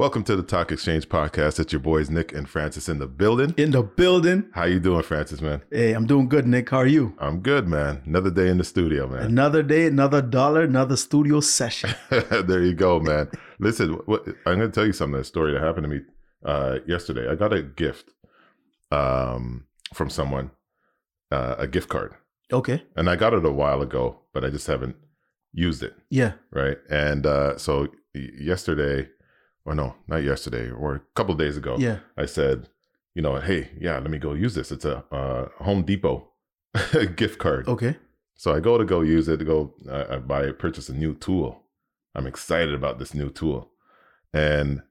Welcome 0.00 0.24
to 0.24 0.34
the 0.34 0.42
Talk 0.42 0.72
Exchange 0.72 1.10
podcast. 1.10 1.60
It's 1.60 1.74
your 1.74 1.80
boys 1.80 2.08
Nick 2.08 2.32
and 2.32 2.48
Francis 2.48 2.88
in 2.88 2.98
the 2.98 3.06
building. 3.06 3.52
In 3.58 3.70
the 3.70 3.82
building. 3.82 4.48
How 4.54 4.64
you 4.64 4.80
doing, 4.80 5.02
Francis, 5.02 5.42
man? 5.42 5.60
Hey, 5.70 5.92
I'm 5.92 6.06
doing 6.06 6.26
good, 6.26 6.46
Nick. 6.46 6.70
How 6.70 6.78
are 6.78 6.86
you? 6.86 7.14
I'm 7.18 7.40
good, 7.40 7.68
man. 7.68 8.00
Another 8.06 8.30
day 8.30 8.48
in 8.48 8.56
the 8.56 8.64
studio, 8.64 9.06
man. 9.06 9.24
Another 9.24 9.62
day, 9.62 9.84
another 9.84 10.22
dollar, 10.22 10.62
another 10.62 10.96
studio 10.96 11.40
session. 11.40 11.90
there 12.08 12.62
you 12.62 12.72
go, 12.72 12.98
man. 12.98 13.28
Listen, 13.58 13.92
what, 14.06 14.24
I'm 14.46 14.56
going 14.56 14.60
to 14.60 14.68
tell 14.70 14.86
you 14.86 14.94
something. 14.94 15.20
A 15.20 15.22
story 15.22 15.52
that 15.52 15.60
happened 15.60 15.84
to 15.84 15.88
me 15.90 16.00
uh, 16.46 16.78
yesterday. 16.86 17.28
I 17.30 17.34
got 17.34 17.52
a 17.52 17.62
gift 17.62 18.08
um, 18.90 19.66
from 19.92 20.08
someone, 20.08 20.50
uh, 21.30 21.56
a 21.58 21.66
gift 21.66 21.90
card, 21.90 22.14
Okay. 22.50 22.84
and 22.96 23.10
I 23.10 23.16
got 23.16 23.34
it 23.34 23.44
a 23.44 23.52
while 23.52 23.82
ago, 23.82 24.20
but 24.32 24.46
I 24.46 24.48
just 24.48 24.66
haven't 24.66 24.96
used 25.52 25.82
it. 25.82 25.92
Yeah. 26.08 26.32
right? 26.52 26.78
And 26.88 27.26
uh, 27.26 27.58
so 27.58 27.88
yesterday, 28.14 29.10
or 29.64 29.74
no, 29.74 29.94
not 30.08 30.22
yesterday, 30.22 30.70
or 30.70 30.94
a 30.94 31.00
couple 31.14 31.34
days 31.34 31.56
ago, 31.56 31.76
Yeah. 31.78 31.98
I 32.16 32.26
said, 32.26 32.68
you 33.14 33.22
know, 33.22 33.36
hey, 33.40 33.70
yeah, 33.78 33.98
let 33.98 34.10
me 34.10 34.18
go 34.18 34.34
use 34.34 34.54
this. 34.54 34.70
It's 34.72 34.84
a 34.84 35.04
uh, 35.12 35.48
Home 35.64 35.82
Depot 35.82 36.28
gift 37.16 37.38
card. 37.38 37.68
Okay. 37.68 37.96
So 38.34 38.54
I 38.54 38.60
go 38.60 38.78
to 38.78 38.84
go 38.84 39.02
use 39.02 39.28
it 39.28 39.38
to 39.38 39.44
go. 39.44 39.74
I, 39.90 40.14
I 40.14 40.18
buy, 40.18 40.50
purchase 40.52 40.88
a 40.88 40.94
new 40.94 41.14
tool. 41.14 41.62
I'm 42.14 42.26
excited 42.26 42.74
about 42.74 42.98
this 42.98 43.12
new 43.14 43.30
tool, 43.30 43.70
and 44.32 44.82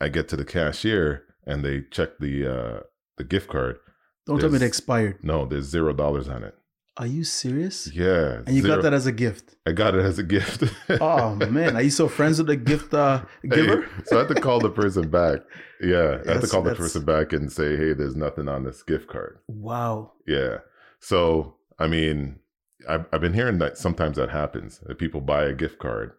I 0.00 0.08
get 0.08 0.28
to 0.28 0.36
the 0.36 0.44
cashier 0.44 1.24
and 1.46 1.64
they 1.64 1.82
check 1.90 2.18
the 2.18 2.46
uh, 2.46 2.80
the 3.16 3.24
gift 3.24 3.48
card. 3.48 3.78
Don't 4.26 4.38
tell 4.38 4.50
me 4.50 4.56
it 4.56 4.62
expired. 4.62 5.18
No, 5.22 5.44
there's 5.44 5.64
zero 5.64 5.92
dollars 5.92 6.28
on 6.28 6.44
it. 6.44 6.54
Are 6.98 7.06
you 7.06 7.24
serious? 7.24 7.90
Yeah, 7.94 8.42
And 8.46 8.54
you 8.54 8.60
zero. 8.62 8.76
got 8.76 8.82
that 8.82 8.92
as 8.92 9.06
a 9.06 9.12
gift. 9.12 9.56
I 9.66 9.72
got 9.72 9.94
it 9.94 10.04
as 10.04 10.18
a 10.18 10.22
gift. 10.22 10.64
Oh 11.00 11.34
man, 11.36 11.74
are 11.76 11.80
you 11.82 11.90
so 11.90 12.06
friends 12.06 12.36
with 12.38 12.48
the 12.48 12.56
gift 12.56 12.92
uh, 12.92 13.22
giver? 13.48 13.82
Hey, 13.82 13.88
so 14.04 14.16
I 14.16 14.18
had 14.20 14.28
to 14.28 14.40
call 14.40 14.60
the 14.60 14.68
person 14.70 15.08
back. 15.08 15.40
Yeah, 15.80 16.18
I 16.28 16.32
had 16.32 16.40
to 16.42 16.46
call 16.48 16.62
the 16.62 16.70
that's- 16.70 16.76
person 16.78 17.04
back 17.04 17.32
and 17.32 17.50
say, 17.50 17.76
"Hey, 17.76 17.94
there's 17.94 18.14
nothing 18.14 18.46
on 18.48 18.64
this 18.64 18.82
gift 18.82 19.08
card." 19.08 19.38
Wow. 19.48 20.12
Yeah. 20.26 20.58
So 21.00 21.54
I 21.78 21.86
mean, 21.86 22.40
I've 22.86 23.06
I've 23.12 23.22
been 23.22 23.32
hearing 23.32 23.58
that 23.60 23.78
sometimes 23.78 24.16
that 24.18 24.28
happens. 24.28 24.80
That 24.86 24.98
people 24.98 25.22
buy 25.22 25.44
a 25.44 25.54
gift 25.54 25.78
card, 25.78 26.12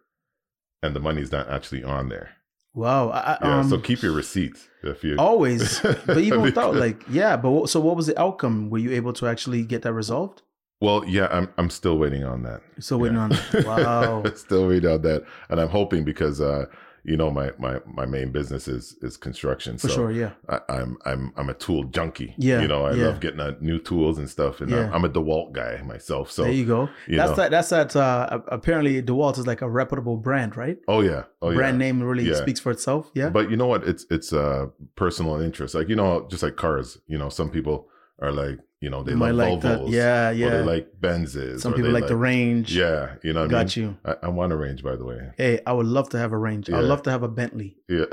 and 0.82 0.94
the 0.96 1.00
money's 1.00 1.30
not 1.30 1.48
actually 1.48 1.84
on 1.84 2.08
there. 2.08 2.30
Wow. 2.74 3.10
I, 3.10 3.18
I- 3.34 3.38
Yeah. 3.42 3.58
um, 3.60 3.68
so 3.70 3.78
keep 3.78 4.02
your 4.02 4.12
receipts 4.12 4.66
if 4.82 5.04
you. 5.04 5.14
always. 5.18 5.78
But 6.06 6.18
even 6.18 6.42
without, 6.42 6.74
like, 6.74 7.00
yeah. 7.08 7.36
But 7.36 7.50
what, 7.52 7.70
so, 7.70 7.78
what 7.78 7.94
was 7.96 8.08
the 8.08 8.20
outcome? 8.20 8.70
Were 8.70 8.78
you 8.78 8.90
able 8.90 9.12
to 9.14 9.28
actually 9.28 9.62
get 9.64 9.82
that 9.82 9.92
resolved? 9.92 10.42
Well, 10.84 11.04
yeah, 11.06 11.28
I'm 11.30 11.48
I'm 11.58 11.70
still 11.70 11.98
waiting 11.98 12.24
on 12.24 12.42
that. 12.42 12.60
Still 12.78 12.98
waiting 12.98 13.16
Yeah. 13.16 13.22
on. 13.24 13.28
That. 13.30 13.64
Wow. 13.66 14.24
still 14.34 14.68
waiting 14.68 14.90
on 14.90 15.02
that, 15.02 15.24
and 15.48 15.60
I'm 15.60 15.68
hoping 15.68 16.04
because 16.04 16.40
uh, 16.40 16.66
you 17.06 17.18
know, 17.18 17.30
my 17.30 17.52
my 17.58 17.80
my 17.86 18.06
main 18.06 18.32
business 18.32 18.66
is 18.66 18.96
is 19.02 19.16
construction. 19.18 19.76
For 19.76 19.88
so 19.88 19.94
sure. 19.94 20.10
Yeah. 20.10 20.30
I, 20.48 20.60
I'm 20.70 20.96
I'm 21.04 21.32
I'm 21.36 21.50
a 21.50 21.54
tool 21.54 21.84
junkie. 21.84 22.34
Yeah, 22.38 22.62
you 22.62 22.68
know, 22.68 22.86
I 22.86 22.94
yeah. 22.94 23.06
love 23.06 23.20
getting 23.20 23.40
uh, 23.40 23.52
new 23.60 23.78
tools 23.78 24.18
and 24.18 24.28
stuff, 24.28 24.60
and 24.62 24.70
Yeah. 24.70 24.90
I'm, 24.92 25.04
a 25.04 25.08
Dewalt 25.10 25.52
guy 25.52 25.82
myself. 25.82 26.30
So 26.30 26.44
there 26.44 26.52
you 26.52 26.64
go. 26.64 26.88
you 27.06 27.18
that's 27.18 27.30
know. 27.30 27.36
that. 27.36 27.50
That's 27.50 27.68
that. 27.70 27.94
Uh, 27.94 28.40
apparently, 28.48 29.02
DeWalt 29.02 29.38
is 29.38 29.46
like 29.46 29.60
a 29.60 29.68
reputable 29.68 30.16
brand, 30.16 30.56
right? 30.56 30.78
oh 30.88 31.02
yeah, 31.02 31.24
oh 31.42 31.50
yeah. 31.50 31.56
brand 31.56 31.78
name 31.78 32.02
really 32.02 32.32
speaks 32.34 32.60
for 32.60 32.72
itself. 32.72 33.10
Yeah. 33.14 33.28
But 33.28 33.50
you 33.50 33.56
know 33.56 33.66
what? 33.66 33.84
It's 33.84 34.06
it's 34.10 34.32
uh 34.32 34.66
personal 34.96 35.40
interest. 35.40 35.74
Like 35.74 35.88
you 35.90 35.96
know, 35.96 36.26
just 36.30 36.42
like 36.42 36.56
cars. 36.56 36.98
You 37.06 37.18
know, 37.18 37.28
some 37.28 37.50
people 37.50 37.88
are 38.18 38.32
like 38.32 38.58
you 38.84 38.90
know 38.90 39.02
they 39.02 39.14
like 39.14 39.60
that. 39.62 39.80
Volvos. 39.80 39.90
Yeah, 39.90 40.28
Or 40.28 40.32
yeah. 40.32 40.50
they 40.50 40.62
like 40.62 41.00
Benzes. 41.00 41.60
Some 41.60 41.72
people 41.72 41.90
they 41.90 42.00
like, 42.00 42.06
the 42.06 42.16
range. 42.16 42.76
Yeah, 42.76 43.14
you 43.22 43.32
know. 43.32 43.42
What 43.42 43.50
Got 43.50 43.76
I 43.76 43.80
mean? 43.80 43.88
you. 43.88 43.96
I, 44.04 44.26
I 44.26 44.28
want 44.28 44.52
a 44.52 44.56
range, 44.56 44.82
by 44.84 44.94
the 44.94 45.06
way. 45.06 45.32
Hey, 45.38 45.60
I 45.66 45.72
would 45.72 45.86
love 45.86 46.10
to 46.10 46.18
have 46.18 46.32
a 46.32 46.36
range. 46.36 46.68
Yeah. 46.68 46.78
I'd 46.78 46.84
love 46.84 47.02
to 47.04 47.10
have 47.10 47.22
a 47.22 47.28
Bentley. 47.28 47.78
Yeah. 47.88 48.04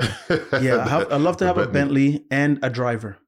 Yeah, 0.60 0.84
I 0.84 0.88
have, 0.88 1.12
I'd 1.12 1.20
love 1.20 1.36
to 1.40 1.44
The 1.44 1.48
have 1.48 1.58
a 1.58 1.66
Bentley 1.66 2.24
and 2.30 2.58
a 2.62 2.70
driver. 2.70 3.18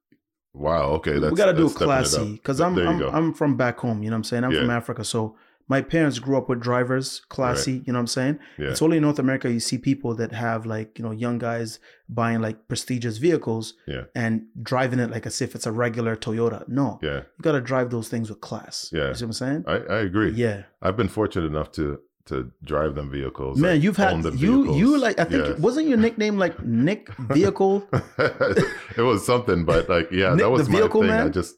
Wow. 0.54 0.84
Okay. 0.98 1.18
That's, 1.18 1.32
we 1.32 1.36
got 1.36 1.46
to 1.46 1.52
do 1.52 1.64
that's 1.64 1.72
stepping 1.74 1.84
it 1.84 1.86
classy 1.86 2.32
because 2.32 2.60
I'm 2.62 2.78
I'm. 2.78 3.02
I'm 3.02 3.34
from 3.34 3.56
back 3.58 3.78
home. 3.78 4.02
You 4.02 4.08
know 4.08 4.14
what 4.14 4.18
I'm 4.18 4.24
saying? 4.24 4.44
I'm 4.44 4.52
from 4.52 4.70
Africa, 4.70 5.04
so 5.04 5.36
my 5.68 5.80
parents 5.80 6.18
grew 6.18 6.36
up 6.36 6.48
with 6.48 6.60
drivers, 6.60 7.22
classy. 7.30 7.82
You 7.86 7.92
know 7.92 7.98
what 7.98 8.00
I'm 8.00 8.06
saying? 8.08 8.38
Yeah. 8.58 8.68
It's 8.68 8.82
only 8.82 8.98
in 8.98 9.02
North 9.02 9.18
America 9.18 9.50
you 9.50 9.60
see 9.60 9.78
people 9.78 10.14
that 10.16 10.32
have 10.32 10.66
like 10.66 10.98
you 10.98 11.04
know 11.04 11.10
young 11.10 11.38
guys 11.38 11.78
buying 12.08 12.40
like 12.42 12.68
prestigious 12.68 13.16
vehicles 13.16 13.74
Yeah. 13.86 14.04
and 14.14 14.42
driving 14.62 14.98
it 14.98 15.10
like 15.10 15.24
as 15.26 15.40
if 15.40 15.54
it's 15.54 15.66
a 15.66 15.72
regular 15.72 16.16
Toyota. 16.16 16.68
No, 16.68 16.98
Yeah. 17.02 17.20
you 17.36 17.42
got 17.42 17.52
to 17.52 17.60
drive 17.60 17.90
those 17.90 18.08
things 18.08 18.28
with 18.28 18.40
class. 18.40 18.90
Yeah. 18.92 19.08
you 19.08 19.14
see 19.14 19.24
what 19.24 19.28
I'm 19.28 19.32
saying? 19.32 19.64
I, 19.66 19.76
I 19.94 19.98
agree. 20.00 20.32
Yeah. 20.32 20.64
I've 20.82 20.96
been 20.96 21.08
fortunate 21.08 21.46
enough 21.46 21.72
to 21.72 22.00
to 22.26 22.50
drive 22.62 22.94
them 22.94 23.10
vehicles. 23.10 23.58
Man, 23.58 23.82
you've 23.82 23.98
had 23.98 24.22
them 24.22 24.36
you 24.38 24.74
you 24.76 24.96
like 24.98 25.18
I 25.20 25.24
think 25.24 25.58
wasn't 25.58 25.88
your 25.88 25.98
nickname 25.98 26.38
like 26.38 26.62
Nick 26.64 27.08
Vehicle? 27.18 27.86
it 28.18 29.02
was 29.02 29.24
something, 29.26 29.64
but 29.64 29.88
like, 29.88 30.10
yeah, 30.10 30.30
Nick 30.30 30.38
that 30.38 30.50
was 30.50 30.66
the 30.68 30.72
my 30.72 30.88
thing. 30.88 31.10
I 31.10 31.28
just, 31.28 31.56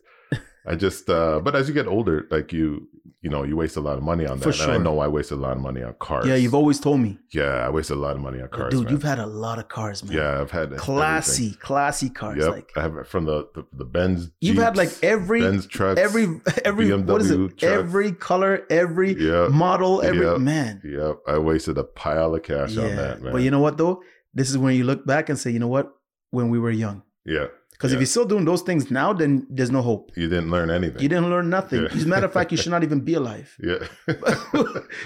I 0.66 0.75
just, 0.75 1.09
uh, 1.09 1.41
but 1.41 1.54
as 1.54 1.69
you 1.69 1.75
get 1.75 1.87
older, 1.87 2.27
like 2.31 2.53
you, 2.53 2.88
you 3.22 3.31
know, 3.31 3.43
you 3.44 3.56
waste 3.56 3.77
a 3.77 3.81
lot 3.81 3.97
of 3.99 4.03
money 4.04 4.27
on 4.27 4.38
that. 4.41 4.54
For 4.54 4.62
And 4.65 4.72
I 4.72 4.78
know 4.78 4.99
I 5.00 5.09
wasted 5.09 5.38
a 5.38 5.41
lot 5.41 5.56
of 5.56 5.62
money 5.62 5.82
on 5.82 5.94
cars. 5.99 6.27
Yeah, 6.27 6.34
you've 6.37 6.54
always 6.54 6.78
told 6.81 7.00
me, 7.00 7.19
yeah, 7.32 7.65
I 7.66 7.71
wasted 7.71 7.97
a 7.97 8.00
lot 8.00 8.15
of 8.16 8.22
money 8.22 8.41
on 8.41 8.49
cars. 8.49 8.72
dude. 8.72 8.84
man. 8.84 8.93
You've 8.93 9.03
had 9.03 9.19
a 9.19 9.26
lot 9.26 9.59
of 9.59 9.69
cars, 9.69 10.05
man. 10.05 10.16
yeah, 10.16 10.41
I've 10.41 10.50
had 10.50 10.76
classy, 10.76 11.44
everything. 11.47 11.60
classy 11.60 12.10
cars. 12.10 12.38
Yep, 12.38 12.50
Like 12.50 12.71
I 12.76 12.82
have 12.82 13.09
from 13.09 13.25
the 13.25 13.49
the, 13.55 13.65
the 13.72 13.84
Benz. 13.84 14.31
you've 14.41 14.59
had 14.59 14.76
like 14.76 14.91
every 15.03 15.41
Benz 15.41 15.66
trucks. 15.66 16.00
every 16.00 16.41
every 16.65 16.93
what 16.93 17.21
is 17.21 17.31
it? 17.31 17.37
trucks. 17.59 17.62
Every 17.62 18.12
color, 18.12 18.65
every 18.71 19.12
Yep. 19.15 19.50
model, 19.50 20.03
every 20.03 20.25
Yep. 20.26 20.38
man. 20.41 20.82
Yep, 20.84 21.19
I 21.26 21.38
wasted 21.38 21.78
a 21.78 21.84
pile 21.84 22.34
of 22.34 22.43
cash 22.43 22.76
on 22.76 22.94
that, 22.97 23.22
man. 23.22 23.32
But 23.32 23.43
you 23.43 23.50
know 23.50 23.60
what 23.60 23.76
though? 23.78 24.03
This 24.34 24.50
is 24.50 24.59
when 24.59 24.75
you 24.76 24.84
look 24.84 25.06
back 25.06 25.28
and 25.31 25.38
say, 25.38 25.50
you 25.50 25.59
know 25.59 25.69
what? 25.69 25.93
When 26.31 26.49
we 26.50 26.59
were 26.59 26.71
young. 26.71 27.03
yeah, 27.25 27.47
Because 27.76 27.91
Yeah. 27.92 27.97
if 27.97 28.00
you're 28.00 28.06
still 28.06 28.25
doing 28.25 28.44
those 28.47 28.62
things 28.62 28.91
now, 28.91 29.12
then 29.12 29.47
there's 29.50 29.70
no 29.70 29.82
hope. 29.82 30.10
you 30.16 30.28
didn't 30.28 30.50
learn 30.50 30.70
anything. 30.70 31.00
You 31.03 31.09
didn't 31.09 31.28
learn 31.31 31.50
nothing. 31.50 31.82
Yeah. 31.82 31.88
As 31.92 32.04
a 32.04 32.09
matter 32.09 32.26
of 32.26 32.32
fact, 32.32 32.50
you 32.53 32.56
should 32.59 32.70
not 32.72 32.82
even 32.82 33.00
be 33.00 33.14
alive. 33.14 33.54
Yeah. 33.62 33.81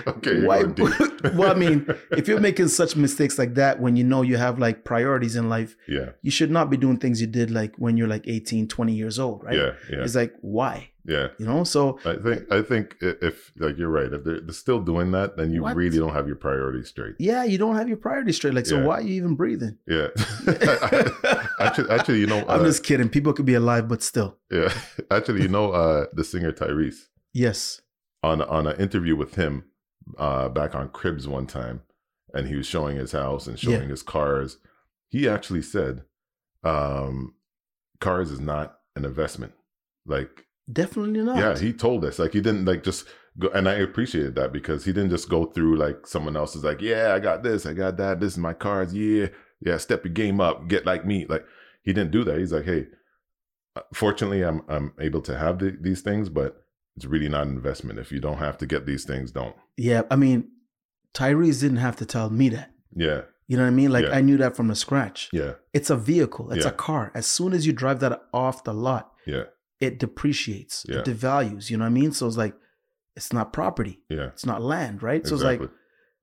okay. 0.06 0.44
Why- 0.44 0.64
well, 1.34 1.50
I 1.50 1.54
mean, 1.54 1.86
if 2.12 2.28
you're 2.28 2.40
making 2.40 2.68
such 2.68 2.96
mistakes 2.96 3.38
like 3.38 3.54
that 3.54 3.80
when 3.80 3.96
you 3.96 4.04
know 4.04 4.22
you 4.22 4.36
have 4.36 4.58
like 4.58 4.84
priorities 4.84 5.36
in 5.36 5.48
life, 5.48 5.76
yeah, 5.88 6.10
you 6.22 6.30
should 6.30 6.50
not 6.50 6.70
be 6.70 6.76
doing 6.76 6.96
things 6.98 7.20
you 7.20 7.26
did 7.26 7.50
like 7.50 7.74
when 7.76 7.96
you're 7.96 8.08
like 8.08 8.26
18, 8.28 8.68
20 8.68 8.92
years 8.92 9.18
old, 9.18 9.42
right? 9.44 9.56
yeah, 9.56 9.72
yeah, 9.90 10.02
It's 10.04 10.14
like, 10.14 10.34
why? 10.40 10.89
Yeah. 11.04 11.28
You 11.38 11.46
know? 11.46 11.64
So 11.64 11.98
I 12.04 12.16
think 12.16 12.52
I 12.52 12.62
think 12.62 12.96
if 13.00 13.52
like 13.58 13.76
you're 13.78 13.88
right, 13.90 14.12
if 14.12 14.24
they're, 14.24 14.40
they're 14.40 14.52
still 14.52 14.80
doing 14.80 15.10
that, 15.12 15.36
then 15.36 15.50
you 15.52 15.62
What? 15.62 15.76
really 15.76 15.98
don't 15.98 16.12
have 16.12 16.26
your 16.26 16.36
priorities 16.36 16.88
straight. 16.88 17.14
yeah, 17.18 17.44
you 17.44 17.58
don't 17.58 17.76
have 17.76 17.88
your 17.88 17.96
priorities 17.96 18.36
straight. 18.36 18.54
Like, 18.54 18.66
so 18.66 18.78
Yeah. 18.78 18.84
why 18.86 18.94
are 18.98 19.02
you 19.02 19.14
even 19.14 19.34
breathing? 19.34 19.78
Yeah. 19.86 20.08
actually, 21.58 21.90
actually, 21.90 22.20
you 22.20 22.26
know, 22.26 22.40
I'm 22.48 22.60
uh, 22.60 22.64
just 22.64 22.84
kidding. 22.84 23.08
People 23.08 23.32
could 23.32 23.46
be 23.46 23.54
alive, 23.54 23.88
but 23.88 24.02
still. 24.02 24.38
yeah. 24.50 24.72
Actually, 25.10 25.42
you 25.42 25.48
know, 25.48 25.72
uh, 25.72 26.06
the 26.12 26.24
singer 26.24 26.52
Tyrese 26.52 27.06
Yes. 27.32 27.80
on 28.22 28.42
on 28.42 28.66
an 28.66 28.76
interview 28.80 29.16
with 29.16 29.34
him 29.36 29.64
uh, 30.18 30.48
back 30.48 30.74
on 30.74 30.88
Cribs 30.90 31.26
one 31.28 31.46
time, 31.46 31.82
and 32.34 32.46
he 32.48 32.56
was 32.56 32.66
showing 32.66 32.96
his 32.96 33.12
house 33.12 33.46
and 33.46 33.58
showing 33.58 33.82
Yeah. 33.82 33.88
his 33.88 34.02
cars. 34.02 34.58
He 35.08 35.28
actually 35.28 35.62
said, 35.62 36.02
um, 36.64 37.34
"Cars 38.00 38.30
is 38.30 38.40
not 38.40 38.78
an 38.96 39.04
investment." 39.04 39.52
Like 40.06 40.46
Definitely 40.70 41.22
not. 41.22 41.38
Yeah, 41.38 41.58
he 41.58 41.72
told 41.72 42.04
us 42.04 42.18
like 42.18 42.32
he 42.32 42.40
didn't 42.40 42.64
like 42.64 42.82
just 42.82 43.06
go, 43.38 43.48
and 43.48 43.68
I 43.68 43.74
appreciated 43.74 44.34
that 44.36 44.52
because 44.52 44.84
he 44.84 44.92
didn't 44.92 45.10
just 45.10 45.28
go 45.28 45.46
through 45.46 45.76
like 45.76 46.06
someone 46.06 46.36
else's 46.36 46.64
like, 46.64 46.80
yeah, 46.80 47.14
I 47.14 47.18
got 47.18 47.42
this, 47.42 47.66
I 47.66 47.72
got 47.72 47.96
that, 47.96 48.20
this 48.20 48.32
is 48.32 48.38
my 48.38 48.52
cards, 48.52 48.94
yeah, 48.94 49.26
yeah, 49.60 49.76
step 49.78 50.04
your 50.04 50.12
game 50.14 50.40
up, 50.40 50.68
get 50.68 50.86
like 50.86 51.04
me. 51.06 51.26
Like 51.28 51.44
he 51.82 51.92
didn't 51.92 52.10
do 52.12 52.24
that. 52.24 52.38
He's 52.38 52.52
like, 52.52 52.64
hey, 52.64 52.86
uh, 53.76 53.80
fortunately, 53.94 54.42
I'm 54.44 54.62
I'm 54.68 54.92
able 55.00 55.22
to 55.22 55.36
have 55.38 55.58
the, 55.58 55.76
these 55.80 56.02
things, 56.02 56.28
but 56.28 56.62
it's 56.96 57.06
really 57.06 57.28
not 57.28 57.46
an 57.46 57.54
investment. 57.54 57.98
If 57.98 58.12
you 58.12 58.20
don't 58.20 58.38
have 58.38 58.58
to 58.58 58.66
get 58.66 58.84
these 58.86 59.04
things, 59.04 59.30
don't. 59.32 59.54
Yeah. 59.76 60.02
I 60.10 60.16
mean, 60.16 60.50
Tyrese 61.14 61.60
didn't 61.60 61.78
have 61.78 61.96
to 61.96 62.04
tell 62.06 62.28
me 62.30 62.48
that. 62.50 62.70
Yeah, 62.94 63.22
You 63.46 63.56
know 63.56 63.62
what 63.62 63.68
I 63.68 63.72
mean? 63.72 63.92
Like 63.92 64.04
Yeah. 64.06 64.16
I 64.16 64.20
knew 64.20 64.36
that 64.38 64.56
from 64.56 64.66
the 64.68 64.74
scratch. 64.74 65.28
yeah, 65.32 65.54
It's 65.72 65.88
a 65.90 65.96
vehicle. 65.96 66.50
It's 66.52 66.64
Yeah. 66.64 66.70
a 66.72 66.74
car. 66.74 67.12
As 67.14 67.26
soon 67.26 67.52
as 67.52 67.66
you 67.66 67.72
drive 67.72 68.00
that 68.00 68.20
off 68.34 68.64
the 68.64 68.74
lot, 68.74 69.12
yeah, 69.26 69.44
it 69.80 69.98
depreciates. 69.98 70.84
Yeah. 70.88 70.98
It 70.98 71.06
devalues. 71.06 71.70
You 71.70 71.76
know 71.78 71.84
what 71.84 71.90
I 71.90 72.00
mean? 72.00 72.12
So 72.12 72.26
it's 72.26 72.36
like 72.36 72.54
it's 73.16 73.32
not 73.32 73.52
property. 73.52 74.00
yeah. 74.08 74.26
It's 74.28 74.46
not 74.46 74.62
land, 74.62 75.02
right? 75.02 75.20
Exactly. 75.20 75.28
So 75.30 75.34
it's 75.52 75.60
like, 75.62 75.70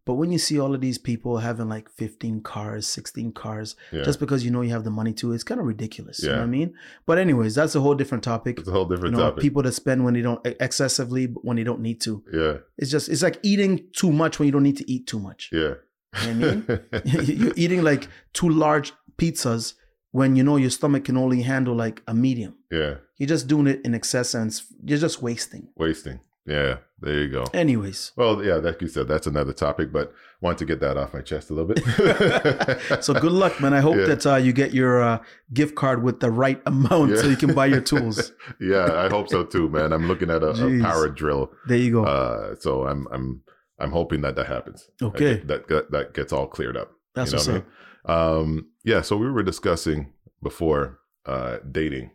but 0.06 0.14
when 0.14 0.32
you 0.32 0.38
see 0.40 0.58
all 0.58 0.74
of 0.74 0.80
these 0.80 0.98
people 0.98 1.40
having 1.40 1.68
like 1.68 1.90
15 1.90 2.40
cars, 2.42 2.88
16 2.88 3.34
cars, 3.34 3.76
yeah. 3.92 4.04
just 4.04 4.22
because 4.22 4.46
you 4.46 4.52
know 4.52 4.62
you 4.62 4.70
have 4.70 4.86
the 4.86 4.90
money 4.90 5.12
to, 5.14 5.34
it's 5.34 5.44
kind 5.44 5.60
of 5.60 5.68
ridiculous. 5.68 6.22
Yeah. 6.24 6.30
You 6.30 6.36
know 6.36 6.42
what 6.44 6.48
I 6.48 6.50
mean? 6.52 6.74
But 7.06 7.18
anyways, 7.18 7.56
that's 7.56 7.76
a 7.76 7.82
whole 7.82 7.94
different 7.94 8.24
topic. 8.24 8.58
it's 8.60 8.70
a 8.70 8.72
whole 8.72 8.86
different 8.86 9.16
You 9.16 9.22
know, 9.22 9.30
topic. 9.32 9.42
people 9.42 9.64
that 9.64 9.74
spend 9.74 10.06
when 10.06 10.14
they 10.14 10.22
don't 10.22 10.40
excessively, 10.46 11.28
but 11.28 11.44
when 11.44 11.58
they 11.58 11.64
don't 11.66 11.82
need 11.82 12.00
to. 12.02 12.24
yeah, 12.34 12.54
It's 12.78 12.90
just 12.90 13.10
it's 13.10 13.22
like 13.22 13.38
eating 13.44 13.84
too 13.92 14.12
much 14.14 14.40
when 14.40 14.46
you 14.46 14.54
don't 14.54 14.64
need 14.64 14.78
to 14.78 14.90
eat 14.90 15.08
too 15.08 15.20
much. 15.20 15.50
yeah. 15.52 15.74
You 16.26 16.34
know 16.36 16.56
what 16.66 17.06
You're 17.28 17.54
eating 17.58 17.84
like 17.84 18.08
two 18.34 18.48
large 18.50 18.94
pizzas 19.18 19.74
when 20.12 20.36
you 20.36 20.44
know 20.44 20.58
your 20.58 20.70
stomach 20.70 21.06
can 21.06 21.18
only 21.18 21.42
handle 21.44 21.76
like 21.76 22.02
a 22.08 22.14
medium. 22.14 22.56
yeah, 22.72 22.96
You're 23.18 23.28
just 23.28 23.48
doing 23.48 23.68
it 23.68 23.82
in 23.86 23.94
excess 23.94 24.34
and 24.34 24.52
you're 24.84 24.98
just 25.00 25.22
wasting. 25.22 25.68
wasting. 25.76 26.20
Yeah, 26.46 26.78
there 27.02 27.14
you 27.24 27.30
go. 27.30 27.44
Anyways, 27.54 28.14
Well, 28.16 28.42
yeah, 28.42 28.56
like 28.56 28.82
you 28.82 28.88
said, 28.88 29.10
that's 29.10 29.28
another 29.28 29.52
topic, 29.52 29.92
but 29.92 30.14
want 30.40 30.58
to 30.60 30.66
get 30.66 30.80
that 30.80 30.96
off 30.96 31.14
my 31.14 31.20
chest 31.20 31.50
a 31.50 31.54
little 31.54 31.68
bit. 31.74 31.84
so 33.04 33.14
good 33.14 33.34
luck, 33.34 33.60
man. 33.60 33.74
I 33.74 33.82
hope 33.82 33.98
Yeah. 33.98 34.06
that 34.06 34.26
uh, 34.26 34.36
you 34.38 34.54
get 34.54 34.74
your 34.74 35.02
uh, 35.04 35.20
gift 35.54 35.76
card 35.76 36.04
with 36.04 36.22
the 36.22 36.32
right 36.32 36.62
amount 36.66 37.18
so 37.18 37.28
you 37.28 37.36
can 37.36 37.54
buy 37.54 37.66
your 37.66 37.82
tools. 37.92 38.32
yeah, 38.62 38.94
I 39.06 39.10
hope 39.10 39.28
so 39.30 39.44
too, 39.44 39.68
man. 39.70 39.92
I'm 39.92 40.08
looking 40.08 40.30
at 40.30 40.42
a, 40.42 40.52
a 40.52 40.80
power 40.82 41.10
drill, 41.10 41.52
There 41.68 41.78
you 41.78 41.92
go. 41.92 42.06
uh, 42.06 42.56
so 42.60 42.88
I'm 42.88 43.08
I'm 43.12 43.42
I'm 43.80 43.92
hoping 43.92 44.22
that 44.22 44.36
that 44.38 44.48
happens. 44.48 44.90
Okay. 45.02 45.40
that 45.48 45.68
that, 45.68 45.92
that 45.92 46.14
gets 46.14 46.32
all 46.32 46.48
cleared 46.48 46.78
up. 46.78 46.92
That's 47.14 47.32
you 47.32 47.36
know 47.36 47.40
what's 47.40 47.48
what 47.48 47.56
I 47.56 47.60
up. 47.60 47.66
Um, 48.08 48.68
yeah, 48.84 49.02
so 49.02 49.18
we 49.18 49.30
were 49.30 49.44
discussing 49.44 50.14
before 50.42 51.00
uh, 51.26 51.58
dating 51.70 52.12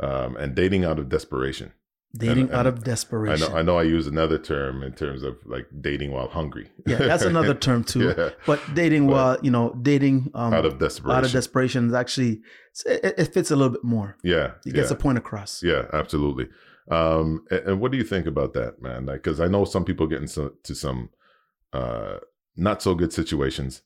um, 0.00 0.36
and 0.36 0.54
dating 0.54 0.84
out 0.84 0.98
of 0.98 1.08
desperation. 1.08 1.72
Dating 2.14 2.48
and- 2.48 2.52
out 2.54 2.66
of 2.66 2.80
I 2.80 2.82
desperation. 2.82 3.50
know 3.50 3.56
I 3.58 3.62
know 3.62 3.78
I 3.78 3.84
use 3.84 4.06
another 4.06 4.36
term 4.36 4.82
in 4.82 4.92
terms 4.92 5.22
of 5.22 5.38
like 5.46 5.66
dating 5.80 6.12
while 6.12 6.28
hungry. 6.28 6.68
yeah, 6.86 6.98
that's 6.98 7.22
another 7.24 7.54
term 7.54 7.82
too. 7.84 8.08
yeah, 8.18 8.30
But 8.46 8.60
dating 8.74 9.06
But- 9.06 9.12
while 9.14 9.38
you 9.42 9.50
know 9.50 9.74
dating 9.80 10.30
um, 10.34 10.52
out 10.52 10.66
of 10.66 10.78
desperation. 10.78 11.16
out 11.16 11.24
of 11.24 11.32
desperation 11.32 11.88
is 11.88 11.94
actually 11.94 12.42
it, 12.84 13.14
it 13.16 13.32
fits 13.32 13.50
a 13.50 13.56
little 13.56 13.72
bit 13.72 13.82
more. 13.84 14.18
yeah, 14.22 14.52
It 14.66 14.74
gets 14.74 14.90
yeah. 14.90 14.96
a 14.96 15.00
point 15.00 15.16
across. 15.16 15.62
Yeah, 15.62 15.86
absolutely. 15.94 16.48
Um, 16.90 17.44
and, 17.50 17.60
and 17.68 17.80
what 17.80 17.92
do 17.92 17.96
you 17.96 18.04
think 18.04 18.26
about 18.26 18.52
that, 18.54 18.82
man? 18.82 19.06
Like, 19.06 19.22
because 19.22 19.40
I 19.40 19.46
know 19.46 19.64
some 19.64 19.84
people 19.86 20.06
get 20.06 20.20
into 20.20 20.52
to 20.64 20.74
some 20.74 21.08
uh, 21.72 22.18
not 22.56 22.82
so 22.82 22.94
good 22.94 23.12
situations 23.14 23.80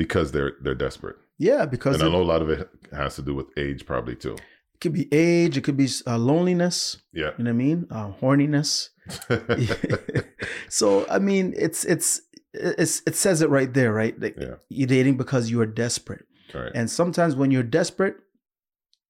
because 0.00 0.32
they're 0.32 0.54
they're 0.62 0.74
desperate, 0.86 1.16
Yeah, 1.36 1.66
because 1.66 1.96
and 1.96 2.04
I 2.04 2.10
know 2.10 2.22
a 2.22 2.30
lot 2.34 2.40
of 2.40 2.48
it 2.48 2.70
has 2.90 3.16
to 3.16 3.22
do 3.22 3.34
with 3.34 3.48
age, 3.58 3.84
probably 3.84 4.16
too. 4.16 4.36
It 4.74 4.80
could 4.80 4.94
be 4.94 5.06
age, 5.12 5.58
it 5.58 5.60
could 5.62 5.76
be 5.76 5.88
uh, 6.06 6.16
loneliness. 6.16 7.02
Yeah. 7.12 7.32
You 7.36 7.44
know 7.44 7.50
what 7.50 7.60
I 7.60 7.64
mean? 7.66 7.86
Uh, 7.90 8.12
horniness. 8.22 8.88
so 10.70 11.06
I 11.10 11.18
mean, 11.18 11.52
it's 11.54 11.84
it's 11.84 12.22
it's 12.54 13.02
it 13.06 13.14
says 13.14 13.42
it 13.42 13.50
right 13.50 13.72
there, 13.74 13.92
right? 13.92 14.18
Like, 14.18 14.36
Yeah. 14.40 14.54
You're 14.70 14.88
dating 14.88 15.18
because 15.18 15.50
you 15.50 15.60
are 15.60 15.66
desperate, 15.66 16.24
right. 16.54 16.72
and 16.74 16.90
sometimes 16.90 17.36
when 17.36 17.50
you're 17.50 17.62
desperate, 17.80 18.16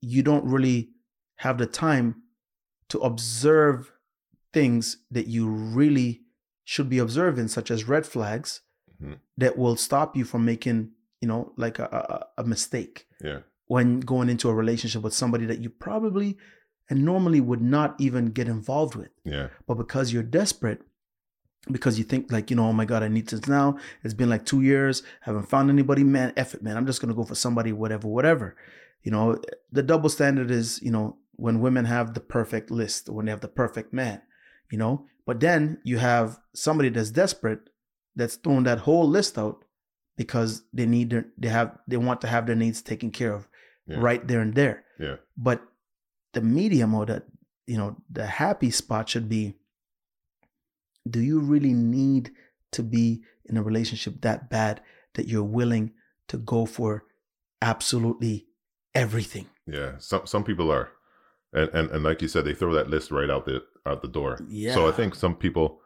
you 0.00 0.24
don't 0.24 0.44
really 0.44 0.90
have 1.36 1.56
the 1.58 1.66
time 1.66 2.16
to 2.88 2.98
observe 2.98 3.92
things 4.52 4.96
that 5.12 5.28
you 5.28 5.46
really 5.48 6.22
should 6.64 6.88
be 6.88 6.98
observing, 6.98 7.46
such 7.46 7.70
as 7.70 7.86
red 7.86 8.04
flags 8.06 8.62
Mhm. 9.02 9.18
that 9.38 9.56
will 9.56 9.76
stop 9.76 10.16
you 10.16 10.24
from 10.24 10.44
making, 10.44 10.90
you 11.20 11.28
know, 11.28 11.52
like 11.56 11.78
a, 11.78 11.84
a, 12.36 12.42
a 12.42 12.44
mistake 12.44 13.06
Yeah. 13.22 13.40
when 13.66 14.00
going 14.00 14.28
into 14.28 14.48
a 14.48 14.54
relationship 14.54 15.02
with 15.02 15.14
somebody 15.14 15.46
that 15.46 15.60
you 15.62 15.70
probably 15.70 16.36
and 16.88 17.04
normally 17.04 17.40
would 17.40 17.62
not 17.62 17.94
even 17.98 18.26
get 18.26 18.48
involved 18.48 18.94
with. 18.96 19.10
Yeah. 19.24 19.48
But 19.66 19.74
because 19.76 20.12
you're 20.12 20.22
desperate, 20.24 20.82
because 21.70 21.98
you 21.98 22.04
think 22.04 22.32
like, 22.32 22.50
you 22.50 22.56
know, 22.56 22.66
oh 22.68 22.72
my 22.72 22.84
God, 22.84 23.02
I 23.02 23.08
need 23.08 23.28
this 23.28 23.46
now. 23.46 23.76
It's 24.02 24.14
been 24.14 24.30
like 24.30 24.44
two 24.44 24.62
years, 24.62 25.02
haven't 25.22 25.48
found 25.48 25.70
anybody, 25.70 26.02
man, 26.04 26.32
F 26.36 26.54
it, 26.54 26.62
man. 26.62 26.76
I'm 26.76 26.86
just 26.86 27.00
gonna 27.00 27.14
go 27.14 27.24
for 27.24 27.34
somebody, 27.34 27.72
whatever, 27.72 28.08
whatever. 28.08 28.56
You 29.02 29.12
know, 29.12 29.40
the 29.72 29.82
double 29.82 30.08
standard 30.10 30.50
is, 30.50 30.80
you 30.82 30.90
know, 30.90 31.16
when 31.36 31.60
women 31.60 31.84
have 31.86 32.12
the 32.14 32.20
perfect 32.20 32.70
list, 32.70 33.08
when 33.08 33.26
they 33.26 33.30
have 33.30 33.40
the 33.40 33.48
perfect 33.48 33.92
man, 33.94 34.20
you 34.70 34.76
know. 34.78 35.06
But 35.26 35.40
then 35.40 35.78
you 35.84 35.98
have 35.98 36.38
somebody 36.54 36.88
that's 36.90 37.10
desperate 37.10 37.70
that's 38.16 38.36
throwing 38.36 38.64
that 38.64 38.78
whole 38.80 39.08
list 39.08 39.38
out 39.38 39.64
because 40.16 40.62
they 40.72 40.86
need 40.86 41.10
their, 41.10 41.26
they 41.38 41.48
have 41.48 41.78
they 41.88 41.96
want 41.96 42.20
to 42.20 42.26
have 42.26 42.46
their 42.46 42.56
needs 42.56 42.82
taken 42.82 43.10
care 43.10 43.32
of 43.32 43.48
Yeah. 43.86 43.98
right 44.00 44.26
there 44.26 44.40
and 44.40 44.54
there. 44.54 44.84
Yeah. 44.98 45.16
But 45.36 45.62
the 46.32 46.40
medium 46.40 46.94
or 46.94 47.06
the 47.06 47.22
you 47.66 47.76
know 47.78 47.96
the 48.10 48.26
happy 48.26 48.70
spot 48.70 49.08
should 49.08 49.28
be 49.28 49.54
do 51.08 51.20
you 51.20 51.40
really 51.40 51.72
need 51.72 52.30
to 52.72 52.82
be 52.82 53.22
in 53.46 53.56
a 53.56 53.62
relationship 53.62 54.20
that 54.20 54.50
bad 54.50 54.80
that 55.14 55.26
you're 55.28 55.42
willing 55.42 55.92
to 56.28 56.36
go 56.36 56.66
for 56.66 57.04
absolutely 57.62 58.46
everything 58.94 59.46
Yeah. 59.66 59.98
Some 59.98 60.26
some 60.26 60.44
people 60.44 60.70
are, 60.72 60.90
and 61.52 61.68
and 61.74 61.90
and 61.90 62.02
like 62.04 62.22
you 62.22 62.28
said, 62.28 62.44
they 62.44 62.54
throw 62.54 62.72
that 62.74 62.90
list 62.90 63.10
right 63.10 63.30
out 63.30 63.44
the 63.46 63.62
out 63.86 64.02
the 64.02 64.08
door. 64.08 64.38
yeah 64.48 64.74
So 64.74 64.88
I 64.88 64.92
think 64.92 65.14
some 65.14 65.34
people, 65.36 65.79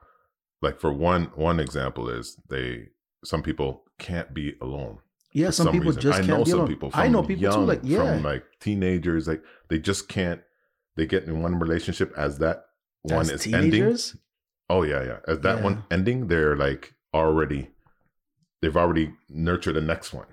like 0.65 0.81
for 0.81 0.93
one 0.93 1.25
one 1.37 1.61
example 1.61 2.09
is 2.09 2.37
they 2.49 2.89
some 3.25 3.43
people 3.43 3.85
can't 3.99 4.35
be 4.35 4.55
alone. 4.61 4.99
yeah 5.33 5.47
for 5.47 5.53
some, 5.53 5.73
people 5.73 5.87
reason. 5.89 6.03
just 6.03 6.19
I 6.19 6.23
can't 6.23 6.29
know 6.39 6.45
some 6.45 6.59
alone. 6.61 6.69
people. 6.69 6.91
i 6.95 7.07
know 7.09 7.23
people 7.23 7.53
too 7.53 7.61
like 7.73 7.81
yeah 7.83 8.15
from 8.15 8.23
like 8.25 8.45
teenagers, 8.61 9.29
like 9.29 9.43
they 9.69 9.79
just 9.79 10.09
can't. 10.09 10.41
They 10.97 11.07
get 11.07 11.25
in 11.25 11.43
one 11.43 11.59
relationship 11.59 12.13
as 12.17 12.39
that 12.39 12.67
one 13.03 13.23
As 13.23 13.31
is 13.33 13.47
ending. 13.47 13.71
teenagers 13.71 14.17
Oh 14.71 14.83
yeah, 14.83 15.03
yeah. 15.05 15.19
As 15.29 15.41
that 15.41 15.59
Yeah. 15.59 15.65
one 15.65 15.85
ending, 15.91 16.29
they're 16.29 16.57
like 16.57 16.95
already, 17.13 17.63
they've 18.63 18.77
already 18.77 19.13
nurtured 19.29 19.75
the 19.77 19.81
next 19.83 20.13
one. 20.15 20.27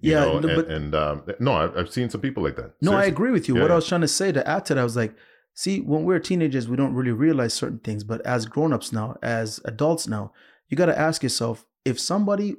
Yeah, 0.00 0.20
know, 0.24 0.38
no, 0.40 0.48
and, 0.48 0.56
but- 0.56 0.68
and 0.76 0.94
um, 0.94 1.22
no, 1.38 1.52
I've, 1.52 1.76
I've 1.78 1.90
seen 1.92 2.08
some 2.10 2.20
people 2.20 2.42
like 2.42 2.56
that. 2.56 2.72
No, 2.80 2.92
I 2.94 3.04
agree 3.04 3.30
with 3.30 3.46
you. 3.48 3.54
Yeah, 3.54 3.62
what 3.62 3.68
yeah. 3.68 3.74
I 3.74 3.76
was 3.76 3.86
trying 3.88 4.00
to 4.00 4.08
say 4.08 4.32
to 4.32 4.42
add 4.48 4.64
to 4.66 4.74
that, 4.74 4.80
I 4.80 4.84
was 4.84 4.96
like, 4.96 5.14
see, 5.56 5.80
when 5.80 6.04
we're 6.04 6.20
teenagers, 6.20 6.68
we 6.68 6.76
don't 6.76 6.94
really 6.94 7.10
realize 7.10 7.54
certain 7.54 7.80
things. 7.80 8.04
But 8.04 8.24
as 8.24 8.46
grown-ups 8.46 8.92
now, 8.92 9.16
as 9.22 9.58
adults 9.64 10.06
now, 10.06 10.32
you 10.68 10.76
got 10.76 10.86
to 10.86 10.98
ask 10.98 11.22
yourself 11.22 11.64
if 11.84 11.98
somebody 11.98 12.56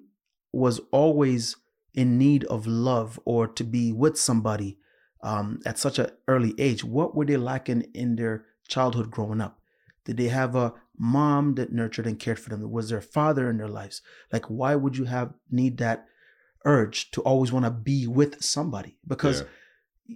was 0.51 0.81
always 0.91 1.55
in 1.93 2.17
need 2.17 2.43
of 2.45 2.67
love 2.67 3.19
or 3.23 3.47
to 3.47 3.63
be 3.63 3.91
with 3.91 4.17
somebody 4.17 4.77
um, 5.23 5.59
at 5.65 5.77
such 5.77 5.99
an 5.99 6.09
early 6.27 6.53
age, 6.57 6.83
what 6.83 7.15
were 7.15 7.25
they 7.25 7.37
lacking 7.37 7.83
in 7.93 8.15
their 8.15 8.45
childhood 8.67 9.11
growing 9.11 9.41
up? 9.41 9.59
Did 10.05 10.17
they 10.17 10.29
have 10.29 10.55
a 10.55 10.73
mom 10.97 11.55
that 11.55 11.71
nurtured 11.71 12.07
and 12.07 12.19
cared 12.19 12.39
for 12.39 12.49
them? 12.49 12.71
Was 12.71 12.89
there 12.89 12.99
a 12.99 13.03
father 13.03 13.49
in 13.49 13.57
their 13.57 13.67
lives? 13.67 14.01
Like, 14.31 14.45
why 14.45 14.75
would 14.75 14.97
you 14.97 15.05
have 15.05 15.33
need 15.51 15.77
that 15.77 16.07
urge 16.65 17.11
to 17.11 17.21
always 17.21 17.51
want 17.51 17.65
to 17.65 17.71
be 17.71 18.07
with 18.07 18.41
somebody? 18.43 18.97
Because 19.05 19.41
Yeah. 19.41 19.47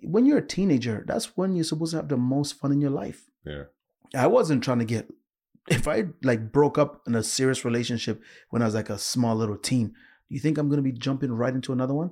When 0.04 0.26
you're 0.26 0.40
a 0.40 0.48
teenager, 0.48 1.04
that's 1.08 1.38
when 1.38 1.56
you're 1.56 1.64
supposed 1.64 1.92
to 1.92 1.98
have 1.98 2.10
the 2.10 2.18
most 2.18 2.60
fun 2.60 2.72
in 2.72 2.82
your 2.82 2.92
life. 2.92 3.30
Yeah. 3.46 3.64
I 4.16 4.28
wasn't 4.28 4.64
trying 4.64 4.80
to 4.80 4.86
get 4.86 5.08
if 5.70 5.88
I 5.88 6.06
like 6.24 6.52
broke 6.52 6.78
up 6.78 7.02
in 7.08 7.16
a 7.16 7.24
serious 7.24 7.64
relationship 7.64 8.22
when 8.50 8.62
I 8.62 8.66
was 8.66 8.76
like 8.76 8.90
a 8.90 8.98
small 8.98 9.36
little 9.36 9.58
teen, 9.58 9.88
do 9.90 9.94
you 10.36 10.40
think 10.40 10.58
I'm 10.58 10.70
gonna 10.70 10.82
be 10.82 10.92
jumping 10.92 11.32
right 11.32 11.54
into 11.54 11.72
another 11.72 11.94
one? 11.94 12.12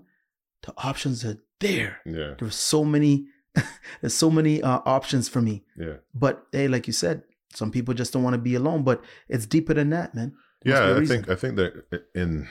The 0.61 0.73
options 0.77 1.25
are 1.25 1.37
there. 1.59 1.99
Yeah. 2.05 2.35
There's 2.37 2.55
so 2.55 2.83
many 2.85 3.27
there's 4.01 4.13
so 4.13 4.29
many 4.29 4.61
uh, 4.61 4.79
options 4.85 5.27
for 5.27 5.41
me. 5.41 5.63
Yeah. 5.77 5.97
But 6.13 6.45
hey, 6.51 6.67
like 6.67 6.87
you 6.87 6.93
said, 6.93 7.23
some 7.53 7.71
people 7.71 7.93
just 7.93 8.13
don't 8.13 8.23
want 8.23 8.35
to 8.35 8.41
be 8.41 8.55
alone. 8.55 8.83
But 8.83 9.03
it's 9.27 9.45
deeper 9.45 9.73
than 9.73 9.89
that, 9.89 10.13
man. 10.13 10.33
There 10.61 10.75
Yeah. 10.75 11.01
I 11.01 11.05
think, 11.05 11.29
I 11.29 11.35
think 11.35 11.55
that 11.55 12.03
in, 12.13 12.47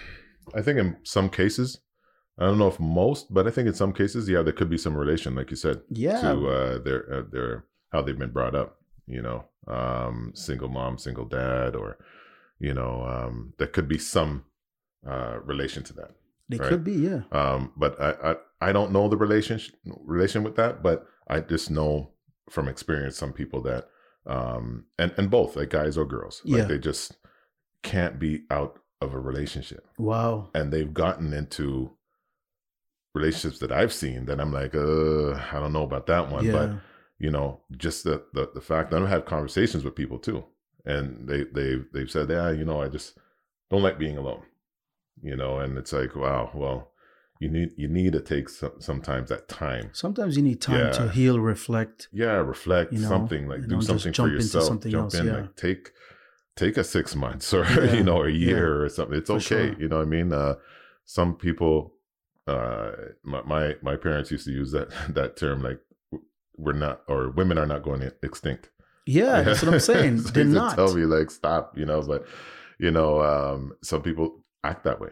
I 0.55 0.63
think 0.63 0.79
in 0.79 0.97
some 1.05 1.31
cases, 1.31 1.79
I 2.39 2.45
don't 2.45 2.59
know 2.59 2.69
if 2.69 2.79
most, 2.81 3.33
but 3.33 3.47
I 3.47 3.51
think 3.51 3.67
in 3.69 3.75
some 3.75 3.93
cases, 3.93 4.29
yeah, 4.29 4.43
there 4.43 4.53
could 4.53 4.71
be 4.71 4.79
some 4.79 4.97
relation, 4.97 5.35
like 5.35 5.51
you 5.51 5.57
said, 5.57 5.81
yeah. 5.91 6.21
to 6.21 6.49
uh, 6.49 6.79
their, 6.79 7.13
uh, 7.13 7.23
their, 7.31 7.65
how 7.93 8.03
they've 8.03 8.19
been 8.19 8.31
brought 8.33 8.55
up, 8.55 8.77
you 9.07 9.21
know, 9.23 9.45
um, 9.67 10.33
single 10.35 10.69
mom, 10.69 10.99
single 10.99 11.25
dad, 11.25 11.75
or, 11.75 11.99
you 12.61 12.73
know, 12.75 13.03
um, 13.05 13.53
there 13.59 13.67
could 13.67 13.89
be 13.89 13.99
some 13.99 14.45
uh, 15.07 15.39
relation 15.45 15.83
to 15.85 15.93
that. 15.95 16.11
they 16.49 16.59
right. 16.59 16.69
could 16.69 16.85
be, 16.85 16.93
yeah. 16.93 17.23
Um, 17.33 17.73
but 17.77 18.01
I, 18.01 18.31
I 18.33 18.37
I 18.69 18.73
don't 18.73 18.93
know 18.93 19.09
the 19.09 19.17
relation 19.17 19.61
relation 20.05 20.43
with 20.43 20.57
that, 20.57 20.83
but 20.83 21.07
I 21.29 21.41
just 21.41 21.71
know 21.71 22.11
from 22.51 22.69
experience 22.69 23.17
some 23.17 23.33
people 23.33 23.61
that 23.63 23.89
um 24.27 24.85
and 24.99 25.13
and 25.19 25.31
both 25.31 25.55
like 25.57 25.71
guys 25.71 25.97
or 25.99 26.05
girls 26.07 26.41
like 26.45 26.61
Yeah. 26.63 26.65
they 26.65 26.79
just 26.79 27.17
can't 27.83 28.19
be 28.19 28.43
out 28.51 28.79
of 29.01 29.15
a 29.15 29.19
relationship 29.21 29.87
Wow. 29.99 30.49
and 30.55 30.73
they've 30.73 30.93
gotten 30.93 31.33
into 31.33 31.93
relationships 33.15 33.59
that 33.61 33.73
I've 33.73 33.93
seen 33.93 34.27
that 34.27 34.41
I'm 34.41 34.53
like 34.53 34.75
uh 34.75 35.33
I 35.35 35.59
don't 35.61 35.73
know 35.73 35.83
about 35.85 36.07
that 36.07 36.31
one 36.31 36.45
yeah. 36.45 36.53
but 36.53 36.71
you 37.19 37.31
know 37.31 37.61
just 37.77 38.05
the, 38.05 38.23
the 38.33 38.51
the 38.55 38.61
fact 38.61 38.91
that 38.91 39.03
I've 39.03 39.09
had 39.09 39.27
conversations 39.27 39.85
with 39.85 39.95
people 39.97 40.19
too 40.19 40.45
and 40.85 41.29
they 41.29 41.45
they 41.45 41.77
they've 41.93 42.11
said 42.11 42.31
yeah 42.31 42.51
you 42.51 42.65
know 42.65 42.83
I 42.83 42.89
just 42.89 43.19
don't 43.71 43.83
like 43.83 43.99
being 43.99 44.17
alone 44.19 44.43
you 45.23 45.37
know 45.37 45.59
and 45.59 45.77
it's 45.79 45.93
like 45.93 46.15
wow 46.15 46.51
well 46.55 46.93
you 47.41 47.49
need 47.49 47.71
you 47.77 47.89
need 47.89 48.13
to 48.13 48.21
take 48.21 48.49
some, 48.49 48.73
sometimes 48.81 49.29
that 49.31 49.49
time 49.49 49.91
Sometimes 49.93 50.37
you 50.37 50.43
need 50.43 50.61
time 50.61 50.93
to 50.93 51.09
heal, 51.09 51.39
reflect. 51.41 52.09
yeah 52.13 52.33
reflect 52.35 52.93
You 52.93 52.99
know, 53.01 53.09
something 53.09 53.49
like 53.49 53.63
do 53.63 53.77
know, 53.77 53.81
something 53.81 54.13
for 54.13 54.29
yourself 54.29 54.65
something 54.67 54.91
jump 54.93 55.05
else, 55.05 55.15
in 55.15 55.27
yeah. 55.27 55.33
like 55.41 55.57
take 55.57 55.91
take 56.57 56.77
a 56.77 56.85
six 56.85 57.15
months 57.17 57.53
or 57.59 57.65
Yeah, 57.65 57.95
you 57.95 58.03
know 58.05 58.23
a 58.23 58.29
yeah. 58.29 58.47
year 58.47 58.83
or 58.85 58.89
something 58.89 59.17
it's 59.19 59.29
For 59.31 59.37
okay 59.37 59.71
sure. 59.71 59.81
you 59.81 59.89
know 59.89 59.99
what 59.99 60.07
i 60.07 60.11
mean 60.11 60.33
uh 60.33 60.55
some 61.05 61.35
people 61.37 61.95
uh 62.49 62.91
my, 63.23 63.43
my 63.43 63.75
my 63.83 63.97
parents 63.97 64.31
used 64.31 64.45
to 64.47 64.53
use 64.53 64.73
that 64.73 64.89
that 65.15 65.37
term 65.37 65.63
like 65.63 65.81
we're 66.57 66.73
not 66.73 67.03
or 67.09 67.31
women 67.31 67.59
are 67.59 67.67
not 67.67 67.83
going 67.83 68.03
extinct 68.23 68.71
Yeah, 69.07 69.43
that's 69.47 69.63
what 69.63 69.73
I'm 69.75 69.81
saying. 69.81 70.19
So 70.21 70.31
They're 70.31 70.45
they 70.45 70.51
used 70.51 70.55
to 70.57 70.67
not. 70.67 70.77
tell 70.77 70.95
me 70.95 71.05
like 71.05 71.31
stop 71.31 71.77
you 71.79 71.87
know 71.87 72.03
but 72.03 72.27
you 72.79 72.91
know 72.91 73.21
um 73.23 73.73
some 73.83 74.03
people 74.03 74.45
act 74.65 74.85
that 74.85 75.01
way 75.01 75.11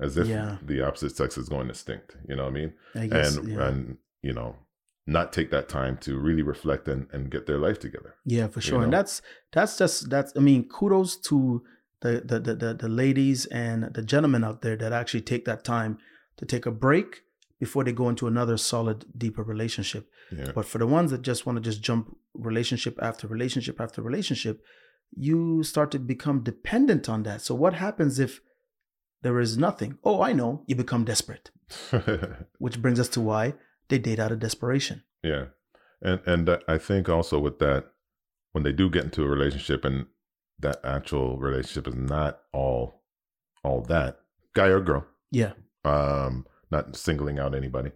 as 0.00 0.16
if 0.16 0.26
Yeah. 0.28 0.58
the 0.62 0.86
opposite 0.86 1.16
sex 1.16 1.36
is 1.38 1.48
going 1.48 1.68
extinct 1.70 2.16
you 2.28 2.36
know 2.36 2.44
what 2.44 2.50
i 2.54 2.60
mean 2.60 2.72
I 2.94 3.06
guess. 3.08 3.36
and 3.36 3.48
yeah. 3.48 3.66
and 3.68 3.96
you 4.22 4.32
know 4.32 4.56
not 5.08 5.32
take 5.32 5.50
that 5.52 5.68
time 5.68 5.96
to 5.98 6.18
really 6.18 6.42
reflect 6.42 6.88
and, 6.88 7.06
and 7.12 7.30
get 7.30 7.46
their 7.46 7.58
life 7.58 7.78
together. 7.78 8.16
Yeah, 8.24 8.48
for 8.48 8.58
You 8.58 8.62
sure. 8.68 8.82
And 8.82 8.92
that's 8.92 9.22
that's 9.52 9.78
just 9.78 10.10
that's 10.10 10.32
I 10.36 10.40
mean, 10.40 10.64
kudos 10.68 11.16
to 11.28 11.62
the 12.00 12.12
the, 12.24 12.40
the 12.40 12.54
the 12.56 12.74
the 12.74 12.88
ladies 12.88 13.46
and 13.46 13.94
the 13.94 14.02
gentlemen 14.02 14.42
out 14.42 14.62
there 14.62 14.74
that 14.74 14.92
actually 14.92 15.20
take 15.20 15.44
that 15.44 15.62
time 15.62 15.98
to 16.36 16.44
take 16.46 16.66
a 16.66 16.70
break 16.70 17.22
before 17.58 17.84
they 17.84 17.92
go 17.92 18.08
into 18.08 18.26
another 18.26 18.56
solid, 18.56 19.04
deeper 19.16 19.42
relationship. 19.42 20.08
Yeah. 20.30 20.52
But 20.54 20.66
for 20.66 20.78
the 20.78 20.86
ones 20.86 21.10
that 21.10 21.22
just 21.22 21.46
want 21.46 21.56
to 21.56 21.62
just 21.62 21.80
jump 21.82 22.14
relationship 22.34 22.98
after 23.00 23.26
relationship 23.26 23.80
after 23.80 24.02
relationship, 24.02 24.62
you 25.16 25.62
start 25.62 25.90
to 25.92 25.98
become 25.98 26.42
dependent 26.42 27.08
on 27.08 27.22
that. 27.22 27.40
So 27.40 27.54
what 27.54 27.74
happens 27.74 28.18
if 28.18 28.40
there 29.22 29.40
is 29.40 29.56
nothing? 29.56 29.98
Oh, 30.04 30.20
I 30.20 30.32
know. 30.32 30.62
You 30.66 30.76
become 30.76 31.04
desperate, 31.04 31.50
which 32.58 32.82
brings 32.82 33.00
us 33.00 33.08
to 33.10 33.20
why 33.20 33.54
they 33.88 33.98
date 33.98 34.18
out 34.18 34.32
of 34.32 34.40
desperation. 34.40 35.02
yeah. 35.22 35.46
And 36.02 36.20
and 36.26 36.46
uh, 36.48 36.58
I 36.68 36.76
think 36.76 37.08
also 37.08 37.38
with 37.38 37.58
that, 37.60 37.86
when 38.52 38.64
they 38.64 38.72
do 38.72 38.90
get 38.90 39.04
into 39.04 39.22
a 39.24 39.28
relationship 39.28 39.82
and 39.82 40.04
that 40.58 40.78
actual 40.84 41.38
relationship 41.38 41.88
is 41.88 41.94
not 41.94 42.40
all 42.52 43.02
all 43.64 43.80
that, 43.82 44.18
guy 44.52 44.66
or 44.66 44.80
girl, 44.82 45.06
Yeah. 45.30 45.52
Um, 45.86 46.46
not 46.70 46.96
singling 46.96 47.38
out 47.38 47.54
anybody, 47.54 47.92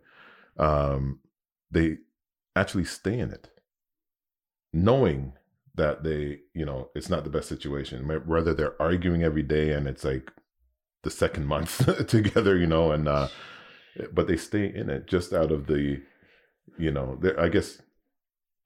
um, 0.58 1.20
they 1.70 1.98
actually 2.56 2.84
stay 2.84 3.18
in 3.18 3.30
it, 3.30 3.50
knowing 4.72 5.32
that 5.74 6.02
they, 6.02 6.40
you 6.54 6.64
know, 6.64 6.90
it's 6.94 7.08
not 7.08 7.24
the 7.24 7.30
best 7.30 7.48
situation. 7.48 8.06
Whether 8.26 8.54
they're 8.54 8.80
arguing 8.80 9.22
every 9.22 9.42
day 9.42 9.72
and 9.72 9.86
it's 9.86 10.04
like 10.04 10.30
the 11.02 11.10
second 11.10 11.46
month 11.46 12.06
together, 12.06 12.56
you 12.56 12.66
know, 12.66 12.92
and 12.92 13.08
uh, 13.08 13.28
but 14.12 14.26
they 14.26 14.36
stay 14.36 14.72
in 14.72 14.90
it 14.90 15.06
just 15.06 15.32
out 15.32 15.50
of 15.50 15.66
the, 15.66 16.02
you 16.78 16.90
know, 16.90 17.18
I 17.38 17.48
guess 17.48 17.80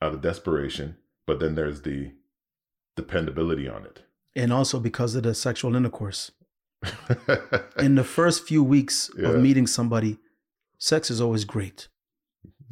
out 0.02 0.14
of 0.14 0.20
desperation. 0.20 0.96
But 1.26 1.40
then 1.40 1.54
there's 1.54 1.82
the 1.82 2.12
dependability 2.96 3.68
on 3.68 3.84
it. 3.84 4.02
And 4.36 4.52
also 4.52 4.80
because 4.80 5.14
of 5.14 5.22
the 5.22 5.34
sexual 5.34 5.76
intercourse. 5.76 6.32
In 7.78 7.94
the 7.94 8.04
first 8.04 8.46
few 8.46 8.62
weeks 8.62 9.10
Yeah. 9.16 9.28
of 9.30 9.40
meeting 9.40 9.66
somebody, 9.66 10.18
sex 10.78 11.10
is 11.10 11.20
always 11.20 11.44
great. 11.44 11.88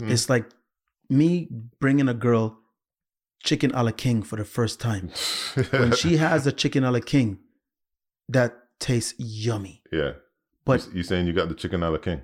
Hmm. 0.00 0.11
It's 0.11 0.28
like 0.28 0.47
me 1.09 1.49
bringing 1.81 2.09
a 2.09 2.14
girl 2.14 2.59
chicken 3.45 3.73
a 3.75 3.83
la 3.83 3.90
king 3.90 4.23
for 4.23 4.37
the 4.37 4.45
first 4.45 4.81
time. 4.81 5.11
When 5.71 5.92
she 5.92 6.16
has 6.26 6.47
a 6.47 6.52
chicken 6.52 6.85
a 6.85 6.90
la 6.90 7.00
king, 7.00 7.38
that 8.28 8.54
tastes 8.78 9.14
yummy. 9.19 9.83
yeah, 9.92 10.12
But 10.64 10.88
you, 10.95 11.02
saying 11.02 11.26
you 11.26 11.33
got 11.33 11.49
the 11.49 11.54
chicken 11.54 11.83
a 11.83 11.90
la 11.90 11.99
king? 11.99 12.23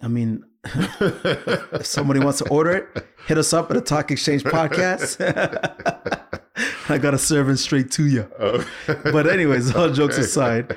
I 0.00 0.08
mean, 0.08 0.44
if 0.64 1.86
somebody 1.86 2.20
wants 2.20 2.38
to 2.38 2.48
order 2.50 2.70
it, 2.72 3.06
hit 3.26 3.38
us 3.38 3.52
up 3.52 3.70
at 3.70 3.74
the 3.74 3.80
Talk 3.80 4.10
Exchange 4.10 4.44
podcast. 4.44 5.16
I 6.88 6.98
got 6.98 7.14
a 7.14 7.18
serve 7.18 7.48
it 7.48 7.56
straight 7.58 7.90
to 7.92 8.06
you. 8.06 8.30
Oh. 8.38 8.64
But 9.04 9.26
anyways, 9.26 9.74
all 9.74 9.90
jokes 9.90 10.18
aside, 10.18 10.76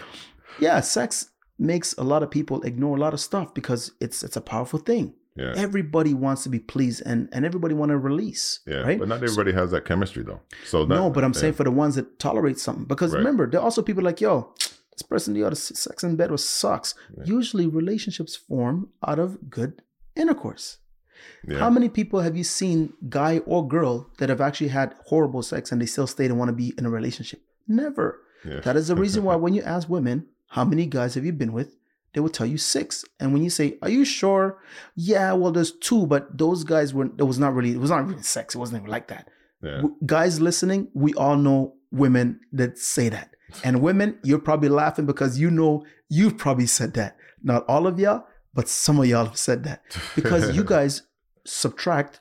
yeah, 0.61 0.79
sex 0.81 1.29
makes 1.59 1.93
a 1.97 2.03
lot 2.03 2.23
of 2.23 2.29
people 2.31 2.61
ignore 2.63 2.95
a 2.97 2.99
lot 2.99 3.13
of 3.13 3.19
stuff 3.19 3.53
because 3.53 3.91
it's 3.99 4.23
it's 4.23 4.37
a 4.37 4.41
powerful 4.41 4.79
thing. 4.79 5.13
yeah, 5.35 5.53
Everybody 5.55 6.13
wants 6.25 6.41
to 6.43 6.49
be 6.49 6.59
pleased 6.73 6.99
and 7.05 7.29
and 7.33 7.45
everybody 7.45 7.73
want 7.81 7.89
to 7.91 7.97
release, 7.97 8.59
yeah, 8.67 8.81
right? 8.87 8.99
but 8.99 9.07
not 9.07 9.23
everybody 9.23 9.51
has 9.53 9.69
that 9.71 9.83
chemistry 9.85 10.23
though. 10.23 10.41
So 10.71 10.85
that, 10.85 10.95
no, 10.95 11.09
but 11.09 11.23
I'm 11.23 11.33
saying 11.41 11.53
for 11.59 11.63
the 11.69 11.71
ones 11.83 11.93
that 11.95 12.07
tolerate 12.27 12.59
something 12.59 12.85
because 12.93 13.11
Right. 13.11 13.19
remember, 13.19 13.43
there 13.49 13.59
are 13.61 13.63
also 13.69 13.81
people 13.81 14.03
like, 14.09 14.19
yo, 14.25 14.53
this 14.93 15.03
person, 15.13 15.33
the 15.33 15.55
sex 15.55 16.03
in 16.03 16.15
bed 16.15 16.31
was 16.31 16.43
sucks. 16.61 16.89
Yeah. 17.17 17.23
Usually 17.37 17.65
relationships 17.67 18.35
form 18.35 18.89
out 19.09 19.19
of 19.19 19.29
good 19.57 19.71
intercourse. 20.15 20.65
yeah. 21.47 21.59
How 21.63 21.69
many 21.77 21.89
people 21.89 22.19
have 22.25 22.35
you 22.39 22.43
seen, 22.43 22.93
guy 23.09 23.33
or 23.45 23.61
girl, 23.67 23.95
that 24.17 24.29
have 24.29 24.41
actually 24.47 24.69
had 24.79 24.95
horrible 25.11 25.43
sex 25.43 25.71
and 25.71 25.79
they 25.81 25.85
still 25.95 26.07
stayed 26.07 26.29
and 26.31 26.39
want 26.39 26.49
to 26.49 26.57
be 26.63 26.73
in 26.77 26.85
a 26.85 26.89
relationship? 26.99 27.39
Never. 27.67 28.07
yeah. 28.43 28.59
That 28.65 28.75
is 28.75 28.87
the 28.89 28.95
reason 29.05 29.23
why 29.23 29.35
when 29.43 29.53
you 29.53 29.61
ask 29.75 29.87
women, 29.97 30.25
how 30.51 30.63
many 30.65 30.85
guys 30.85 31.15
have 31.15 31.25
you 31.25 31.33
been 31.33 31.53
with? 31.53 31.75
They 32.13 32.19
will 32.19 32.29
tell 32.29 32.45
you 32.45 32.57
six. 32.57 33.05
And 33.19 33.31
when 33.33 33.41
you 33.41 33.49
say, 33.49 33.77
Are 33.81 33.89
you 33.89 34.03
sure? 34.05 34.59
Yeah, 34.95 35.31
well, 35.33 35.51
there's 35.51 35.71
two, 35.71 36.05
but 36.07 36.37
those 36.37 36.63
guys 36.63 36.93
were 36.93 37.05
it 37.17 37.23
was 37.23 37.39
not 37.39 37.53
really, 37.55 37.71
it 37.71 37.79
was 37.79 37.89
not 37.89 38.05
really 38.07 38.21
sex. 38.21 38.53
It 38.55 38.57
wasn't 38.57 38.81
even 38.81 38.91
like 38.91 39.07
that. 39.07 39.29
yeah. 39.63 39.81
Guys 40.05 40.41
listening, 40.41 40.89
we 40.93 41.13
all 41.13 41.37
know 41.37 41.75
women 41.91 42.39
that 42.51 42.77
say 42.77 43.07
that. 43.09 43.29
And 43.63 43.81
women, 43.81 44.17
you're 44.23 44.39
probably 44.39 44.69
laughing 44.69 45.05
because 45.05 45.39
you 45.39 45.49
know 45.51 45.85
you've 46.09 46.37
probably 46.37 46.67
said 46.67 46.93
that. 46.95 47.17
Not 47.43 47.65
all 47.67 47.87
of 47.87 47.99
y'all, 47.99 48.25
but 48.53 48.67
some 48.67 48.99
of 48.99 49.05
y'all 49.05 49.25
have 49.25 49.37
said 49.37 49.63
that. 49.63 49.81
Because 50.15 50.55
you 50.55 50.63
guys 50.63 51.03
subtract 51.45 52.19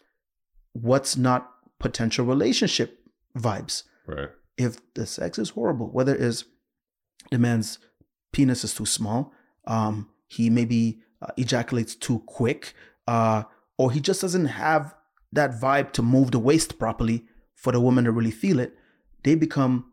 what's 0.72 1.16
not 1.16 1.50
potential 1.78 2.24
relationship 2.26 3.00
vibes 3.36 3.84
right, 4.06 4.28
if 4.56 4.78
the 4.94 5.06
sex 5.06 5.38
is 5.38 5.50
horrible, 5.50 5.86
whether 5.90 6.14
it's 6.14 6.44
the 7.30 7.38
man's 7.38 7.78
penis 8.32 8.64
is 8.64 8.74
too 8.74 8.86
small, 8.86 9.32
um, 9.66 10.08
he 10.26 10.50
maybe 10.50 11.00
uh, 11.22 11.28
ejaculates 11.36 11.94
too 11.94 12.20
quick, 12.26 12.74
uh, 13.06 13.42
or 13.78 13.90
he 13.92 14.00
just 14.00 14.20
doesn't 14.20 14.46
have 14.46 14.94
that 15.32 15.52
vibe 15.52 15.92
to 15.92 16.02
move 16.02 16.30
the 16.30 16.38
waist 16.38 16.78
properly 16.78 17.24
for 17.54 17.72
the 17.72 17.80
woman 17.80 18.04
to 18.04 18.12
really 18.12 18.30
feel 18.30 18.58
it, 18.58 18.74
they 19.22 19.34
become 19.34 19.90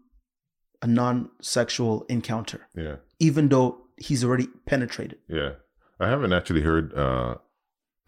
a 0.82 0.88
non-sexual 0.88 2.06
encounter, 2.10 2.68
yeah, 2.76 2.98
even 3.20 3.50
though 3.50 3.88
he's 3.98 4.24
already 4.24 4.48
penetrated. 4.66 5.20
yeah. 5.28 5.52
I 6.00 6.10
haven't 6.10 6.32
actually 6.32 6.62
heard, 6.62 6.94
uh, 6.94 7.38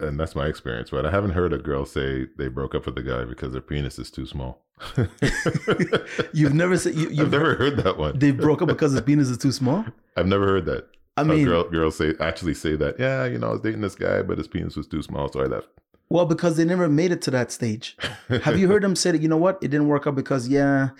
and 0.00 0.18
that's 0.18 0.34
my 0.34 0.46
experience, 0.46 0.90
but 0.90 1.04
I 1.06 1.10
haven't 1.10 1.30
heard 1.32 1.52
a 1.52 1.58
girl 1.58 1.84
say 1.84 2.26
they 2.38 2.48
broke 2.48 2.74
up 2.74 2.86
with 2.86 2.94
the 2.94 3.02
guy 3.02 3.24
because 3.24 3.52
their 3.52 3.60
penis 3.60 3.98
is 3.98 4.10
too 4.10 4.26
small. 4.26 4.62
You've 6.32 6.54
never 6.54 6.76
said 6.78 6.94
you, 6.94 7.08
you've 7.10 7.30
never 7.30 7.54
heard 7.54 7.76
that 7.78 7.98
one. 7.98 8.18
they 8.18 8.30
broke 8.30 8.62
up 8.62 8.68
because 8.68 8.92
his 8.92 9.02
penis 9.02 9.28
is 9.28 9.38
too 9.38 9.52
small. 9.52 9.84
I've 10.16 10.26
never 10.26 10.46
heard 10.46 10.64
that. 10.66 10.88
I 11.16 11.22
mean, 11.22 11.44
girl, 11.44 11.64
girl 11.68 11.90
say 11.90 12.14
actually 12.18 12.54
say 12.54 12.76
that. 12.76 12.98
Yeah, 12.98 13.26
you 13.26 13.38
know, 13.38 13.48
I 13.48 13.52
was 13.52 13.60
dating 13.60 13.82
this 13.82 13.94
guy, 13.94 14.22
but 14.22 14.38
his 14.38 14.48
penis 14.48 14.76
was 14.76 14.86
too 14.86 15.02
small, 15.02 15.30
so 15.30 15.40
I 15.40 15.46
left. 15.46 15.68
well, 16.08 16.24
because 16.24 16.56
they 16.56 16.64
never 16.64 16.88
made 16.88 17.12
it 17.12 17.20
to 17.22 17.30
that 17.32 17.52
stage. 17.52 17.96
Have 18.42 18.58
you 18.58 18.68
heard 18.68 18.82
them 18.82 18.96
say 18.96 19.10
that, 19.10 19.20
you 19.20 19.28
know 19.28 19.36
what, 19.36 19.58
it 19.60 19.68
didn't 19.68 19.88
work 19.88 20.06
out 20.06 20.14
because, 20.14 20.48
yeah, 20.48 20.90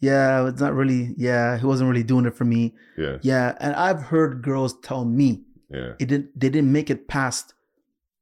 yeah, 0.00 0.48
it's 0.48 0.60
not 0.60 0.72
really, 0.74 1.14
yeah, 1.18 1.58
he 1.58 1.66
wasn't 1.66 1.88
really 1.90 2.02
doing 2.02 2.24
it 2.26 2.34
for 2.34 2.44
me. 2.44 2.74
yeah, 2.96 3.18
Yeah. 3.22 3.56
And 3.60 3.74
I've 3.74 4.02
heard 4.02 4.40
girls 4.42 4.78
tell 4.80 5.04
me 5.04 5.42
yeah, 5.68 5.92
it 5.98 6.06
didn't, 6.06 6.38
they 6.38 6.48
didn't 6.48 6.72
make 6.72 6.88
it 6.90 7.06
past 7.06 7.54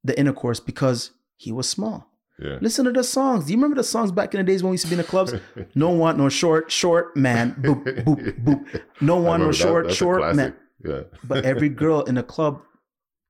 the 0.05 0.19
intercourse 0.19 0.61
because 0.61 1.11
he 1.37 1.51
was 1.53 1.69
small. 1.69 2.07
yeah. 2.39 2.59
Listen 2.61 2.85
to 2.85 2.93
the 2.93 3.03
songs. 3.05 3.47
Do 3.47 3.53
you 3.53 3.57
remember 3.57 3.77
the 3.77 3.85
songs 3.85 4.13
back 4.13 4.35
in 4.35 4.39
the 4.39 4.45
days 4.45 4.63
when 4.63 4.71
we 4.71 4.75
used 4.75 4.85
to 4.85 4.91
be 4.91 4.95
in 4.95 4.99
the 4.99 5.05
clubs? 5.05 5.33
No 5.75 5.91
one, 5.91 6.19
no 6.19 6.29
short, 6.29 6.71
short 6.71 7.17
man, 7.17 7.55
boop, 7.61 7.85
boop, 8.05 8.45
boop. 8.45 8.83
No 9.01 9.17
one, 9.17 9.41
no 9.41 9.47
that- 9.47 9.55
short, 9.55 9.91
short 9.93 10.37
man. 10.37 10.55
Yeah, 10.85 11.03
But 11.25 11.45
every 11.45 11.69
girl 11.71 12.03
in 12.03 12.17
the 12.17 12.23
club 12.23 12.61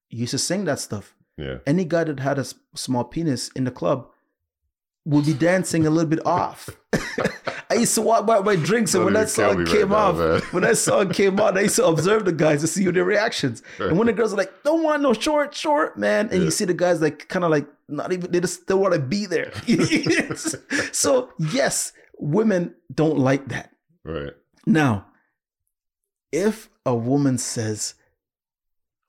used 0.08 0.32
to 0.32 0.38
sing 0.38 0.64
that 0.64 0.80
stuff. 0.80 1.14
yeah, 1.38 1.58
any 1.66 1.84
guy 1.84 2.04
that 2.04 2.18
had 2.20 2.38
a 2.38 2.44
small 2.74 3.04
penis 3.04 3.48
in 3.54 3.64
the 3.64 3.70
club 3.70 4.08
would 5.06 5.26
be 5.26 5.34
dancing 5.34 5.86
a 5.86 5.90
little 5.90 6.08
bit 6.08 6.24
off. 6.26 6.70
I 7.70 7.74
used 7.74 7.94
to 7.96 8.02
walk 8.02 8.24
by 8.26 8.40
my 8.40 8.56
drinks, 8.56 8.94
and 8.94 9.04
when 9.04 9.14
that 9.14 9.28
song 9.30 9.58
me 9.58 9.64
right 9.64 9.72
came 9.72 9.88
now, 9.88 9.96
off, 9.96 10.52
when 10.52 10.62
that 10.62 10.76
song 10.76 11.10
came 11.10 11.40
on, 11.40 11.58
I 11.58 11.62
used 11.62 11.76
to 11.76 11.86
observe 11.86 12.24
the 12.24 12.32
guys 12.32 12.60
to 12.60 12.66
see 12.66 12.88
their 12.90 13.04
reactions. 13.04 13.62
And 13.78 13.98
when 13.98 14.06
the 14.06 14.12
girls 14.12 14.32
are 14.32 14.36
like, 14.36 14.62
"Don't 14.62 14.82
want 14.82 15.02
no 15.02 15.12
short, 15.12 15.54
short 15.54 15.98
man," 15.98 16.28
and 16.30 16.38
Yeah. 16.38 16.44
you 16.44 16.50
see 16.50 16.64
the 16.66 16.74
guys 16.74 17.00
like 17.00 17.28
kind 17.28 17.44
of 17.44 17.50
like 17.50 17.66
not 17.88 18.12
even 18.12 18.30
they 18.30 18.40
just 18.40 18.62
still 18.62 18.78
want 18.78 18.94
to 18.94 19.00
be 19.00 19.26
there. 19.26 19.52
so 20.92 21.30
yes, 21.38 21.92
women 22.18 22.74
don't 22.94 23.18
like 23.18 23.48
that. 23.48 23.70
right. 24.04 24.32
Now, 24.66 25.06
if 26.32 26.70
a 26.86 26.94
woman 26.94 27.38
says, 27.38 27.94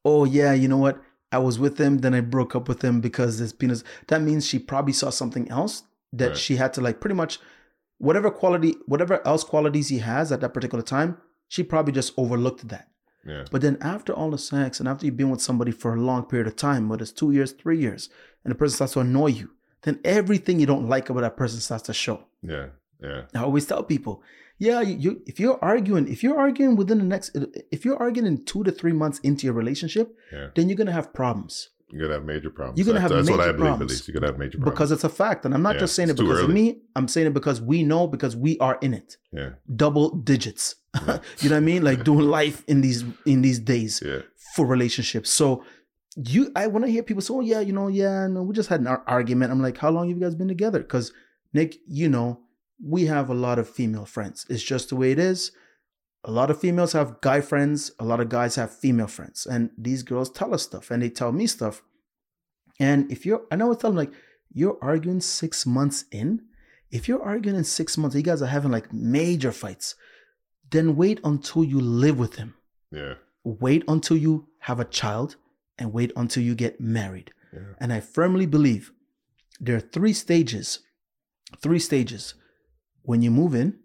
"Oh 0.04 0.26
yeah, 0.26 0.54
you 0.54 0.68
know 0.68 0.78
what? 0.78 1.00
I 1.36 1.40
was 1.48 1.56
with 1.66 1.76
him, 1.84 1.94
then 2.04 2.14
I 2.20 2.22
broke 2.36 2.54
up 2.58 2.68
with 2.72 2.82
him 2.88 2.96
because 3.08 3.34
his 3.44 3.54
penis," 3.60 3.84
that 4.10 4.22
means 4.28 4.42
she 4.46 4.60
probably 4.72 4.94
saw 5.02 5.10
something 5.22 5.46
else 5.60 5.74
that 6.20 6.28
Right. 6.30 6.38
she 6.46 6.54
had 6.62 6.72
to 6.76 6.82
like 6.88 6.98
pretty 7.02 7.16
much 7.24 7.34
whatever 8.08 8.30
quality, 8.42 8.72
whatever 8.92 9.16
else 9.32 9.44
qualities 9.54 9.88
he 9.90 10.00
has 10.00 10.32
at 10.32 10.40
that 10.42 10.54
particular 10.54 10.84
time, 10.84 11.10
she 11.54 11.62
probably 11.64 11.94
just 12.02 12.12
overlooked 12.18 12.68
that. 12.74 12.88
Yeah, 13.26 13.46
But 13.52 13.62
then 13.62 13.78
after 13.82 14.12
all 14.14 14.30
the 14.32 14.38
sex 14.38 14.80
and 14.80 14.88
after 14.90 15.04
you've 15.06 15.18
been 15.18 15.32
with 15.32 15.42
somebody 15.50 15.72
for 15.82 15.90
a 15.96 16.00
long 16.10 16.22
period 16.32 16.48
of 16.48 16.56
time, 16.56 16.90
whether 16.90 17.02
it's 17.06 17.12
two 17.22 17.32
years, 17.32 17.52
three 17.54 17.80
years, 17.86 18.10
and 18.44 18.52
the 18.52 18.56
person 18.56 18.76
starts 18.76 18.94
to 18.94 19.00
annoy 19.00 19.28
you, 19.42 19.48
then 19.84 20.00
everything 20.04 20.60
you 20.60 20.68
don't 20.68 20.88
like 20.96 21.10
about 21.10 21.22
that 21.22 21.36
person 21.38 21.60
starts 21.60 21.84
to 21.90 21.94
show. 21.94 22.18
yeah, 22.44 22.68
yeah, 23.02 23.22
I 23.34 23.40
always 23.48 23.66
tell 23.66 23.84
people, 23.84 24.22
yeah, 24.58 24.82
you, 24.82 24.96
you 24.98 25.22
if 25.26 25.40
you're 25.40 25.60
arguing, 25.64 26.08
if 26.08 26.24
you're 26.24 26.38
arguing 26.40 26.76
within 26.76 26.98
the 27.00 27.04
next, 27.04 27.36
if 27.72 27.84
you're 27.86 27.98
arguing 28.02 28.28
in 28.28 28.46
two 28.46 28.64
to 28.64 28.72
three 28.72 28.94
months 28.94 29.20
into 29.20 29.46
your 29.46 29.54
relationship, 29.54 30.16
yeah. 30.32 30.48
then 30.56 30.70
you're 30.70 30.78
gonna 30.78 30.92
have 30.92 31.14
problems 31.14 31.70
You're 31.92 32.04
gonna 32.08 32.16
have 32.20 32.26
major 32.26 32.50
problems. 32.50 32.78
You're 32.78 32.86
gonna 32.86 33.00
That's- 33.00 33.12
have 33.18 33.26
That's 33.26 33.38
what 33.38 33.42
I 33.42 33.52
major 33.52 33.58
believe. 33.58 33.82
At 33.82 33.90
least 33.90 34.08
you're 34.08 34.14
gonna 34.14 34.32
have 34.32 34.40
major 34.40 34.58
problems 34.58 34.76
because 34.76 34.92
it's 34.92 35.04
a 35.04 35.10
fact, 35.10 35.46
and 35.46 35.54
I'm 35.54 35.62
not 35.62 35.76
Yeah, 35.76 35.82
just 35.82 35.96
saying 35.96 36.10
it 36.10 36.18
because 36.18 36.42
of 36.42 36.50
me. 36.50 36.66
I'm 36.96 37.08
saying 37.08 37.28
it 37.28 37.34
because 37.34 37.62
we 37.62 37.84
know 37.84 38.08
because 38.08 38.36
we 38.36 38.58
are 38.60 38.78
in 38.82 38.94
it, 38.94 39.18
yeah, 39.32 39.50
double 39.76 40.10
digits. 40.16 40.76
Yeah. 40.96 41.20
you 41.42 41.50
know 41.50 41.56
what 41.56 41.58
I 41.58 41.72
mean? 41.72 41.84
Like 41.84 42.04
doing 42.04 42.26
life 42.40 42.64
in 42.68 42.82
these 42.82 43.04
in 43.26 43.42
these 43.42 43.60
days 43.60 44.02
yeah, 44.06 44.20
for 44.56 44.66
relationships. 44.66 45.30
So 45.30 45.64
you 46.16 46.52
I 46.56 46.68
when 46.68 46.84
I 46.86 46.90
hear 46.90 47.04
people 47.04 47.22
say, 47.22 47.34
"Oh 47.34 47.42
yeah, 47.42 47.60
you 47.60 47.74
know, 47.74 47.88
yeah, 47.90 48.28
no, 48.28 48.42
we 48.44 48.54
just 48.56 48.70
had 48.70 48.80
an 48.80 48.88
ar- 48.88 49.04
argument." 49.06 49.52
I'm 49.52 49.62
like, 49.62 49.78
"How 49.78 49.90
long 49.90 50.08
have 50.08 50.18
you 50.18 50.24
guys 50.24 50.36
been 50.36 50.48
together?" 50.48 50.80
Because 50.80 51.12
Nick, 51.54 51.76
you 51.88 52.08
know, 52.10 52.40
we 52.84 53.06
have 53.06 53.30
a 53.30 53.34
lot 53.34 53.60
of 53.60 53.70
female 53.70 54.06
friends. 54.06 54.46
It's 54.50 54.64
just 54.64 54.90
the 54.90 54.96
way 54.96 55.12
it 55.12 55.20
is. 55.20 55.52
A 56.24 56.32
lot 56.32 56.50
of 56.50 56.60
females 56.60 56.94
have 56.94 57.22
guy 57.22 57.40
friends. 57.42 57.92
A 58.00 58.06
lot 58.06 58.20
of 58.20 58.30
guys 58.30 58.56
have 58.56 58.76
female 58.76 59.08
friends, 59.08 59.46
and 59.46 59.70
these 59.78 60.04
girls 60.04 60.30
tell 60.32 60.54
us 60.54 60.64
stuff, 60.64 60.90
and 60.92 61.02
they 61.04 61.10
tell 61.10 61.32
me 61.32 61.46
stuff. 61.48 61.84
And 62.80 63.12
if 63.12 63.26
you're, 63.26 63.44
and 63.52 63.62
I 63.62 63.64
always 63.64 63.78
tell 63.80 63.92
them 63.92 63.98
like, 63.98 64.14
you're 64.52 64.78
arguing 64.82 65.22
six 65.22 65.66
months 65.66 66.06
in. 66.12 66.42
If 66.92 67.08
you're 67.08 67.22
arguing 67.24 67.58
in 67.58 67.64
six 67.64 67.98
months, 67.98 68.16
you 68.16 68.22
guys 68.22 68.42
are 68.42 68.48
having 68.48 68.72
like 68.72 68.92
major 68.94 69.52
fights. 69.52 69.96
Then 70.72 70.96
wait 70.96 71.20
until 71.24 71.64
you 71.64 71.80
live 71.80 72.18
with 72.18 72.36
him 72.36 72.56
Yeah. 72.92 73.16
wait 73.44 73.84
until 73.88 74.18
you 74.18 74.48
have 74.62 74.80
a 74.80 74.86
child 74.86 75.36
and 75.78 75.94
wait 75.94 76.12
until 76.16 76.42
you 76.44 76.56
get 76.56 76.82
married. 76.82 77.32
Yeah. 77.54 77.60
And 77.80 77.94
I 77.94 78.00
firmly 78.00 78.46
believe 78.46 78.92
there 79.60 79.76
are 79.76 79.82
three 79.82 80.14
stages. 80.14 80.80
Three 81.62 81.80
stages. 81.80 82.34
When 83.06 83.22
you 83.22 83.32
move 83.32 83.56
in, 83.56 83.80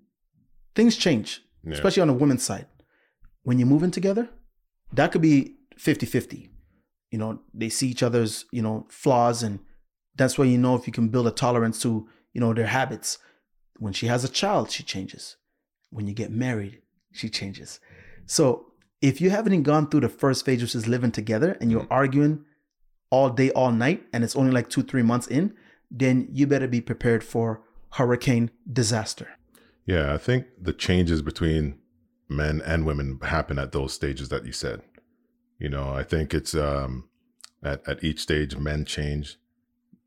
things 0.74 0.96
change, 0.96 1.42
Yeah. 1.62 1.74
especially 1.74 2.02
on 2.02 2.08
the 2.08 2.14
women's 2.14 2.42
side. 2.42 2.66
When 3.42 3.58
you 3.58 3.66
move 3.66 3.82
in 3.82 3.90
together, 3.90 4.28
that 4.92 5.12
could 5.12 5.22
be 5.22 5.56
50 5.76 6.06
50. 6.06 6.50
You 7.10 7.18
know, 7.18 7.40
they 7.52 7.68
see 7.68 7.88
each 7.88 8.02
other's, 8.02 8.44
you 8.52 8.62
know, 8.62 8.86
flaws, 8.88 9.42
and 9.42 9.60
that's 10.16 10.38
where 10.38 10.46
you 10.46 10.58
know 10.58 10.74
if 10.76 10.86
you 10.86 10.92
can 10.92 11.08
build 11.08 11.26
a 11.26 11.30
tolerance 11.30 11.80
to, 11.82 12.08
you 12.32 12.40
know, 12.40 12.54
their 12.54 12.66
habits. 12.66 13.18
When 13.78 13.92
she 13.92 14.06
has 14.06 14.24
a 14.24 14.28
child, 14.28 14.70
she 14.70 14.82
changes. 14.82 15.36
When 15.90 16.06
you 16.06 16.14
get 16.14 16.30
married, 16.30 16.82
she 17.12 17.28
changes. 17.28 17.80
So 18.26 18.72
if 19.00 19.20
you 19.20 19.30
haven't 19.30 19.52
even 19.52 19.62
gone 19.62 19.88
through 19.88 20.00
the 20.00 20.08
first 20.08 20.44
phase, 20.44 20.62
which 20.62 20.74
is 20.74 20.86
living 20.86 21.10
together, 21.10 21.56
and 21.60 21.70
you're 21.70 21.82
mm. 21.82 21.90
arguing 21.90 22.44
all 23.10 23.30
day, 23.30 23.50
all 23.50 23.72
night, 23.72 24.04
and 24.12 24.22
it's 24.22 24.36
only 24.36 24.52
like 24.52 24.68
two, 24.68 24.82
three 24.82 25.02
months 25.02 25.26
in, 25.26 25.54
then 25.90 26.28
you 26.30 26.46
better 26.46 26.68
be 26.68 26.80
prepared 26.80 27.24
for 27.24 27.62
hurricane 27.92 28.50
disaster. 28.70 29.28
Yeah, 29.86 30.12
I 30.12 30.18
think 30.18 30.46
the 30.60 30.72
changes 30.72 31.22
between 31.22 31.78
men 32.28 32.62
and 32.64 32.86
women 32.86 33.18
happen 33.22 33.58
at 33.58 33.72
those 33.72 33.92
stages 33.92 34.28
that 34.28 34.46
you 34.46 34.52
said. 34.52 34.82
You 35.58 35.68
know, 35.68 35.90
I 35.90 36.04
think 36.04 36.32
it's 36.32 36.54
um 36.54 37.08
at, 37.62 37.86
at 37.88 38.02
each 38.04 38.20
stage 38.20 38.56
men 38.56 38.84
change 38.84 39.38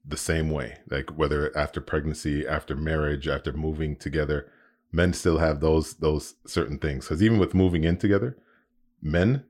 the 0.06 0.18
same 0.18 0.50
way. 0.50 0.78
Like 0.90 1.12
whether 1.12 1.56
after 1.58 1.82
pregnancy, 1.82 2.48
after 2.48 2.76
marriage, 2.76 3.28
after 3.28 3.54
moving 3.54 3.96
together, 3.96 4.52
men 4.92 5.14
still 5.14 5.38
have 5.38 5.60
those 5.60 5.96
those 5.96 6.36
certain 6.46 6.80
things. 6.80 7.06
Because 7.06 7.22
even 7.22 7.40
with 7.40 7.54
moving 7.54 7.84
in 7.84 7.98
together, 7.98 8.38
men 9.02 9.44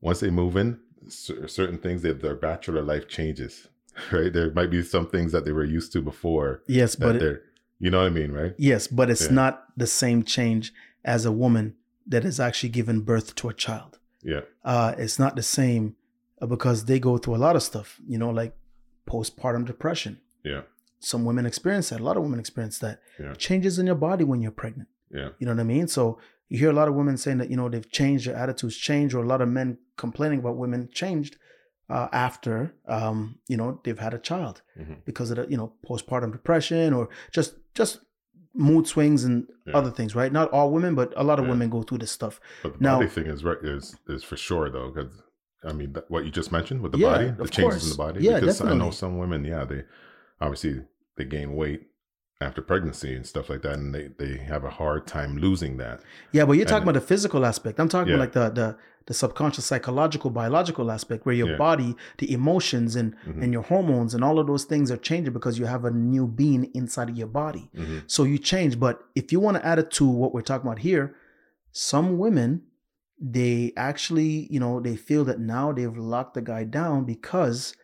once 0.00 0.20
they 0.20 0.30
move 0.30 0.56
in, 0.56 0.80
cer- 1.08 1.48
certain 1.48 1.78
things 1.78 2.02
their 2.02 2.34
bachelor 2.34 2.82
life 2.82 3.08
changes. 3.08 3.68
Right? 4.12 4.32
There 4.32 4.50
might 4.52 4.70
be 4.70 4.82
some 4.82 5.06
things 5.08 5.32
that 5.32 5.44
they 5.44 5.52
were 5.52 5.64
used 5.64 5.92
to 5.92 6.02
before 6.02 6.62
Yes, 6.66 6.96
but 6.96 7.16
it, 7.16 7.42
you 7.78 7.90
know 7.90 7.98
what 8.00 8.06
I 8.06 8.10
mean, 8.10 8.32
right? 8.32 8.54
yes, 8.58 8.86
but 8.88 9.10
it's 9.10 9.26
Yeah. 9.26 9.32
not 9.42 9.64
the 9.76 9.86
same 9.86 10.22
change 10.22 10.72
as 11.04 11.24
a 11.24 11.32
woman 11.32 11.74
that 12.06 12.22
has 12.24 12.38
actually 12.40 12.70
given 12.70 13.00
birth 13.00 13.34
to 13.36 13.48
a 13.48 13.54
child. 13.54 13.98
Yeah. 14.22 14.40
Uh, 14.64 14.94
it's 14.98 15.18
not 15.18 15.36
the 15.36 15.42
same 15.42 15.96
uh, 16.40 16.46
because 16.46 16.84
they 16.86 16.98
go 16.98 17.18
through 17.18 17.36
a 17.36 17.42
lot 17.46 17.56
of 17.56 17.62
stuff. 17.62 18.00
You 18.06 18.18
know, 18.18 18.30
like 18.30 18.54
postpartum 19.06 19.66
depression. 19.66 20.20
Yeah. 20.42 20.62
Some 21.00 21.24
women 21.24 21.46
experience 21.46 21.90
that. 21.90 22.00
A 22.00 22.02
lot 22.04 22.16
of 22.16 22.22
women 22.22 22.40
experience 22.40 22.78
that. 22.78 23.00
Yeah. 23.20 23.34
Changes 23.34 23.78
in 23.78 23.86
your 23.86 23.94
body 23.96 24.24
when 24.24 24.40
you're 24.40 24.50
pregnant. 24.50 24.88
Yeah. 25.10 25.30
You 25.38 25.46
know 25.46 25.52
what 25.52 25.60
I 25.60 25.64
mean? 25.64 25.88
So 25.88 26.18
you 26.48 26.58
hear 26.58 26.70
a 26.70 26.74
lot 26.74 26.88
of 26.88 26.94
women 26.94 27.16
saying 27.16 27.38
that, 27.38 27.50
you 27.50 27.56
know, 27.56 27.68
they've 27.68 27.90
changed, 27.90 28.26
their 28.26 28.36
attitudes 28.36 28.76
changed, 28.76 29.14
or 29.14 29.22
a 29.22 29.26
lot 29.26 29.40
of 29.40 29.48
men 29.48 29.78
complaining 29.96 30.38
about 30.40 30.56
women 30.56 30.88
changed 30.92 31.36
uh, 31.90 32.08
after, 32.12 32.74
um, 32.88 33.38
you 33.48 33.56
know, 33.56 33.80
they've 33.84 33.98
had 33.98 34.14
a 34.14 34.18
child 34.18 34.62
Mhm. 34.78 35.04
because 35.04 35.30
of 35.30 35.36
the, 35.36 35.46
you 35.48 35.56
know, 35.56 35.72
postpartum 35.86 36.32
depression 36.32 36.92
or 36.94 37.08
just, 37.32 37.56
just 37.74 38.00
mood 38.54 38.86
swings 38.86 39.24
and 39.24 39.46
Yeah. 39.66 39.76
other 39.76 39.90
things, 39.90 40.14
right? 40.14 40.32
Not 40.32 40.50
all 40.50 40.72
women, 40.72 40.94
but 40.94 41.12
a 41.16 41.24
lot 41.24 41.38
of 41.38 41.44
Yeah. 41.44 41.50
women 41.52 41.68
go 41.70 41.82
through 41.82 41.98
this 41.98 42.10
stuff. 42.10 42.40
But 42.62 42.74
the 42.78 42.84
Now- 42.84 42.96
body 42.96 43.08
thing 43.08 43.26
is 43.26 43.44
right 43.44 43.58
is 43.62 43.96
is 44.08 44.22
for 44.24 44.36
sure 44.36 44.70
though, 44.70 44.90
because 44.90 45.12
I 45.64 45.72
mean 45.72 45.92
that, 45.94 46.10
what 46.10 46.24
you 46.24 46.30
just 46.30 46.52
mentioned 46.52 46.80
with 46.82 46.92
the 46.92 46.98
Yeah, 46.98 47.12
body, 47.12 47.30
the 47.30 47.48
changes 47.48 47.84
in 47.84 47.90
the 47.90 47.96
body. 47.96 48.22
Yeah, 48.22 48.38
because 48.40 48.60
I 48.60 48.74
know 48.74 48.90
some 48.90 49.18
women, 49.18 49.44
yeah, 49.44 49.64
they 49.64 49.84
obviously 50.40 50.84
they 51.16 51.24
gain 51.24 51.54
weight 51.56 51.88
after 52.40 52.60
pregnancy 52.60 53.14
and 53.14 53.26
stuff 53.26 53.48
like 53.48 53.62
that, 53.62 53.74
and 53.74 53.94
they 53.94 54.08
they 54.18 54.36
have 54.38 54.64
a 54.64 54.70
hard 54.70 55.06
time 55.06 55.36
losing 55.36 55.76
that. 55.78 56.00
Yeah, 56.32 56.44
but 56.44 56.52
you're 56.52 56.66
talking 56.66 56.88
And- 56.88 56.90
about 56.96 57.00
the 57.00 57.06
physical 57.06 57.44
aspect. 57.46 57.78
I'm 57.80 57.88
talking 57.88 58.08
Yeah. 58.10 58.14
about 58.16 58.34
like 58.36 58.54
the, 58.54 58.60
the, 58.62 58.76
the 59.06 59.14
subconscious, 59.14 59.64
psychological, 59.66 60.30
biological 60.30 60.90
aspect 60.90 61.24
where 61.26 61.34
your 61.34 61.50
Yeah. 61.52 61.56
body, 61.58 61.94
the 62.18 62.32
emotions 62.32 62.96
and, 62.96 63.14
Mhm. 63.26 63.42
and 63.42 63.52
your 63.52 63.62
hormones 63.62 64.14
and 64.14 64.24
all 64.24 64.38
of 64.38 64.46
those 64.46 64.64
things 64.64 64.90
are 64.90 64.96
changing 64.96 65.32
because 65.32 65.58
you 65.58 65.66
have 65.66 65.84
a 65.84 65.90
new 65.90 66.26
being 66.26 66.64
inside 66.74 67.08
of 67.10 67.16
your 67.16 67.28
body. 67.28 67.70
Mhm. 67.76 68.02
So 68.06 68.24
you 68.24 68.38
change. 68.38 68.80
But 68.80 69.00
if 69.14 69.30
you 69.32 69.40
want 69.40 69.56
to 69.58 69.64
add 69.66 69.78
it 69.78 69.90
to 69.92 70.06
what 70.06 70.32
we're 70.34 70.40
talking 70.42 70.66
about 70.66 70.80
here, 70.80 71.14
some 71.70 72.18
women, 72.18 72.62
they 73.20 73.72
actually, 73.76 74.48
you 74.50 74.58
know, 74.58 74.80
they 74.80 74.96
feel 74.96 75.24
that 75.24 75.38
now 75.38 75.70
they've 75.72 75.96
locked 75.96 76.34
the 76.34 76.42
guy 76.42 76.64
down 76.64 77.04
because 77.04 77.74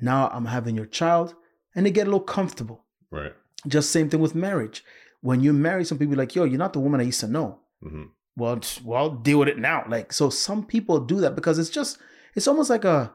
now 0.00 0.28
I'm 0.32 0.46
having 0.46 0.76
your 0.76 0.86
child 0.86 1.34
and 1.74 1.84
they 1.84 1.90
get 1.90 2.02
a 2.06 2.10
little 2.10 2.20
comfortable. 2.20 2.84
Right. 3.10 3.32
Just 3.66 3.90
same 3.90 4.08
thing 4.08 4.20
with 4.20 4.34
marriage. 4.34 4.84
When 5.20 5.40
you 5.40 5.52
marry 5.52 5.84
some 5.84 5.98
people 5.98 6.16
like, 6.16 6.34
yo, 6.34 6.44
you're 6.44 6.58
not 6.58 6.72
the 6.72 6.80
woman 6.80 7.00
I 7.00 7.04
used 7.04 7.20
to 7.20 7.28
know. 7.28 7.58
hmm 7.82 8.04
Well, 8.36 8.60
well, 8.84 9.10
deal 9.10 9.40
with 9.40 9.48
it 9.48 9.58
now. 9.58 9.84
Like, 9.88 10.12
so 10.12 10.30
some 10.30 10.64
people 10.64 11.00
do 11.00 11.20
that 11.20 11.34
because 11.34 11.58
it's 11.58 11.70
just, 11.70 11.98
it's 12.34 12.46
almost 12.46 12.70
like 12.70 12.84
a, 12.84 13.12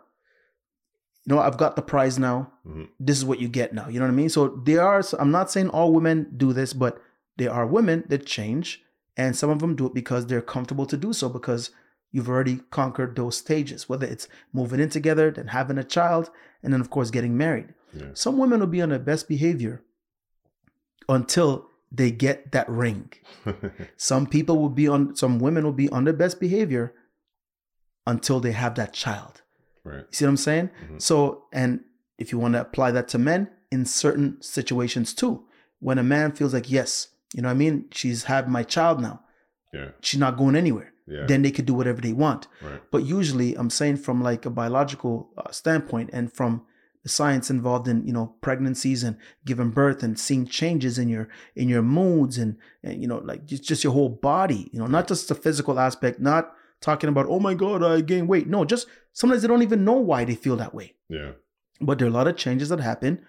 you 1.25 1.33
know, 1.33 1.41
I've 1.41 1.57
got 1.57 1.75
the 1.75 1.81
prize 1.81 2.19
now 2.19 2.51
hmm 2.63 2.83
this 2.99 3.17
is 3.17 3.25
what 3.25 3.39
you 3.39 3.47
get 3.47 3.73
now. 3.73 3.87
You 3.87 3.99
know 3.99 4.05
what 4.05 4.11
I 4.11 4.15
mean? 4.15 4.29
So 4.29 4.61
there 4.65 4.81
are, 4.81 5.01
I'm 5.19 5.31
not 5.31 5.51
saying 5.51 5.69
all 5.69 5.93
women 5.93 6.31
do 6.37 6.53
this, 6.53 6.73
but 6.73 7.01
there 7.37 7.51
are 7.51 7.65
women 7.65 8.03
that 8.09 8.25
change, 8.25 8.81
and 9.17 9.35
some 9.35 9.49
of 9.49 9.59
them 9.59 9.75
do 9.75 9.85
it 9.87 9.93
because 9.93 10.27
they're 10.27 10.41
comfortable 10.41 10.85
to 10.85 10.97
do 10.97 11.11
so 11.13 11.27
because 11.29 11.71
you've 12.11 12.29
already 12.29 12.59
conquered 12.69 13.15
those 13.15 13.37
stages, 13.37 13.89
whether 13.89 14.05
it's 14.05 14.27
moving 14.53 14.79
in 14.79 14.89
together, 14.89 15.31
then 15.31 15.47
having 15.47 15.77
a 15.77 15.83
child, 15.83 16.29
and 16.61 16.71
then, 16.73 16.79
of 16.81 16.89
course, 16.89 17.09
getting 17.11 17.35
married. 17.35 17.73
Yeah. 17.93 18.11
Some 18.13 18.37
women 18.37 18.59
will 18.59 18.67
be 18.67 18.81
on 18.81 18.89
their 18.89 18.99
best 18.99 19.27
behavior 19.27 19.81
until 21.09 21.69
they 21.91 22.09
get 22.11 22.51
that 22.51 22.67
ring. 22.69 23.11
Some 23.97 24.25
people 24.27 24.57
will 24.59 24.69
be 24.69 24.87
on, 24.87 25.15
some 25.15 25.37
women 25.39 25.63
will 25.63 25.73
be 25.73 25.89
on 25.89 26.05
their 26.05 26.13
best 26.13 26.39
behavior 26.39 26.93
until 28.07 28.39
they 28.39 28.51
have 28.51 28.75
that 28.75 28.93
child. 28.93 29.41
right. 29.83 29.99
You 29.99 30.05
see 30.11 30.25
what 30.25 30.29
I'm 30.29 30.37
saying? 30.37 30.69
Mhm. 30.89 31.01
So, 31.01 31.45
and 31.53 31.81
if 32.17 32.31
you 32.31 32.39
want 32.39 32.53
to 32.55 32.61
apply 32.61 32.91
that 32.91 33.07
to 33.09 33.17
men 33.17 33.49
in 33.71 33.85
certain 33.85 34.41
situations 34.41 35.13
too, 35.13 35.43
when 35.79 35.97
a 35.99 36.03
man 36.03 36.31
feels 36.31 36.53
like, 36.53 36.71
yes, 36.71 37.09
you 37.33 37.41
know 37.41 37.49
what 37.49 37.55
I 37.55 37.57
mean? 37.57 37.85
She's 37.91 38.23
had 38.23 38.49
my 38.49 38.63
child 38.63 39.01
now. 39.01 39.21
Yeah. 39.73 39.89
She's 40.01 40.19
not 40.19 40.37
going 40.37 40.55
anywhere. 40.55 40.93
Yeah. 41.07 41.25
Then 41.27 41.41
they 41.41 41.51
could 41.51 41.65
do 41.65 41.73
whatever 41.73 41.99
they 42.01 42.13
want. 42.13 42.47
right. 42.61 42.81
But 42.91 43.03
usually, 43.05 43.55
I'm 43.55 43.69
saying 43.69 43.97
from 43.97 44.21
like 44.23 44.45
a 44.45 44.49
biological 44.49 45.29
uh, 45.37 45.51
standpoint 45.51 46.09
and 46.13 46.31
from 46.31 46.61
the 47.03 47.09
science 47.09 47.49
involved 47.49 47.87
in 47.87 48.05
you 48.07 48.13
know 48.13 48.33
pregnancies 48.41 49.03
and 49.03 49.17
giving 49.45 49.69
birth 49.71 50.03
and 50.03 50.17
seeing 50.17 50.45
changes 50.45 50.97
in 50.97 51.09
your 51.09 51.27
in 51.55 51.67
your 51.69 51.81
moods 51.81 52.37
and, 52.37 52.57
and 52.83 53.01
you 53.01 53.07
know 53.07 53.17
like 53.19 53.45
just, 53.45 53.63
just 53.63 53.83
your 53.83 53.93
whole 53.93 54.09
body 54.09 54.69
you 54.73 54.79
know 54.79 54.87
not 54.87 55.07
just 55.07 55.27
the 55.27 55.35
physical 55.35 55.79
aspect 55.79 56.19
not 56.19 56.53
talking 56.81 57.09
about 57.09 57.25
oh 57.27 57.39
my 57.39 57.53
god 57.53 57.83
i 57.83 57.99
gained 58.01 58.27
weight 58.29 58.47
no 58.47 58.63
just 58.65 58.87
sometimes 59.11 59.41
they 59.41 59.47
don't 59.47 59.61
even 59.63 59.83
know 59.83 59.93
why 60.11 60.23
they 60.25 60.35
feel 60.35 60.55
that 60.55 60.73
way 60.73 60.93
Yeah. 61.09 61.31
but 61.81 61.99
there 61.99 62.07
are 62.07 62.11
a 62.11 62.13
lot 62.13 62.27
of 62.27 62.37
changes 62.37 62.69
that 62.69 62.79
happen 62.79 63.23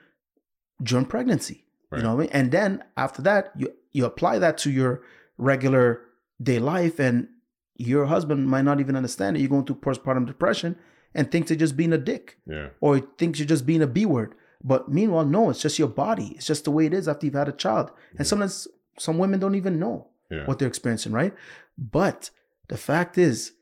during 0.82 1.06
pregnancy 1.06 1.64
Right. 1.90 1.98
you 1.98 2.04
know 2.04 2.14
what 2.14 2.20
i 2.20 2.24
mean 2.26 2.30
and 2.32 2.50
then 2.52 2.82
after 2.96 3.22
that 3.22 3.52
you 3.56 3.72
you 3.92 4.04
apply 4.04 4.38
that 4.38 4.56
to 4.58 4.70
your 4.70 5.02
regular 5.36 6.00
day 6.42 6.58
life 6.58 6.98
and 6.98 7.28
your 7.76 8.06
husband 8.06 8.48
might 8.48 8.62
not 8.62 8.80
even 8.80 8.96
understand 8.96 9.36
it 9.36 9.40
you're 9.40 9.48
going 9.48 9.64
through 9.64 9.76
postpartum 9.76 10.26
depression 10.26 10.76
and 11.14 11.30
thinks 11.30 11.50
you're 11.50 11.58
just 11.58 11.76
being 11.76 11.92
a 11.92 11.98
dick 11.98 12.38
Yeah. 12.46 12.68
or 12.80 12.96
he 12.96 13.02
thinks 13.18 13.38
you're 13.38 13.48
just 13.48 13.66
being 13.66 13.82
a 13.82 13.86
b 13.86 14.04
word 14.06 14.34
but 14.62 14.88
meanwhile 14.88 15.24
no 15.24 15.50
it's 15.50 15.60
just 15.62 15.78
your 15.78 15.88
body 15.88 16.32
it's 16.36 16.46
just 16.46 16.64
the 16.64 16.70
way 16.70 16.86
it 16.86 16.94
is 16.94 17.06
after 17.08 17.26
you've 17.26 17.34
had 17.34 17.48
a 17.48 17.52
child 17.52 17.90
and 18.18 18.26
sometimes 18.26 18.66
some 18.98 19.18
women 19.18 19.40
don't 19.40 19.54
even 19.54 19.78
know 19.78 20.08
Yeah. 20.30 20.46
what 20.46 20.58
they're 20.58 20.68
experiencing 20.68 21.12
right 21.12 21.34
but 21.78 22.30
the 22.68 22.76
fact 22.76 23.18
is 23.18 23.52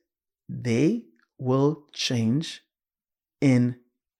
they 0.48 1.04
will 1.38 1.86
change 1.92 2.62
in 3.40 3.76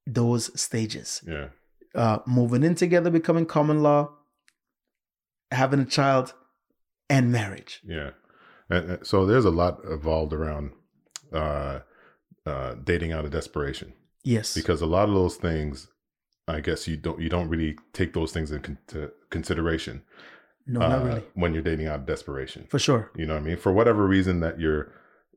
those 0.06 0.50
stages 0.60 1.22
Yeah. 1.26 1.48
uh, 1.94 2.18
moving 2.26 2.64
in 2.64 2.74
together, 2.74 3.10
becoming 3.10 3.46
common 3.46 3.82
law, 3.82 4.10
having 5.50 5.78
a 5.80 5.84
child, 5.84 6.34
and 7.08 7.30
marriage. 7.30 7.80
Yeah. 7.84 8.10
And, 8.70 8.90
and 8.90 9.06
so 9.06 9.26
there's 9.26 9.44
a 9.44 9.50
lot 9.50 9.80
evolved 9.84 10.32
around 10.32 10.72
uh, 11.32 11.80
uh, 12.46 12.74
dating 12.82 13.12
out 13.12 13.24
of 13.24 13.30
desperation. 13.30 13.92
Yes. 14.24 14.54
because 14.54 14.80
a 14.80 14.86
lot 14.86 15.08
of 15.08 15.14
those 15.16 15.34
things 15.34 15.88
i 16.46 16.60
guess 16.60 16.86
you 16.86 16.96
don't 16.96 17.20
you 17.20 17.28
don't 17.28 17.48
really 17.48 17.76
take 17.92 18.12
those 18.12 18.30
things 18.30 18.52
into 18.52 19.10
consideration 19.30 20.02
no, 20.64 20.80
uh, 20.80 20.88
not 20.88 21.04
really. 21.04 21.24
when 21.34 21.52
you're 21.54 21.62
dating 21.62 21.88
out 21.88 22.00
of 22.00 22.06
desperation 22.06 22.66
For 22.70 22.78
sure. 22.78 23.10
you 23.16 23.26
know 23.26 23.34
what 23.34 23.42
i 23.42 23.46
mean 23.46 23.56
for 23.56 23.72
whatever 23.72 24.06
reason 24.06 24.38
that 24.38 24.60
you're 24.60 24.92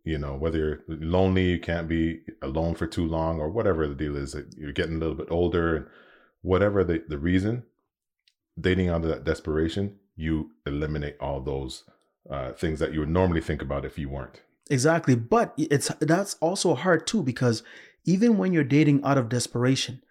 you 0.06 0.20
know, 0.20 0.36
whether 0.36 0.58
you're 0.60 0.84
lonely, 0.88 1.50
you 1.50 1.60
can't 1.60 1.88
be 1.88 2.22
alone 2.42 2.76
for 2.76 2.86
too 2.86 3.06
long, 3.06 3.40
or 3.40 3.50
whatever 3.50 3.88
the 3.88 3.96
deal 3.96 4.16
is, 4.16 4.34
that 4.34 4.54
you're 4.56 4.72
getting 4.72 4.96
a 4.96 5.00
little 5.00 5.16
bit 5.16 5.32
older, 5.32 5.76
and 5.76 5.88
whatever 6.42 6.84
the, 6.84 7.04
the 7.08 7.18
reason, 7.18 7.64
dating 8.60 8.88
out 8.88 9.02
of 9.04 9.10
that 9.10 9.24
desperation, 9.24 9.96
you 10.16 10.52
eliminate 10.66 11.18
all 11.20 11.42
those 11.42 11.84
uh, 12.30 12.52
things 12.54 12.80
that 12.80 12.94
you 12.94 13.00
would 13.00 13.10
normally 13.10 13.42
think 13.42 13.64
about 13.64 13.84
if 13.84 13.98
you 13.98 14.08
weren't. 14.08 14.42
Exactly. 14.70 15.16
But 15.16 15.54
it's 15.58 15.90
that's 16.00 16.36
also 16.36 16.76
hard 16.76 17.06
too 17.08 17.24
because 17.24 17.64
even 18.06 18.38
when 18.38 18.54
you're 18.54 18.64
dating 18.64 19.04
out 19.04 19.18
of 19.18 19.30
desperation, 19.30 20.02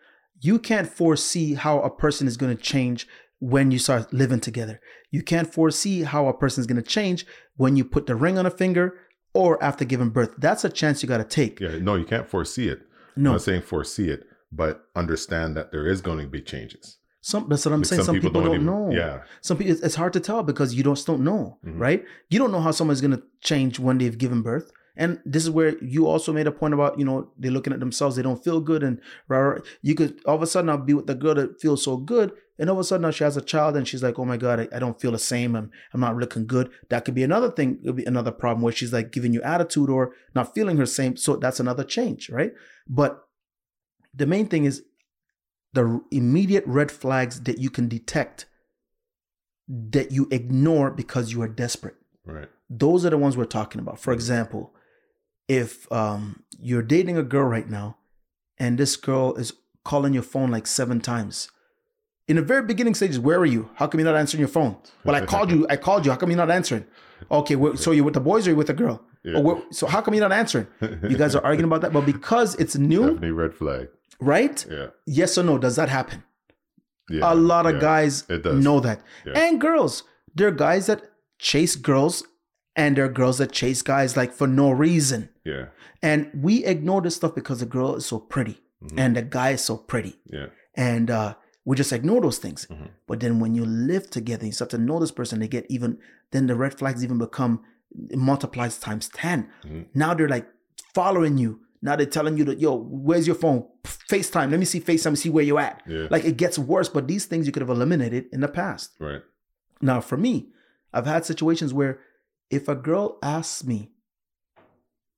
you 0.40 0.58
can't 0.58 0.88
foresee 0.88 1.54
how 1.54 1.80
a 1.80 1.90
person 1.90 2.26
is 2.26 2.36
going 2.36 2.56
to 2.56 2.62
change 2.62 3.08
when 3.40 3.70
you 3.70 3.78
start 3.78 4.12
living 4.12 4.40
together. 4.40 4.80
You 5.10 5.22
can't 5.22 5.52
foresee 5.52 6.02
how 6.02 6.28
a 6.28 6.34
person 6.34 6.60
is 6.60 6.66
going 6.66 6.82
to 6.82 6.88
change 6.88 7.26
when 7.56 7.76
you 7.76 7.84
put 7.84 8.06
the 8.06 8.16
ring 8.16 8.38
on 8.38 8.46
a 8.46 8.50
finger 8.50 8.98
or 9.32 9.62
after 9.62 9.84
giving 9.84 10.10
birth. 10.10 10.34
That's 10.38 10.64
a 10.64 10.70
chance 10.70 11.02
you 11.02 11.08
got 11.08 11.18
to 11.18 11.24
take. 11.24 11.60
Yeah, 11.60 11.78
no, 11.78 11.96
you 11.96 12.04
can't 12.04 12.28
foresee 12.28 12.68
it. 12.68 12.80
No. 13.16 13.30
I'm 13.30 13.34
not 13.34 13.42
saying 13.42 13.62
foresee 13.62 14.08
it, 14.08 14.24
but 14.50 14.86
understand 14.94 15.56
that 15.56 15.72
there 15.72 15.86
is 15.86 16.00
going 16.00 16.18
to 16.18 16.26
be 16.26 16.40
changes. 16.40 16.98
Some 17.30 17.46
that's 17.48 17.64
what 17.64 17.72
I'm 17.72 17.80
Like, 17.80 17.87
saying. 17.87 18.02
Some, 18.04 18.20
people, 18.20 18.42
don't, 18.42 18.54
even- 18.56 18.66
know. 18.66 18.90
Yeah, 18.92 19.22
Some 19.40 19.56
people 19.56 19.76
it's 19.82 19.94
hard 19.94 20.12
to 20.12 20.20
tell 20.20 20.42
because 20.42 20.74
you 20.74 20.82
just 20.84 21.06
don't 21.06 21.24
know, 21.24 21.56
Mhm. 21.64 21.80
right? 21.80 22.04
You 22.28 22.38
don't 22.38 22.52
know 22.52 22.60
how 22.60 22.70
someone's 22.70 23.00
gonna 23.00 23.22
change 23.40 23.80
when 23.80 23.96
they've 23.96 24.18
given 24.18 24.42
birth. 24.42 24.70
And 24.94 25.20
this 25.24 25.42
is 25.42 25.50
where 25.50 25.72
you 25.82 26.06
also 26.06 26.32
made 26.34 26.46
a 26.46 26.52
point 26.52 26.74
about, 26.74 26.98
you 26.98 27.04
know, 27.06 27.30
they're 27.38 27.50
looking 27.50 27.72
at 27.72 27.80
themselves, 27.80 28.14
they 28.14 28.22
don't 28.22 28.44
feel 28.44 28.60
good. 28.60 28.82
And 28.82 29.00
you 29.80 29.94
could 29.94 30.20
all 30.26 30.37
of 30.37 30.42
a 30.42 30.46
sudden 30.46 30.68
I'll 30.68 30.76
be 30.90 30.92
with 30.92 31.06
the 31.06 31.14
girl 31.14 31.34
that 31.37 31.58
feels 31.62 31.82
so 31.82 31.96
good. 31.96 32.32
And 32.58 32.68
all 32.68 32.76
of 32.76 32.80
a 32.80 32.84
sudden 32.84 33.02
now 33.02 33.10
she 33.10 33.24
has 33.24 33.38
a 33.38 33.40
child 33.40 33.74
and 33.74 33.88
she's 33.88 34.02
like, 34.02 34.18
oh 34.18 34.26
my 34.26 34.37
God, 34.37 34.60
I, 34.60 34.68
I 34.76 34.78
don't 34.78 35.00
feel 35.00 35.10
the 35.12 35.18
same. 35.18 35.56
I'm, 35.56 35.70
I'm 35.94 36.00
not 36.00 36.16
looking 36.18 36.46
good. 36.46 36.68
That 36.90 37.06
could 37.06 37.14
be 37.14 37.22
another 37.24 37.50
thing, 37.50 37.78
it 37.82 37.87
would 37.87 37.96
be 37.96 38.04
another 38.04 38.30
problem 38.32 38.60
where 38.62 38.72
she's 38.72 38.92
like 38.92 39.10
giving 39.12 39.32
you 39.32 39.40
attitude 39.42 39.88
or 39.88 40.12
not 40.34 40.54
feeling 40.54 40.76
her 40.76 40.87
same. 40.87 41.16
So 41.16 41.37
that's 41.37 41.58
another 41.58 41.84
change, 41.84 42.28
right? 42.28 42.52
But 42.87 43.20
the 44.14 44.26
main 44.26 44.46
thing 44.46 44.66
is 44.66 44.82
the 45.74 46.00
immediate 46.10 46.64
red 46.66 46.90
flags 46.90 47.42
that 47.42 47.58
you 47.58 47.70
can 47.70 47.88
detect 47.88 48.46
that 49.68 50.12
you 50.12 50.28
ignore 50.30 50.90
because 50.90 51.32
you 51.32 51.42
are 51.42 51.48
desperate. 51.48 51.96
right. 52.24 52.48
Those 52.70 53.04
are 53.04 53.10
the 53.10 53.18
ones 53.18 53.37
we're 53.37 53.44
talking 53.44 53.80
about. 53.80 54.00
For 54.00 54.12
example, 54.12 54.74
if 55.48 55.90
um, 55.92 56.42
you're 56.58 56.82
dating 56.82 57.18
a 57.18 57.22
girl 57.22 57.44
right 57.44 57.68
now 57.68 57.98
and 58.58 58.78
this 58.78 58.96
girl 58.96 59.34
is 59.34 59.52
calling 59.84 60.14
your 60.14 60.22
phone 60.22 60.50
like 60.50 60.66
seven 60.66 61.00
times. 61.00 61.50
In 62.26 62.37
the 62.37 62.42
very 62.42 62.62
beginning 62.62 62.94
stages, 62.94 63.20
where 63.20 63.38
are 63.38 63.44
you? 63.44 63.68
How 63.74 63.87
come 63.87 64.00
you're 64.00 64.10
not 64.10 64.18
answering 64.18 64.40
your 64.40 64.48
phone? 64.48 64.76
Well, 65.04 65.14
I 65.14 65.26
called 65.32 65.50
you. 65.50 65.66
I 65.68 65.76
called 65.76 66.06
you. 66.06 66.10
How 66.10 66.16
come 66.16 66.30
you're 66.30 66.38
not 66.38 66.50
answering? 66.50 66.87
Okay, 67.30 67.54
well, 67.54 67.76
so 67.76 67.90
you're 67.90 68.04
with 68.04 68.14
the 68.14 68.20
boys 68.20 68.46
or 68.46 68.50
you're 68.50 68.56
with 68.56 68.68
the 68.68 68.74
girl? 68.74 69.02
Yeah. 69.22 69.60
So 69.70 69.87
how 69.87 70.00
come 70.00 70.14
you're 70.14 70.26
not 70.28 70.37
answering? 70.37 70.66
You 70.80 71.16
guys 71.16 71.34
are 71.34 71.44
arguing 71.44 71.66
about 71.70 71.82
that, 71.82 71.92
but 71.92 72.06
because 72.06 72.54
it's 72.56 72.76
new, 72.76 73.00
Definitely 73.00 73.30
red 73.30 73.54
flag. 73.54 73.88
Right? 74.20 74.64
Yeah, 74.70 74.87
Yes 75.07 75.37
or 75.38 75.42
no? 75.42 75.59
Does 75.59 75.77
that 75.77 75.88
happen? 75.88 76.22
yeah. 77.11 77.33
a 77.33 77.35
lot 77.35 77.66
of 77.66 77.74
yeah. 77.74 77.81
guys 77.81 78.24
know 78.29 78.81
that. 78.81 79.03
Yeah. 79.27 79.33
And 79.38 79.61
girls. 79.61 80.05
There 80.35 80.48
are 80.48 80.53
guys 80.53 80.87
that 80.87 81.03
chase 81.38 81.77
girls 81.77 82.24
and 82.77 82.96
there 82.96 83.05
are 83.05 83.12
girls 83.12 83.38
that 83.38 83.53
chase 83.53 83.83
guys 83.83 84.16
like 84.16 84.33
for 84.33 84.46
no 84.46 84.70
reason. 84.70 85.29
Yeah, 85.44 85.66
And 86.03 86.31
we 86.35 86.64
ignore 86.64 87.03
this 87.03 87.16
stuff 87.16 87.35
because 87.35 87.61
the 87.61 87.66
girl 87.66 87.96
is 87.96 88.07
so 88.07 88.18
pretty 88.18 88.61
Mhm. 88.83 88.98
and 88.98 89.16
the 89.16 89.22
guy 89.22 89.50
is 89.50 89.62
so 89.62 89.77
pretty. 89.77 90.18
yeah, 90.27 90.46
And 90.74 91.11
uh, 91.11 91.35
we 91.66 91.77
just 91.77 91.92
ignore 91.92 92.20
those 92.22 92.38
things. 92.38 92.66
Mhm. 92.70 92.88
But 93.07 93.20
then 93.20 93.38
when 93.38 93.55
you 93.55 93.64
live 93.66 94.09
together, 94.11 94.46
you 94.46 94.53
start 94.53 94.70
to 94.70 94.79
know 94.79 94.98
this 94.98 95.12
person, 95.12 95.40
they 95.40 95.48
get 95.48 95.66
even, 95.68 95.98
then 96.33 96.46
the 96.46 96.57
red 96.57 96.77
flags 96.79 97.05
even 97.05 97.18
become 97.18 97.61
multiplies 98.14 98.79
times 98.79 99.09
10. 99.11 99.48
Mhm. 99.64 99.87
Now 99.94 100.14
they're 100.14 100.29
like 100.29 100.48
following 100.94 101.38
you. 101.38 101.61
Now 101.84 101.94
they're 101.96 102.06
telling 102.06 102.38
you 102.38 102.44
that, 102.44 102.58
yo, 102.60 102.74
where's 102.76 103.26
your 103.26 103.36
phone? 103.36 103.66
FaceTime. 104.10 104.50
Let 104.50 104.58
me 104.58 104.64
see 104.64 104.80
FaceTime, 104.80 105.16
see 105.18 105.28
where 105.28 105.44
you're 105.44 105.60
at. 105.60 105.82
yeah. 105.86 106.06
Like 106.10 106.24
it 106.24 106.36
gets 106.38 106.58
worse, 106.58 106.88
but 106.88 107.06
these 107.06 107.26
things 107.26 107.44
you 107.46 107.52
could 107.52 107.60
have 107.60 107.68
eliminated 107.70 108.24
in 108.32 108.40
the 108.40 108.48
past. 108.48 108.92
right. 108.98 109.20
Now, 109.82 110.00
for 110.00 110.16
me, 110.16 110.48
I've 110.94 111.04
had 111.04 111.26
situations 111.26 111.74
where 111.74 112.00
if 112.48 112.68
a 112.68 112.74
girl 112.74 113.18
asks 113.22 113.64
me, 113.64 113.90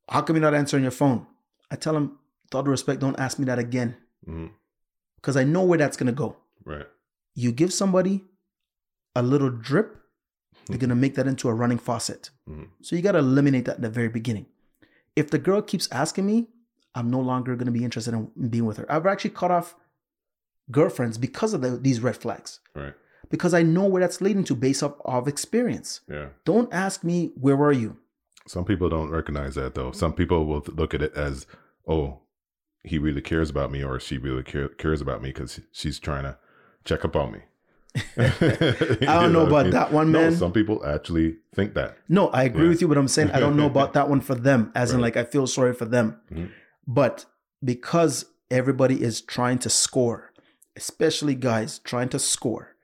How 0.09 0.23
come 0.23 0.37
you're 0.37 0.43
not 0.43 0.55
answering 0.55 0.83
your 0.83 0.91
phone? 0.93 1.27
I 1.71 1.77
tell 1.77 1.93
them, 1.95 2.19
with 2.45 2.55
all 2.55 2.63
due 2.65 2.71
respect, 2.71 3.01
don't 3.01 3.19
ask 3.19 3.39
me 3.39 3.45
that 3.47 3.59
again 3.59 3.97
because 5.17 5.37
I 5.37 5.45
know 5.45 5.63
where 5.63 5.79
that's 5.79 5.97
going 5.97 6.07
to 6.09 6.13
go. 6.13 6.37
Right. 6.65 6.87
You 7.37 7.53
give 7.53 7.73
somebody 7.73 8.25
a 9.15 9.23
little 9.23 9.51
drip, 9.51 9.97
they're 10.67 10.79
going 10.79 10.91
to 10.91 10.97
make 10.97 11.15
that 11.15 11.27
into 11.29 11.49
a 11.49 11.55
running 11.55 11.79
faucet. 11.79 12.31
Mhm. 12.49 12.69
So 12.83 12.97
you 12.97 13.03
got 13.03 13.13
to 13.13 13.19
eliminate 13.19 13.67
that 13.67 13.77
in 13.77 13.83
the 13.83 13.91
very 13.91 14.09
beginning. 14.09 14.47
If 15.15 15.31
the 15.31 15.39
girl 15.39 15.63
keeps 15.63 15.89
asking 15.93 16.27
me, 16.27 16.49
I'm 16.97 17.11
no 17.11 17.21
longer 17.21 17.55
going 17.57 17.67
to 17.67 17.73
be 17.81 17.85
interested 17.85 18.15
in 18.15 18.31
being 18.51 18.67
with 18.67 18.79
her. 18.79 18.87
I've 18.91 19.07
actually 19.07 19.31
cut 19.31 19.51
off 19.51 19.75
girlfriends 20.71 21.19
because 21.19 21.53
of 21.55 21.61
the, 21.61 21.71
these 21.77 22.01
red 22.01 22.17
flags 22.17 22.59
Right. 22.75 22.95
because 23.31 23.55
I 23.55 23.63
know 23.63 23.85
where 23.85 24.01
that's 24.01 24.21
leading 24.21 24.45
to 24.45 24.55
based 24.57 24.83
off 24.83 24.95
of 25.05 25.29
experience. 25.29 26.01
Yeah. 26.11 26.29
Don't 26.45 26.73
ask 26.73 27.05
me 27.05 27.33
where 27.39 27.57
were 27.57 27.73
you. 27.73 27.99
Some 28.49 28.65
people 28.65 28.89
don't 28.89 29.11
recognize 29.11 29.55
that 29.57 29.75
though. 29.75 29.93
Some 29.93 30.13
people 30.13 30.47
will 30.47 30.65
look 30.75 30.95
at 30.95 31.03
it 31.03 31.13
as, 31.15 31.47
oh, 31.87 32.21
he 32.83 32.99
really 32.99 33.21
cares 33.21 33.51
about 33.51 33.71
me 33.71 33.85
or 33.85 33.99
she 34.01 34.17
really 34.19 34.43
care- 34.43 34.69
cares 34.69 35.01
about 35.01 35.21
me 35.23 35.29
because 35.31 35.61
she's 35.73 35.99
trying 35.99 36.25
to 36.25 36.37
check 36.85 37.05
up 37.05 37.15
on 37.17 37.33
me. 37.33 37.41
I 38.17 38.99
don't 39.21 39.33
know 39.37 39.47
about 39.47 39.71
that 39.73 39.93
one, 39.93 40.13
No, 40.13 40.21
man. 40.21 40.37
some 40.37 40.53
people 40.53 40.85
actually 40.87 41.37
think 41.55 41.75
that. 41.75 41.97
No, 42.09 42.29
I 42.29 42.45
agree 42.45 42.65
Yeah. 42.65 42.69
with 42.71 42.81
you, 42.83 42.89
but 42.89 42.99
I'm 42.99 43.09
saying 43.09 43.31
I 43.33 43.41
don't 43.41 43.57
know 43.57 43.67
about 43.75 43.93
that 43.95 44.09
one 44.09 44.21
for 44.21 44.35
them, 44.35 44.71
as 44.75 44.93
in 44.93 45.01
like 45.01 45.17
I 45.17 45.25
feel 45.25 45.47
sorry 45.47 45.73
for 45.75 45.85
them. 45.85 46.17
Mhm. 46.33 46.51
But 46.87 47.27
because 47.65 48.27
everybody 48.51 49.03
is 49.03 49.21
trying 49.21 49.59
to 49.61 49.71
score, 49.71 50.33
especially 50.77 51.35
guys 51.35 51.79
trying 51.81 52.09
to 52.11 52.19
score, 52.19 52.77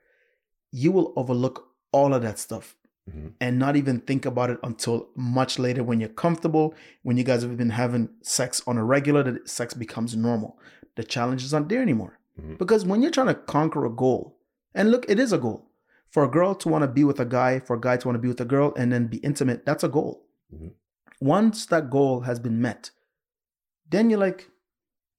you 0.71 0.91
will 0.91 1.13
overlook 1.15 1.69
all 1.91 2.13
of 2.13 2.21
that 2.23 2.39
stuff 2.39 2.75
Mhm. 3.09 3.33
and 3.39 3.59
not 3.59 3.75
even 3.75 3.99
think 3.99 4.25
about 4.25 4.49
it 4.49 4.59
until 4.63 5.09
much 5.15 5.59
later 5.59 5.83
when 5.83 5.99
you're 5.99 6.09
comfortable, 6.09 6.73
when 7.03 7.17
you 7.17 7.23
guys 7.23 7.43
have 7.43 7.57
been 7.57 7.69
having 7.71 8.09
sex 8.21 8.61
on 8.65 8.77
a 8.77 8.83
regular, 8.83 9.23
that 9.23 9.47
sex 9.47 9.73
becomes 9.73 10.15
normal. 10.15 10.57
The 10.95 11.03
challenge 11.03 11.43
is 11.43 11.53
not 11.53 11.69
there 11.69 11.81
anymore. 11.81 12.19
Mhm. 12.39 12.57
Because 12.57 12.85
when 12.85 13.01
you're 13.01 13.11
trying 13.11 13.27
to 13.27 13.35
conquer 13.35 13.85
a 13.85 13.89
goal, 13.89 14.37
and 14.73 14.89
look, 14.89 15.05
it 15.09 15.19
is 15.19 15.31
a 15.31 15.37
goal. 15.37 15.69
For 16.09 16.23
a 16.23 16.29
girl 16.29 16.55
to 16.55 16.69
want 16.69 16.83
to 16.83 16.87
be 16.87 17.03
with 17.03 17.19
a 17.19 17.25
guy, 17.25 17.59
for 17.59 17.75
a 17.75 17.79
guy 17.79 17.97
to 17.97 18.07
want 18.07 18.15
to 18.15 18.21
be 18.21 18.27
with 18.27 18.41
a 18.41 18.45
girl 18.45 18.73
and 18.77 18.91
then 18.91 19.07
be 19.07 19.17
intimate, 19.17 19.65
that's 19.65 19.83
a 19.83 19.89
goal. 19.89 20.25
Mhm. 20.53 20.71
Once 21.19 21.65
that 21.67 21.89
goal 21.89 22.21
has 22.21 22.39
been 22.39 22.61
met, 22.61 22.91
then 23.93 24.09
you're 24.09 24.19
like, 24.19 24.49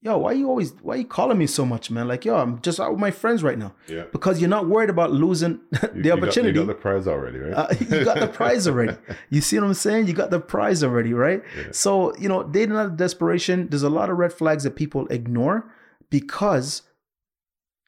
yo, 0.03 0.19
why 0.19 0.33
you 0.33 0.49
always 0.51 0.73
why 0.83 0.97
you 0.97 1.05
calling 1.07 1.39
me 1.39 1.47
so 1.47 1.65
much, 1.65 1.91
man? 1.91 2.07
Like, 2.07 2.25
yo, 2.27 2.37
I'm 2.37 2.61
just 2.61 2.79
out 2.79 2.91
with 2.91 3.01
my 3.01 3.11
friends 3.11 3.43
right 3.43 3.57
now. 3.59 3.75
Yeah. 3.89 4.05
Because 4.13 4.39
you're 4.41 4.51
not 4.51 4.67
worried 4.69 4.91
about 4.91 5.13
losing 5.13 5.53
You- 5.73 5.79
the 5.81 5.91
you 5.97 6.03
got- 6.05 6.19
opportunity. 6.19 6.59
you 6.59 6.67
got 6.67 6.73
the 6.77 6.81
prize 6.81 7.07
already, 7.09 7.39
right? 7.39 7.55
Uh, 7.55 7.75
you 7.81 8.05
got 8.05 8.21
the 8.21 8.29
prize 8.29 8.69
already. 8.69 8.97
You 9.31 9.41
see 9.41 9.59
what 9.59 9.67
I'm 9.67 9.75
saying? 9.75 10.07
You 10.09 10.13
got 10.13 10.31
the 10.31 10.41
prize 10.41 10.85
already, 10.85 11.15
right? 11.15 11.43
Yeah. 11.57 11.69
So, 11.73 12.15
you 12.19 12.29
know, 12.29 12.43
dating 12.43 12.77
out 12.77 12.87
of 12.87 12.97
desperation, 12.99 13.69
there's 13.71 13.83
a 13.83 13.89
lot 13.91 14.11
of 14.11 14.19
red 14.19 14.33
flags 14.33 14.65
that 14.65 14.77
people 14.77 15.07
ignore 15.09 15.71
because 16.11 16.83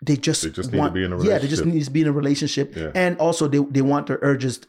they 0.02 0.16
just, 0.16 0.42
They 0.42 0.50
just 0.50 0.70
need 0.72 0.76
to 0.76 0.78
want, 0.78 0.94
be 0.94 1.04
in 1.04 1.12
a 1.12 1.22
Yeah, 1.22 1.38
they 1.38 1.48
just 1.48 1.64
need 1.64 1.84
to 1.84 1.90
be 1.90 2.02
in 2.02 2.08
a 2.08 2.12
relationship. 2.12 2.74
Yeah. 2.76 2.92
And 2.94 3.18
also 3.18 3.48
they, 3.48 3.58
they 3.58 3.82
want 3.82 4.06
their 4.08 4.18
urges, 4.22 4.60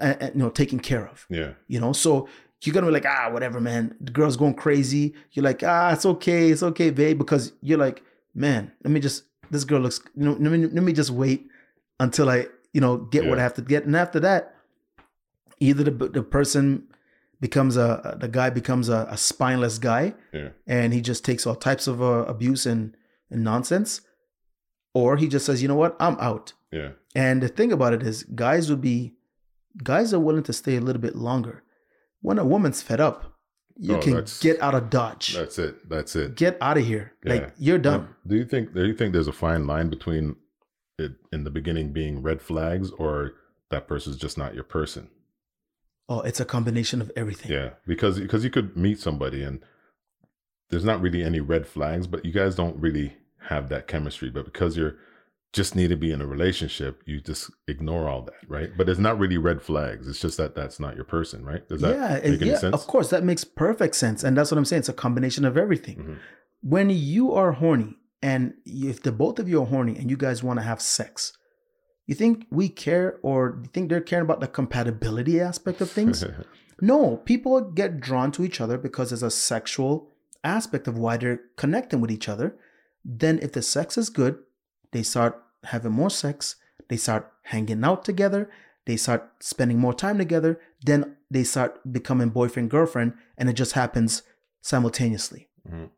uh, 0.00 0.14
uh, 0.20 0.30
you 0.34 0.38
know, 0.40 0.50
taken 0.50 0.78
care 0.80 1.06
of, 1.08 1.26
yeah. 1.28 1.52
you 1.66 1.80
know? 1.80 1.92
So 1.92 2.28
you're 2.62 2.72
to 2.74 2.82
be 2.82 2.90
like, 2.92 3.06
ah, 3.06 3.30
whatever, 3.30 3.60
man. 3.60 3.94
The 4.00 4.10
girl's 4.12 4.36
going 4.36 4.54
crazy. 4.54 5.14
You're 5.32 5.44
like, 5.44 5.62
ah, 5.62 5.92
it's 5.92 6.04
okay. 6.04 6.50
It's 6.50 6.62
okay, 6.62 6.90
babe. 6.90 7.18
Because 7.18 7.52
you're 7.62 7.78
like, 7.78 8.02
man, 8.34 8.72
let 8.84 8.90
me 8.90 9.00
just, 9.00 9.24
this 9.50 9.64
girl 9.64 9.80
looks, 9.80 10.00
you 10.16 10.24
know, 10.24 10.32
let 10.32 10.40
me, 10.52 10.58
let 10.66 10.82
me 10.82 10.92
just 10.92 11.10
wait 11.10 11.48
until 12.00 12.28
I, 12.28 12.46
you 12.72 12.80
know, 12.80 12.96
get 12.96 13.26
what 13.26 13.38
I 13.38 13.42
have 13.42 13.54
to 13.54 13.62
get. 13.62 13.84
And 13.84 13.94
after 13.96 14.18
that, 14.20 14.54
either 15.60 15.84
the, 15.84 16.08
the 16.08 16.22
person 16.22 16.84
becomes 17.40 17.76
a, 17.76 18.16
the 18.20 18.28
guy 18.28 18.50
becomes 18.50 18.88
a, 18.88 19.06
a 19.10 19.16
spineless 19.16 19.78
guy 19.78 20.14
Yeah. 20.32 20.48
and 20.66 20.92
he 20.92 21.00
just 21.00 21.24
takes 21.24 21.46
all 21.46 21.54
types 21.54 21.86
of 21.86 22.02
uh, 22.02 22.24
abuse 22.26 22.66
and, 22.66 22.96
and 23.30 23.44
nonsense, 23.44 24.00
or 24.94 25.16
he 25.16 25.28
just 25.28 25.46
says, 25.46 25.62
you 25.62 25.68
know 25.68 25.76
what, 25.76 25.96
I'm 26.00 26.16
out. 26.18 26.52
Yeah. 26.72 26.90
And 27.14 27.42
the 27.42 27.48
thing 27.48 27.70
about 27.72 27.92
it 27.92 28.02
is, 28.02 28.24
guys 28.24 28.68
would 28.70 28.80
be, 28.80 29.14
guys 29.82 30.12
are 30.12 30.18
willing 30.20 30.42
to 30.44 30.52
stay 30.52 30.76
a 30.76 30.80
little 30.80 31.00
bit 31.02 31.14
longer. 31.14 31.62
When 32.20 32.38
a 32.38 32.44
woman's 32.44 32.82
fed 32.82 33.00
up, 33.00 33.34
you 33.76 33.96
Oh, 33.96 34.00
can 34.00 34.24
get 34.40 34.60
out 34.60 34.74
of 34.74 34.90
Dodge, 34.90 35.34
That's 35.34 35.58
it. 35.58 35.88
That's 35.88 36.16
it. 36.16 36.34
get 36.34 36.58
out 36.60 36.76
of 36.78 36.84
here. 36.84 37.12
Yeah. 37.24 37.32
Like 37.34 37.52
you're 37.58 37.78
done. 37.78 38.00
Now, 38.00 38.08
do 38.26 38.36
you 38.36 38.44
think 38.44 38.74
do 38.74 38.84
you 38.84 38.94
think 38.94 39.12
there's 39.12 39.28
a 39.28 39.32
fine 39.32 39.66
line 39.66 39.88
between 39.88 40.36
it 40.98 41.12
in 41.32 41.44
the 41.44 41.50
beginning 41.50 41.92
being 41.92 42.20
red 42.22 42.42
flags 42.42 42.90
or 42.90 43.32
that 43.70 43.86
person's 43.86 44.16
just 44.16 44.36
not 44.36 44.54
your 44.54 44.64
person? 44.64 45.08
Oh, 46.08 46.20
it's 46.22 46.40
a 46.40 46.44
combination 46.44 47.00
of 47.00 47.12
everything. 47.14 47.52
Yeah, 47.52 47.70
because 47.86 48.18
because 48.18 48.42
you 48.42 48.50
could 48.50 48.76
meet 48.76 48.98
somebody 48.98 49.42
and 49.44 49.62
there's 50.70 50.84
not 50.84 51.00
really 51.00 51.22
any 51.22 51.38
red 51.40 51.66
flags, 51.66 52.06
but 52.08 52.24
you 52.24 52.32
guys 52.32 52.54
don't 52.56 52.76
really 52.78 53.16
have 53.48 53.68
that 53.68 53.86
chemistry. 53.86 54.28
But 54.30 54.44
because 54.44 54.76
you're 54.76 54.96
just 55.52 55.74
need 55.74 55.88
to 55.88 55.96
be 55.96 56.12
in 56.12 56.20
a 56.20 56.26
relationship, 56.26 57.02
you 57.06 57.20
just 57.20 57.50
ignore 57.66 58.08
all 58.08 58.22
that, 58.22 58.48
right? 58.48 58.70
But 58.76 58.88
it's 58.88 59.00
not 59.00 59.18
really 59.18 59.38
red 59.38 59.62
flags. 59.62 60.06
It's 60.06 60.20
just 60.20 60.36
that 60.36 60.54
that's 60.54 60.78
not 60.78 60.94
your 60.94 61.04
person, 61.04 61.44
right? 61.44 61.66
Does 61.68 61.80
that 61.80 61.96
yeah, 61.96 62.30
make 62.30 62.42
any 62.42 62.50
yeah, 62.50 62.58
sense? 62.58 62.74
of 62.74 62.86
course, 62.86 63.08
that 63.10 63.24
makes 63.24 63.44
perfect 63.44 63.94
sense, 63.94 64.22
and 64.22 64.36
that's 64.36 64.50
what 64.50 64.58
I'm 64.58 64.64
saying. 64.66 64.80
It's 64.80 64.88
a 64.88 64.94
combination 64.94 65.44
of 65.44 65.56
everything. 65.56 65.96
Mhm. 65.96 66.18
When 66.60 66.90
you 66.90 67.32
are 67.32 67.52
horny, 67.52 67.96
and 68.20 68.54
if 68.66 69.02
the 69.02 69.12
both 69.12 69.38
of 69.38 69.48
you 69.48 69.62
are 69.62 69.66
horny, 69.66 69.96
and 69.96 70.10
you 70.10 70.16
guys 70.16 70.42
want 70.42 70.58
to 70.58 70.64
have 70.64 70.82
sex, 70.82 71.32
you 72.06 72.14
think 72.14 72.46
we 72.50 72.68
care, 72.68 73.18
or 73.22 73.60
you 73.62 73.70
think 73.72 73.88
they're 73.88 74.00
caring 74.00 74.24
about 74.24 74.40
the 74.40 74.48
compatibility 74.48 75.40
aspect 75.40 75.80
of 75.80 75.90
things? 75.90 76.24
no, 76.80 77.16
people 77.18 77.60
get 77.62 78.00
drawn 78.00 78.32
to 78.32 78.44
each 78.44 78.60
other 78.60 78.76
because 78.76 79.10
there's 79.10 79.22
a 79.22 79.30
sexual 79.30 80.12
aspect 80.44 80.86
of 80.86 80.98
why 80.98 81.16
they're 81.16 81.40
connecting 81.56 82.00
with 82.00 82.10
each 82.10 82.28
other. 82.28 82.56
Then, 83.04 83.38
if 83.40 83.52
the 83.52 83.62
sex 83.62 83.96
is 83.96 84.10
good, 84.10 84.38
they 84.92 85.02
start 85.02 85.42
having 85.64 85.92
more 85.92 86.10
sex. 86.10 86.56
They 86.88 86.96
start 86.96 87.30
hanging 87.44 87.84
out 87.84 88.04
together. 88.04 88.50
They 88.86 88.96
start 88.96 89.30
spending 89.40 89.78
more 89.78 89.92
time 89.94 90.18
together. 90.18 90.60
Then 90.84 91.16
they 91.30 91.44
start 91.44 91.92
becoming 91.92 92.30
boyfriend 92.30 92.70
girlfriend, 92.70 93.12
and 93.36 93.48
it 93.50 93.54
just 93.54 93.72
happens 93.72 94.22
simultaneously. 94.62 95.48
Mhm. 95.68 95.90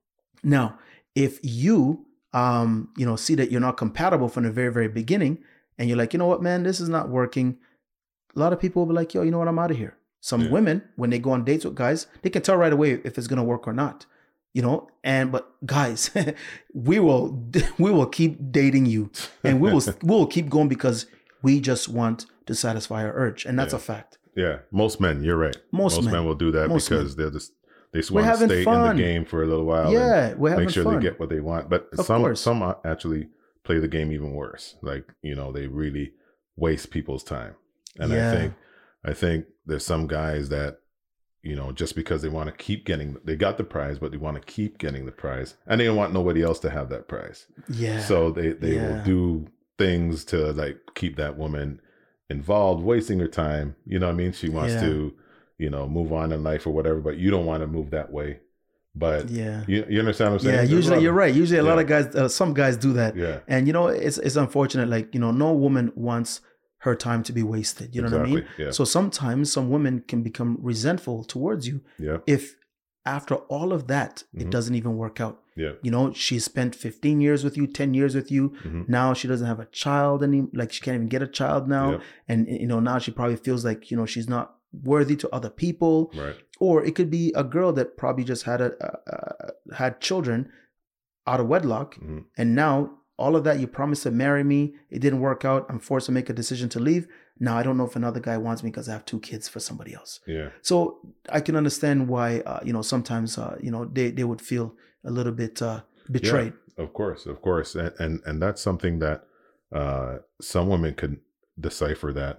Now, 0.42 0.78
if 1.14 1.38
you 1.42 2.06
um, 2.32 2.90
you 2.96 3.04
know, 3.04 3.16
see 3.16 3.34
that 3.34 3.50
you're 3.50 3.60
not 3.60 3.76
compatible 3.76 4.28
from 4.28 4.44
the 4.44 4.52
very, 4.52 4.72
very 4.72 4.86
beginning, 4.86 5.38
and 5.76 5.88
you're 5.88 5.98
like, 5.98 6.12
you 6.12 6.18
know 6.20 6.26
what, 6.28 6.40
man, 6.40 6.62
this 6.62 6.78
is 6.80 6.88
not 6.88 7.08
working. 7.08 7.58
A 8.36 8.38
lot 8.38 8.52
of 8.52 8.60
people 8.60 8.82
will 8.82 8.94
be 8.94 8.94
like, 8.94 9.12
yo, 9.14 9.22
you 9.22 9.32
know 9.32 9.38
what, 9.40 9.48
I'm 9.48 9.58
out 9.58 9.72
of 9.72 9.76
here. 9.76 9.96
Some 10.20 10.42
Yeah. 10.42 10.50
women, 10.52 10.82
when 10.94 11.10
they 11.10 11.18
go 11.18 11.32
on 11.32 11.42
dates 11.44 11.64
with 11.64 11.74
guys, 11.74 12.06
they 12.22 12.30
can 12.30 12.42
tell 12.42 12.56
right 12.56 12.72
away 12.72 13.00
if 13.02 13.18
it's 13.18 13.26
gonna 13.26 13.42
work 13.42 13.66
or 13.66 13.72
not. 13.72 14.06
You 14.52 14.62
know, 14.62 14.88
and 15.04 15.30
but 15.30 15.48
guys, 15.64 16.10
we 16.74 16.98
will 16.98 17.40
we 17.78 17.90
will 17.90 18.06
keep 18.06 18.50
dating 18.50 18.86
you, 18.86 19.10
and 19.44 19.60
we 19.60 19.72
will 19.72 19.82
we 20.02 20.08
will 20.14 20.26
keep 20.26 20.48
going 20.48 20.68
because 20.68 21.06
we 21.42 21.60
just 21.60 21.88
want 21.88 22.26
to 22.46 22.54
satisfy 22.54 23.04
our 23.04 23.12
urge, 23.14 23.44
and 23.44 23.58
that's 23.58 23.72
Yeah. 23.72 23.76
a 23.78 23.80
fact. 23.80 24.18
yeah, 24.36 24.58
most 24.72 25.00
men, 25.00 25.22
you're 25.22 25.36
right. 25.36 25.56
Most 25.72 25.96
Most, 25.96 26.04
men. 26.06 26.14
men. 26.14 26.24
will 26.26 26.34
do 26.34 26.50
that 26.52 26.68
Most 26.68 26.88
because 26.88 27.14
they're 27.16 27.30
just 27.30 27.52
they 27.92 28.00
just 28.00 28.10
want 28.10 28.26
to 28.26 28.36
stay 28.46 28.62
in 28.64 28.82
the 28.82 28.94
game 28.94 29.24
for 29.24 29.42
a 29.42 29.46
little 29.46 29.64
while. 29.64 29.92
yeah, 29.92 30.34
we're 30.34 30.50
having 30.50 30.64
make 30.66 30.74
sure 30.74 30.84
fun. 30.84 30.96
they 30.96 31.02
get 31.02 31.18
what 31.20 31.28
they 31.28 31.40
want. 31.40 31.68
But 31.70 31.88
Of 31.98 32.06
some 32.06 32.20
course. 32.22 32.40
some 32.40 32.74
actually 32.84 33.28
play 33.64 33.78
the 33.78 33.88
game 33.88 34.10
even 34.12 34.32
worse. 34.32 34.76
Like 34.82 35.04
you 35.22 35.34
know, 35.36 35.52
they 35.52 35.66
really 35.68 36.12
waste 36.56 36.90
people's 36.90 37.22
time. 37.24 37.54
And 38.00 38.10
Yeah. 38.12 38.30
I 38.32 38.36
think 38.36 38.54
I 39.04 39.12
think 39.14 39.44
there's 39.66 39.84
some 39.84 40.06
guys 40.08 40.48
that 40.50 40.78
you 41.42 41.56
know 41.56 41.72
just 41.72 41.94
because 41.94 42.20
they 42.22 42.28
want 42.28 42.48
to 42.48 42.64
keep 42.64 42.84
getting 42.84 43.16
they 43.24 43.36
got 43.36 43.56
the 43.58 43.64
prize, 43.64 43.98
but 43.98 44.10
they 44.10 44.18
want 44.18 44.36
to 44.36 44.42
keep 44.42 44.78
getting 44.78 45.06
the 45.06 45.12
prize, 45.12 45.56
and 45.66 45.80
they 45.80 45.86
don't 45.86 45.96
want 45.96 46.12
nobody 46.12 46.42
else 46.42 46.58
to 46.60 46.70
have 46.70 46.88
that 46.90 47.08
prize. 47.08 47.46
yeah, 47.68 48.00
So 48.00 48.30
they 48.30 48.52
they 48.52 48.74
Yeah. 48.74 48.86
will 48.88 49.02
do 49.04 49.46
things 49.78 50.24
to 50.26 50.52
like 50.52 50.78
keep 50.94 51.16
that 51.16 51.38
woman 51.38 51.80
involved, 52.28 52.84
wasting 52.84 53.18
her 53.20 53.28
time. 53.28 53.74
You 53.86 53.98
know 53.98 54.06
what 54.06 54.12
I 54.12 54.16
mean? 54.16 54.32
She 54.32 54.48
wants 54.48 54.74
Yeah. 54.74 54.80
to, 54.82 55.14
you 55.58 55.70
know, 55.70 55.88
move 55.88 56.12
on 56.12 56.30
in 56.32 56.42
life 56.42 56.66
or 56.66 56.70
whatever, 56.70 57.00
but 57.00 57.16
you 57.16 57.30
don't 57.30 57.46
want 57.46 57.62
to 57.62 57.66
move 57.66 57.90
that 57.90 58.12
way. 58.12 58.40
But 58.94 59.30
yeah, 59.30 59.62
you, 59.68 59.86
you 59.88 59.98
understand 60.00 60.32
what 60.32 60.40
I'm 60.40 60.44
saying? 60.44 60.52
yeah. 60.54 60.60
There's 60.62 60.70
Usually, 60.72 61.02
you're 61.02 61.12
right. 61.12 61.32
Usually, 61.34 61.58
a 61.60 61.62
lot 61.62 61.78
of 61.78 61.86
guys, 61.86 62.06
uh, 62.14 62.28
some 62.28 62.52
guys 62.54 62.76
do 62.76 62.92
that. 62.94 63.16
Yeah. 63.16 63.38
And 63.46 63.66
you 63.66 63.72
know, 63.72 63.86
it's 63.86 64.18
it's 64.18 64.36
unfortunate. 64.36 64.88
Like 64.88 65.14
you 65.14 65.20
know, 65.20 65.30
no 65.30 65.52
woman 65.52 65.92
wants 65.94 66.40
her 66.80 66.94
time 66.94 67.22
to 67.24 67.32
be 67.32 67.42
wasted. 67.42 67.94
You 67.94 68.02
know 68.02 68.10
what 68.10 68.26
I 68.26 68.30
mean? 68.30 68.46
Yeah. 68.58 68.70
So 68.70 68.84
sometimes 68.84 69.52
some 69.52 69.68
women 69.70 70.02
can 70.08 70.22
become 70.22 70.58
resentful 70.60 71.24
towards 71.24 71.66
you 71.68 71.80
yeah. 71.98 72.18
if 72.26 72.56
after 73.06 73.34
all 73.56 73.72
of 73.72 73.86
that 73.86 74.24
it 74.34 74.46
Mhm. 74.46 74.50
doesn't 74.50 74.74
even 74.74 74.96
work 74.96 75.20
out. 75.20 75.36
Yeah. 75.56 75.72
You 75.82 75.90
know, 75.90 76.12
she 76.12 76.38
spent 76.38 76.74
15 76.74 77.20
years 77.20 77.44
with 77.44 77.56
you, 77.56 77.66
10 77.66 77.92
years 77.94 78.14
with 78.14 78.30
you. 78.30 78.50
Mhm. 78.64 78.88
Now 78.88 79.12
she 79.14 79.26
doesn't 79.28 79.46
have 79.46 79.60
a 79.60 79.66
child 79.66 80.22
any 80.22 80.40
like 80.60 80.72
she 80.72 80.80
can't 80.82 80.94
even 80.96 81.08
get 81.08 81.22
a 81.22 81.26
child 81.26 81.68
now. 81.68 81.86
Yep. 81.92 82.00
And 82.28 82.48
you 82.48 82.66
know, 82.66 82.80
now 82.80 82.98
she 82.98 83.10
probably 83.10 83.36
feels 83.36 83.64
like, 83.64 83.90
you 83.90 83.96
know, 83.96 84.06
she's 84.06 84.28
not 84.28 84.56
worthy 84.92 85.16
to 85.16 85.28
other 85.34 85.50
people. 85.50 86.12
Right. 86.14 86.36
Or 86.60 86.84
it 86.84 86.94
could 86.94 87.10
be 87.10 87.32
a 87.34 87.44
girl 87.56 87.72
that 87.74 87.96
probably 87.96 88.24
just 88.24 88.44
had 88.44 88.60
a 88.60 88.70
uh, 88.86 89.50
had 89.74 90.00
children 90.00 90.50
out 91.26 91.40
of 91.40 91.46
wedlock 91.48 91.96
Mhm. 91.96 92.24
and 92.38 92.54
now 92.54 92.74
all 93.22 93.34
of 93.38 93.42
that 93.46 93.56
you 93.60 93.66
promised 93.80 94.02
to 94.06 94.10
marry 94.24 94.44
me 94.54 94.60
it 94.94 95.00
didn't 95.04 95.20
work 95.28 95.42
out 95.50 95.60
i'm 95.70 95.80
forced 95.90 96.06
to 96.10 96.12
make 96.18 96.28
a 96.34 96.36
decision 96.42 96.68
to 96.74 96.80
leave 96.88 97.04
now 97.46 97.54
i 97.60 97.62
don't 97.66 97.76
know 97.80 97.88
if 97.90 97.96
another 98.02 98.20
guy 98.28 98.36
wants 98.46 98.60
me 98.64 98.70
because 98.70 98.88
i 98.90 98.92
have 98.96 99.04
two 99.12 99.20
kids 99.28 99.44
for 99.52 99.60
somebody 99.68 99.92
else 100.00 100.12
Yeah. 100.36 100.48
so 100.70 100.74
i 101.38 101.40
can 101.46 101.54
understand 101.62 101.98
why 102.12 102.28
uh, 102.50 102.60
you 102.66 102.72
know 102.76 102.84
sometimes 102.94 103.30
uh, 103.44 103.54
you 103.66 103.70
know 103.74 103.82
they, 103.96 104.06
they 104.18 104.24
would 104.30 104.42
feel 104.50 104.66
a 105.04 105.12
little 105.18 105.36
bit 105.42 105.54
uh, 105.70 105.80
betrayed 106.18 106.54
Of 106.84 106.90
course. 107.00 107.22
Of 107.32 107.38
course. 107.46 107.70
And 107.82 107.92
and, 108.04 108.14
and 108.28 108.36
that's 108.44 108.62
something 108.68 108.94
that 109.06 109.18
uh 109.80 110.12
some 110.52 110.66
women 110.74 110.92
could 111.00 111.14
decipher 111.68 112.10
that 112.20 112.34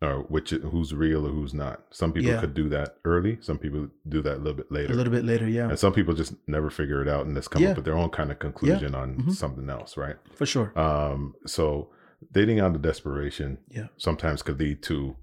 or 0.00 0.20
which 0.28 0.50
who's 0.50 0.94
real 0.94 1.26
or 1.26 1.30
who's 1.30 1.52
not. 1.54 1.82
Some 1.90 2.12
people 2.12 2.30
Yeah. 2.30 2.40
could 2.40 2.54
do 2.54 2.68
that 2.68 2.96
early. 3.04 3.38
Some 3.40 3.58
people 3.58 3.88
do 4.08 4.22
that 4.22 4.36
a 4.36 4.38
little 4.38 4.54
bit 4.54 4.70
later. 4.70 4.92
a 4.92 4.96
little 4.96 5.12
bit 5.12 5.24
later 5.24 5.48
yeah 5.48 5.68
And 5.68 5.78
some 5.78 5.92
people 5.92 6.14
just 6.14 6.34
never 6.46 6.70
figure 6.70 7.02
it 7.02 7.08
out 7.08 7.26
and 7.26 7.34
just 7.34 7.50
come 7.50 7.62
Yeah. 7.62 7.70
up 7.70 7.76
with 7.76 7.84
their 7.84 7.96
own 7.96 8.10
kind 8.10 8.30
of 8.30 8.38
conclusion 8.38 8.94
on 8.94 9.16
Mhm. 9.16 9.32
something 9.32 9.68
else, 9.68 9.96
right? 9.96 10.16
for 10.34 10.46
sure 10.46 10.78
Um, 10.78 11.34
so 11.46 11.90
dating 12.32 12.60
out 12.60 12.74
of 12.76 12.82
desperation 12.82 13.58
Yeah. 13.68 13.88
sometimes 13.96 14.42
could 14.42 14.58
lead 14.60 14.82
to, 14.84 15.16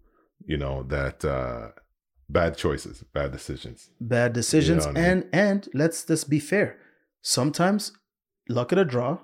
you 0.45 0.57
know, 0.57 0.83
that 0.83 1.23
uh 1.23 1.69
bad 2.27 2.57
choices, 2.57 3.03
bad 3.13 3.31
decisions. 3.31 3.89
bad 4.01 4.33
decisions 4.33 4.85
what 4.85 4.97
I 4.97 5.01
mean? 5.01 5.05
and 5.11 5.25
and 5.31 5.69
let's 5.73 6.03
just 6.05 6.29
be 6.29 6.39
fair 6.39 6.77
sometimes 7.21 7.93
luck 8.49 8.71
of 8.73 8.77
the 8.77 8.85
draw 8.85 9.19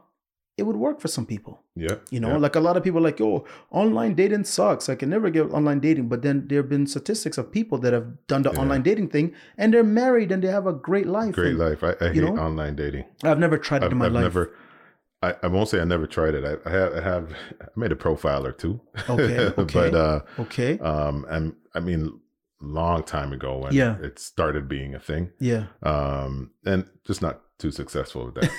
it 0.62 0.66
would 0.68 0.80
work 0.86 0.98
for 1.04 1.10
some 1.16 1.26
people 1.34 1.54
Yeah. 1.86 1.96
You 2.14 2.20
know, 2.24 2.32
yeah, 2.32 2.38
like 2.46 2.56
a 2.62 2.64
lot 2.68 2.76
of 2.78 2.84
people 2.88 3.02
like, 3.08 3.20
oh, 3.28 3.38
online 3.82 4.14
dating 4.22 4.44
sucks. 4.56 4.90
I 4.94 4.96
can 5.02 5.10
never 5.16 5.30
get 5.38 5.52
online 5.60 5.80
dating. 5.88 6.08
But 6.14 6.22
then 6.26 6.38
there 6.48 6.60
have 6.62 6.70
been 6.76 6.86
statistics 6.96 7.38
of 7.42 7.46
people 7.60 7.78
that 7.84 7.94
have 7.98 8.08
done 8.34 8.44
the 8.48 8.52
Yeah. 8.54 8.62
online 8.64 8.84
dating 8.90 9.10
thing 9.16 9.28
and 9.58 9.74
they're 9.74 9.92
married 10.04 10.32
and 10.34 10.44
they 10.44 10.52
have 10.58 10.68
a 10.74 10.76
great 10.90 11.08
life. 11.20 11.34
great 11.42 11.56
And 11.56 11.60
life. 11.68 11.82
I, 11.90 11.92
I 12.06 12.10
hate 12.16 12.24
know? 12.24 12.38
online 12.48 12.76
dating. 12.84 13.06
I've 13.30 13.40
never 13.46 13.58
tried 13.68 13.82
it 13.84 13.86
I've, 13.88 13.92
in 13.98 13.98
my 14.04 14.08
I've 14.12 14.18
life. 14.20 14.24
never 14.30 14.44
I, 15.28 15.30
I 15.46 15.48
won't 15.54 15.70
say 15.72 15.80
I 15.86 15.88
never 15.96 16.08
tried 16.18 16.34
it. 16.40 16.44
I, 16.52 16.54
I 16.70 16.72
have 16.80 16.92
I 17.00 17.02
have 17.12 17.26
I 17.62 17.66
made 17.84 17.92
a 17.98 18.00
profile 18.08 18.44
or 18.50 18.54
two. 18.64 18.74
Okay, 19.16 19.40
okay. 19.64 19.78
but 19.80 19.94
uh 20.08 20.20
Okay. 20.46 20.72
um 20.92 21.26
and 21.36 21.54
I 21.78 21.80
mean 21.88 22.02
long 22.82 23.04
time 23.16 23.32
ago 23.38 23.52
when 23.62 23.74
Yeah. 23.82 23.96
it 24.08 24.20
started 24.20 24.68
being 24.76 24.92
a 24.96 25.00
thing. 25.10 25.24
Yeah. 25.52 25.66
Um 25.94 26.52
and 26.72 26.86
just 27.10 27.22
not 27.22 27.36
too 27.62 27.72
successful 27.72 28.22
with 28.26 28.36
that. 28.40 28.50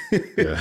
Yeah. 0.47 0.59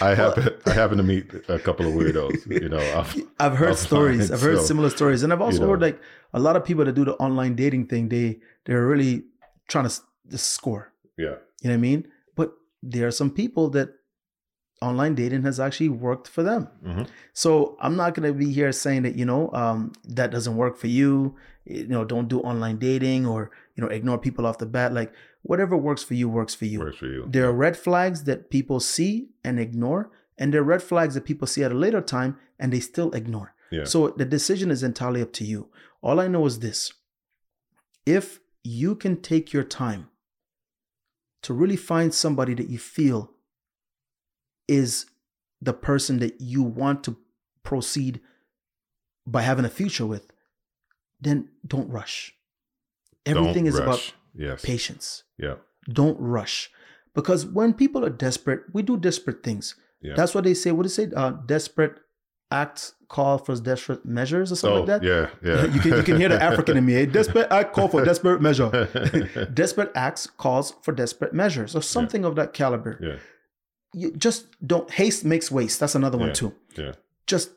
I 0.08 0.14
happen 0.14 0.48
I 0.66 0.72
happen 0.72 0.96
to 0.98 1.02
meet 1.12 1.26
a 1.48 1.58
couple 1.58 1.86
of 1.86 1.92
weirdos, 1.94 2.38
you 2.62 2.68
know. 2.68 2.84
off- 2.98 3.16
I've 3.38 3.56
heard 3.56 3.74
offline, 3.74 3.86
stories. 3.86 4.30
I've 4.30 4.40
heard 4.48 4.58
so, 4.58 4.64
similar 4.64 4.90
stories. 4.90 5.22
And 5.22 5.32
I've 5.32 5.40
also 5.48 5.60
know. 5.62 5.68
heard 5.70 5.80
like 5.88 5.98
a 6.32 6.40
lot 6.40 6.56
of 6.56 6.64
people 6.64 6.84
that 6.84 6.94
do 7.00 7.04
the 7.04 7.14
online 7.26 7.54
dating 7.54 7.86
thing, 7.86 8.08
they 8.08 8.40
they're 8.64 8.86
really 8.86 9.24
trying 9.68 9.88
to 9.88 9.94
just 10.30 10.46
score. 10.58 10.92
yeah. 11.16 11.36
You 11.62 11.70
know 11.70 11.76
what 11.76 11.86
I 11.86 11.88
mean? 11.90 12.00
But 12.36 12.52
there 12.82 13.06
are 13.06 13.16
some 13.22 13.30
people 13.30 13.70
that 13.70 13.88
online 14.82 15.14
dating 15.14 15.42
has 15.44 15.58
actually 15.58 15.88
worked 15.88 16.28
for 16.28 16.42
them. 16.42 16.68
Mhm. 16.84 17.06
So 17.32 17.76
I'm 17.80 17.96
not 17.96 18.14
gonna 18.14 18.32
be 18.34 18.50
here 18.52 18.72
saying 18.72 19.02
that 19.06 19.14
you 19.16 19.24
know 19.24 19.50
um, 19.52 19.92
that 20.18 20.30
doesn't 20.30 20.56
work 20.56 20.76
for 20.76 20.88
you. 20.88 21.36
You 21.64 21.86
know, 21.88 22.04
don't 22.04 22.28
do 22.28 22.40
online 22.40 22.76
dating 22.78 23.24
or 23.26 23.50
you 23.76 23.80
know 23.82 23.88
ignore 23.88 24.18
people 24.18 24.44
off 24.46 24.58
the 24.58 24.66
bat. 24.66 24.92
Like 24.92 25.12
whatever 25.44 25.76
works 25.76 26.02
for 26.02 26.14
you 26.14 26.28
works 26.28 26.54
for 26.54 26.64
you. 26.64 26.80
Works 26.80 26.96
for 26.96 27.06
you. 27.06 27.26
There 27.28 27.46
are 27.46 27.52
red 27.52 27.76
flags 27.76 28.24
that 28.24 28.50
people 28.50 28.80
see 28.80 29.28
and 29.44 29.60
ignore, 29.60 30.10
and 30.36 30.52
there 30.52 30.62
are 30.62 30.64
red 30.64 30.82
flags 30.82 31.14
that 31.14 31.24
people 31.24 31.46
see 31.46 31.62
at 31.62 31.70
a 31.70 31.76
later 31.76 32.00
time 32.00 32.36
and 32.58 32.72
they 32.72 32.80
still 32.80 33.12
ignore. 33.12 33.54
Yeah. 33.70 33.84
So 33.84 34.08
the 34.08 34.24
decision 34.24 34.70
is 34.70 34.82
entirely 34.82 35.22
up 35.22 35.32
to 35.34 35.44
you. 35.44 35.68
All 36.02 36.18
I 36.18 36.28
know 36.28 36.46
is 36.46 36.58
this: 36.58 36.92
if 38.04 38.40
you 38.64 38.96
can 38.96 39.20
take 39.20 39.52
your 39.52 39.64
time 39.64 40.08
to 41.42 41.52
really 41.52 41.76
find 41.76 42.12
somebody 42.14 42.54
that 42.54 42.70
you 42.70 42.78
feel 42.78 43.30
is 44.66 45.06
the 45.60 45.74
person 45.74 46.18
that 46.20 46.40
you 46.40 46.62
want 46.62 47.04
to 47.04 47.18
proceed 47.62 48.20
by 49.26 49.42
having 49.42 49.64
a 49.66 49.70
future 49.70 50.06
with, 50.06 50.32
then 51.20 51.48
don't 51.66 51.90
rush. 51.90 52.34
Everything 53.26 53.64
Don't 53.64 53.66
is 53.66 53.78
about 53.78 53.88
rush. 53.88 54.14
Yes. 54.34 54.62
patience. 54.64 55.24
Yeah. 55.38 55.56
Don't 55.88 56.18
rush. 56.20 56.70
Because 57.14 57.46
when 57.46 57.74
people 57.74 58.04
are 58.04 58.10
desperate, 58.10 58.62
we 58.72 58.82
do 58.82 58.96
desperate 58.96 59.42
things. 59.42 59.76
Yeah. 60.02 60.14
That's 60.16 60.34
what 60.34 60.44
they 60.44 60.54
say. 60.54 60.72
What 60.72 60.82
do 60.84 60.88
they 60.88 60.94
say? 61.06 61.10
Uh, 61.14 61.30
desperate 61.46 61.98
acts 62.50 62.94
call 63.08 63.38
for 63.38 63.54
desperate 63.56 64.04
measures 64.04 64.52
or 64.52 64.56
something 64.56 64.76
Oh, 64.76 64.80
like 64.84 65.00
that. 65.00 65.02
yeah, 65.02 65.28
yeah. 65.42 65.64
you, 65.66 65.80
can, 65.80 65.92
you 65.96 66.02
can 66.02 66.16
hear 66.18 66.28
the 66.28 66.40
African 66.50 66.76
in 66.76 66.84
me. 66.84 66.94
A 66.96 67.06
desperate 67.06 67.48
act 67.50 67.72
call 67.74 67.88
for 67.88 68.04
desperate 68.04 68.40
measure. 68.42 69.48
desperate 69.54 69.90
acts 69.94 70.26
calls 70.26 70.74
for 70.82 70.92
desperate 70.92 71.32
measures 71.32 71.74
or 71.74 71.82
something 71.82 72.24
of 72.24 72.36
that 72.36 72.52
caliber. 72.52 72.98
yeah. 73.00 73.16
You 73.96 74.10
just 74.16 74.46
don't 74.66 74.90
haste 74.90 75.24
makes 75.24 75.50
waste. 75.52 75.78
That's 75.80 75.94
another 75.94 76.18
one 76.18 76.28
Yeah. 76.28 76.34
too. 76.34 76.54
Yeah. 76.76 76.92
Just 77.28 77.50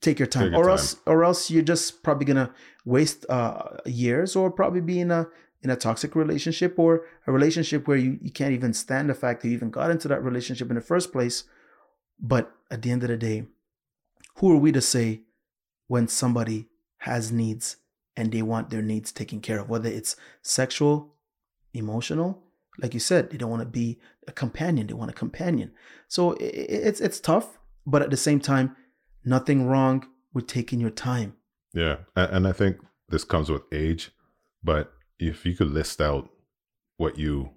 take 0.00 0.18
your 0.18 0.26
time, 0.26 0.44
Take 0.44 0.52
your 0.52 0.60
or 0.60 0.64
time. 0.64 0.70
else, 0.70 0.96
or 1.06 1.22
else 1.24 1.50
you're 1.50 1.62
just 1.62 2.02
probably 2.02 2.24
gonna 2.24 2.50
waste 2.86 3.26
uh, 3.28 3.76
years, 3.84 4.34
or 4.36 4.50
probably 4.50 4.80
be 4.80 5.00
in 5.00 5.10
a 5.10 5.26
in 5.62 5.70
a 5.70 5.76
toxic 5.76 6.16
relationship, 6.16 6.78
or 6.78 7.02
a 7.26 7.32
relationship 7.32 7.86
where 7.86 7.96
you, 7.96 8.18
you 8.22 8.30
can't 8.30 8.54
even 8.54 8.72
stand 8.72 9.10
the 9.10 9.14
fact 9.14 9.42
that 9.42 9.48
you 9.48 9.54
even 9.54 9.70
got 9.70 9.90
into 9.90 10.08
that 10.08 10.22
relationship 10.22 10.70
in 10.70 10.74
the 10.74 10.80
first 10.80 11.12
place, 11.12 11.44
But 12.20 12.52
at 12.70 12.82
the 12.82 12.90
end 12.90 13.02
of 13.02 13.08
the 13.08 13.16
day, 13.16 13.44
who 14.36 14.52
are 14.52 14.58
we 14.58 14.72
to 14.72 14.80
say 14.80 15.22
when 15.88 16.06
somebody 16.08 16.68
has 16.98 17.32
needs 17.32 17.76
and 18.16 18.30
they 18.30 18.42
want 18.42 18.70
their 18.70 18.82
needs 18.82 19.10
taken 19.10 19.40
care 19.40 19.60
of, 19.60 19.70
whether 19.70 19.88
it's 19.88 20.16
sexual, 20.42 21.14
emotional, 21.72 22.42
like 22.78 22.94
you 22.94 23.00
said, 23.00 23.30
they 23.30 23.36
don't 23.36 23.50
want 23.50 23.62
to 23.62 23.68
be 23.68 23.98
a 24.28 24.32
companion, 24.32 24.86
they 24.86 24.94
want 24.94 25.10
a 25.10 25.14
companion. 25.14 25.72
So 26.08 26.36
it's 26.38 27.00
it's 27.00 27.20
tough, 27.20 27.58
but 27.86 28.02
at 28.02 28.10
the 28.10 28.16
same 28.16 28.40
time, 28.40 28.76
nothing 29.24 29.66
wrong 29.66 30.06
with 30.32 30.46
taking 30.46 30.80
your 30.80 30.90
time. 30.90 31.34
Yeah, 31.72 31.96
and 32.16 32.46
I 32.46 32.52
think 32.52 32.78
this 33.08 33.24
comes 33.24 33.50
with 33.50 33.62
age, 33.72 34.10
but 34.62 34.92
if 35.20 35.44
you 35.46 35.54
could 35.54 35.68
list 35.70 36.00
out 36.00 36.30
what 36.96 37.18
you 37.18 37.50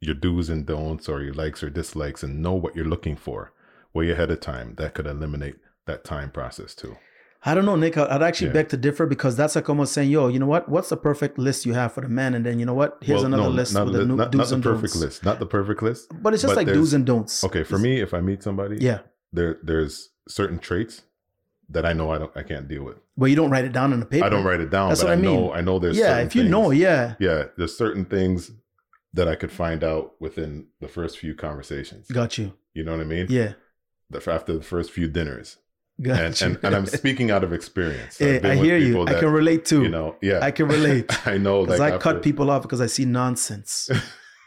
your 0.00 0.14
do's 0.14 0.48
and 0.50 0.66
don'ts 0.66 1.08
or 1.08 1.22
your 1.22 1.32
likes 1.34 1.62
or 1.62 1.70
dislikes 1.70 2.22
and 2.22 2.42
know 2.42 2.52
what 2.54 2.76
you're 2.76 2.84
looking 2.84 3.16
for 3.16 3.52
way 3.94 4.10
ahead 4.10 4.30
of 4.30 4.40
time, 4.40 4.74
that 4.76 4.92
could 4.94 5.06
eliminate 5.06 5.56
that 5.86 6.04
time 6.04 6.30
process 6.30 6.74
too. 6.74 6.96
I 7.44 7.54
don't 7.54 7.64
know, 7.64 7.76
Nick. 7.76 7.96
I'd 7.96 8.22
actually 8.22 8.48
Yeah. 8.48 8.54
beg 8.54 8.68
to 8.70 8.76
differ 8.76 9.06
because 9.06 9.36
that's 9.36 9.54
like 9.56 9.68
almost 9.70 9.92
saying, 9.94 10.10
"Yo, 10.10 10.28
you 10.28 10.38
know 10.38 10.46
what? 10.46 10.68
What's 10.68 10.88
the 10.88 10.96
perfect 10.96 11.38
list 11.38 11.64
you 11.64 11.74
have 11.74 11.92
for 11.92 12.00
the 12.02 12.08
man?" 12.08 12.34
And 12.34 12.44
then 12.44 12.58
you 12.58 12.66
know 12.66 12.74
what? 12.74 12.98
Here's 13.00 13.18
Well, 13.18 13.26
another 13.26 13.42
no, 13.44 13.48
list 13.50 13.72
not, 13.74 13.84
with 13.86 13.94
the 13.94 14.00
li- 14.00 14.06
new 14.06 14.16
not, 14.16 14.32
do's 14.32 14.38
not 14.40 14.48
the 14.48 14.54
and 14.56 14.64
perfect 14.64 14.92
don'ts. 14.94 15.00
list, 15.04 15.24
not 15.24 15.38
the 15.38 15.46
perfect 15.46 15.82
list. 15.82 16.10
But 16.22 16.34
it's 16.34 16.42
just 16.42 16.54
But 16.54 16.66
like 16.66 16.74
do's 16.74 16.92
and 16.92 17.06
don'ts. 17.06 17.44
Okay, 17.44 17.62
for 17.62 17.78
me, 17.78 18.00
if 18.00 18.12
I 18.12 18.20
meet 18.20 18.42
somebody, 18.42 18.78
Yeah, 18.80 19.00
there 19.32 19.58
there's 19.62 20.10
certain 20.28 20.58
traits 20.58 21.02
that 21.70 21.84
I 21.84 21.92
know 21.92 22.10
I 22.10 22.18
don't 22.18 22.30
I 22.36 22.42
can't 22.42 22.68
deal 22.68 22.84
with. 22.84 22.96
Well, 23.16 23.28
you 23.28 23.36
don't 23.36 23.50
write 23.50 23.64
it 23.64 23.72
down 23.72 23.92
on 23.92 24.00
the 24.00 24.06
paper. 24.06 24.24
I 24.26 24.28
don't 24.28 24.44
write 24.44 24.60
it 24.60 24.70
down, 24.70 24.88
That's 24.90 25.00
but 25.02 25.06
what 25.08 25.10
I, 25.10 25.14
I 25.14 25.20
mean. 25.20 25.34
know 25.40 25.52
I 25.52 25.60
know 25.62 25.78
there's 25.78 25.96
yeah, 25.98 26.18
if 26.18 26.34
you 26.36 26.44
know, 26.44 26.70
yeah, 26.70 27.14
yeah, 27.18 27.44
there's 27.56 27.76
certain 27.76 28.04
things 28.04 28.50
that 29.14 29.26
I 29.28 29.34
could 29.34 29.50
find 29.50 29.82
out 29.82 30.14
within 30.20 30.66
the 30.80 30.88
first 30.88 31.18
few 31.18 31.34
conversations. 31.34 32.06
got 32.08 32.36
you. 32.38 32.52
You 32.74 32.84
know 32.84 32.92
what 32.92 33.00
I 33.00 33.04
mean? 33.04 33.26
Yeah, 33.30 33.54
The- 34.10 34.30
after 34.30 34.52
the 34.52 34.62
first 34.62 34.90
few 34.90 35.08
dinners, 35.08 35.56
got 36.02 36.20
and, 36.20 36.40
you. 36.40 36.46
and 36.46 36.58
and 36.64 36.74
I'm 36.76 36.86
speaking 37.00 37.30
out 37.30 37.42
of 37.42 37.52
experience. 37.54 38.20
Eh, 38.20 38.36
I've 38.36 38.44
I 38.44 38.54
hear 38.56 38.76
you. 38.76 38.88
people 38.94 39.08
I 39.08 39.18
can 39.18 39.32
relate 39.32 39.64
too. 39.64 39.82
You 39.84 39.88
know, 39.88 40.16
yeah, 40.20 40.40
I 40.42 40.50
can 40.50 40.68
relate. 40.68 41.06
I 41.26 41.38
know. 41.38 41.64
Because 41.64 41.80
Like 41.80 41.94
I 41.94 41.98
cut 41.98 42.22
people 42.22 42.50
off 42.50 42.62
because 42.62 42.80
I 42.82 42.86
see 42.86 43.06
nonsense, 43.06 43.88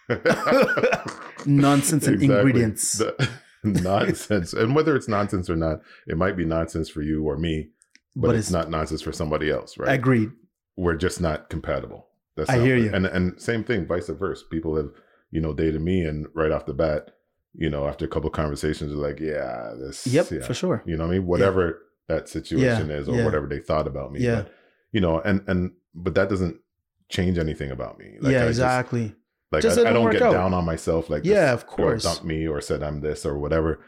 nonsense 1.46 2.08
and 2.08 2.22
ingredients. 2.22 3.00
The- 3.00 3.30
nonsense, 3.84 4.54
and 4.54 4.76
whether 4.76 4.96
it's 4.96 5.08
nonsense 5.08 5.50
or 5.50 5.56
not, 5.56 5.80
it 6.08 6.18
might 6.18 6.38
be 6.38 6.46
nonsense 6.46 6.90
for 6.90 7.02
you 7.02 7.24
or 7.24 7.38
me, 7.38 7.70
but, 8.16 8.28
but 8.28 8.36
it's, 8.36 8.48
it's 8.48 8.52
not 8.52 8.70
nonsense 8.70 9.02
for 9.02 9.12
somebody 9.12 9.50
else, 9.50 9.78
right? 9.78 9.94
agreed. 9.94 10.30
We're 10.78 10.96
just 10.96 11.20
not 11.20 11.50
compatible. 11.50 12.08
That's 12.38 12.50
I 12.50 12.58
not- 12.58 12.66
hear 12.66 12.78
you. 12.78 12.92
And 12.94 13.06
and 13.06 13.42
same 13.42 13.64
thing, 13.64 13.86
vice 13.86 14.08
versa. 14.08 14.46
People 14.50 14.76
have 14.78 14.90
you 15.32 15.42
know 15.42 15.54
dated 15.54 15.82
me, 15.82 16.02
and 16.04 16.28
right 16.34 16.52
off 16.52 16.66
the 16.66 16.74
bat, 16.74 17.12
you 17.54 17.70
know, 17.70 17.88
after 17.88 18.06
a 18.06 18.08
couple 18.08 18.30
conversations, 18.30 18.92
they're 18.92 19.00
like, 19.10 19.20
yeah, 19.20 19.74
this, 19.80 20.08
Yep, 20.08 20.32
yeah. 20.32 20.42
for 20.46 20.54
sure. 20.54 20.84
you 20.86 20.96
know 20.96 21.06
what 21.06 21.16
I 21.16 21.18
mean? 21.18 21.28
Whatever 21.28 21.82
that 22.08 22.30
situation 22.30 22.90
is 22.90 23.08
or 23.10 23.16
yeah. 23.18 23.26
whatever 23.26 23.48
they 23.48 23.60
thought 23.60 23.88
about 23.88 24.12
me. 24.12 24.22
Yeah. 24.22 24.44
But, 24.44 24.52
you 24.94 25.02
know, 25.02 25.20
and 25.20 25.44
and 25.48 25.72
but 25.94 26.16
that 26.16 26.30
doesn't 26.30 26.58
change 27.10 27.38
anything 27.38 27.72
about 27.72 28.00
me. 28.00 28.16
yeah, 28.22 28.30
I 28.30 28.32
just- 28.32 28.50
exactly. 28.50 29.16
Like 29.52 29.62
Just 29.64 29.80
I, 29.80 29.90
I 29.90 29.94
don't 29.94 30.12
get 30.12 30.22
out. 30.22 30.32
down 30.34 30.54
on 30.54 30.66
myself 30.66 31.10
like 31.10 31.26
Yeah, 31.26 31.52
this 31.54 31.62
of 31.64 31.68
course. 31.68 32.04
dumped 32.04 32.24
me 32.24 32.48
or 32.48 32.62
said 32.62 32.84
I'm 32.84 33.02
this 33.02 33.26
or 33.26 33.38
whatever. 33.38 33.80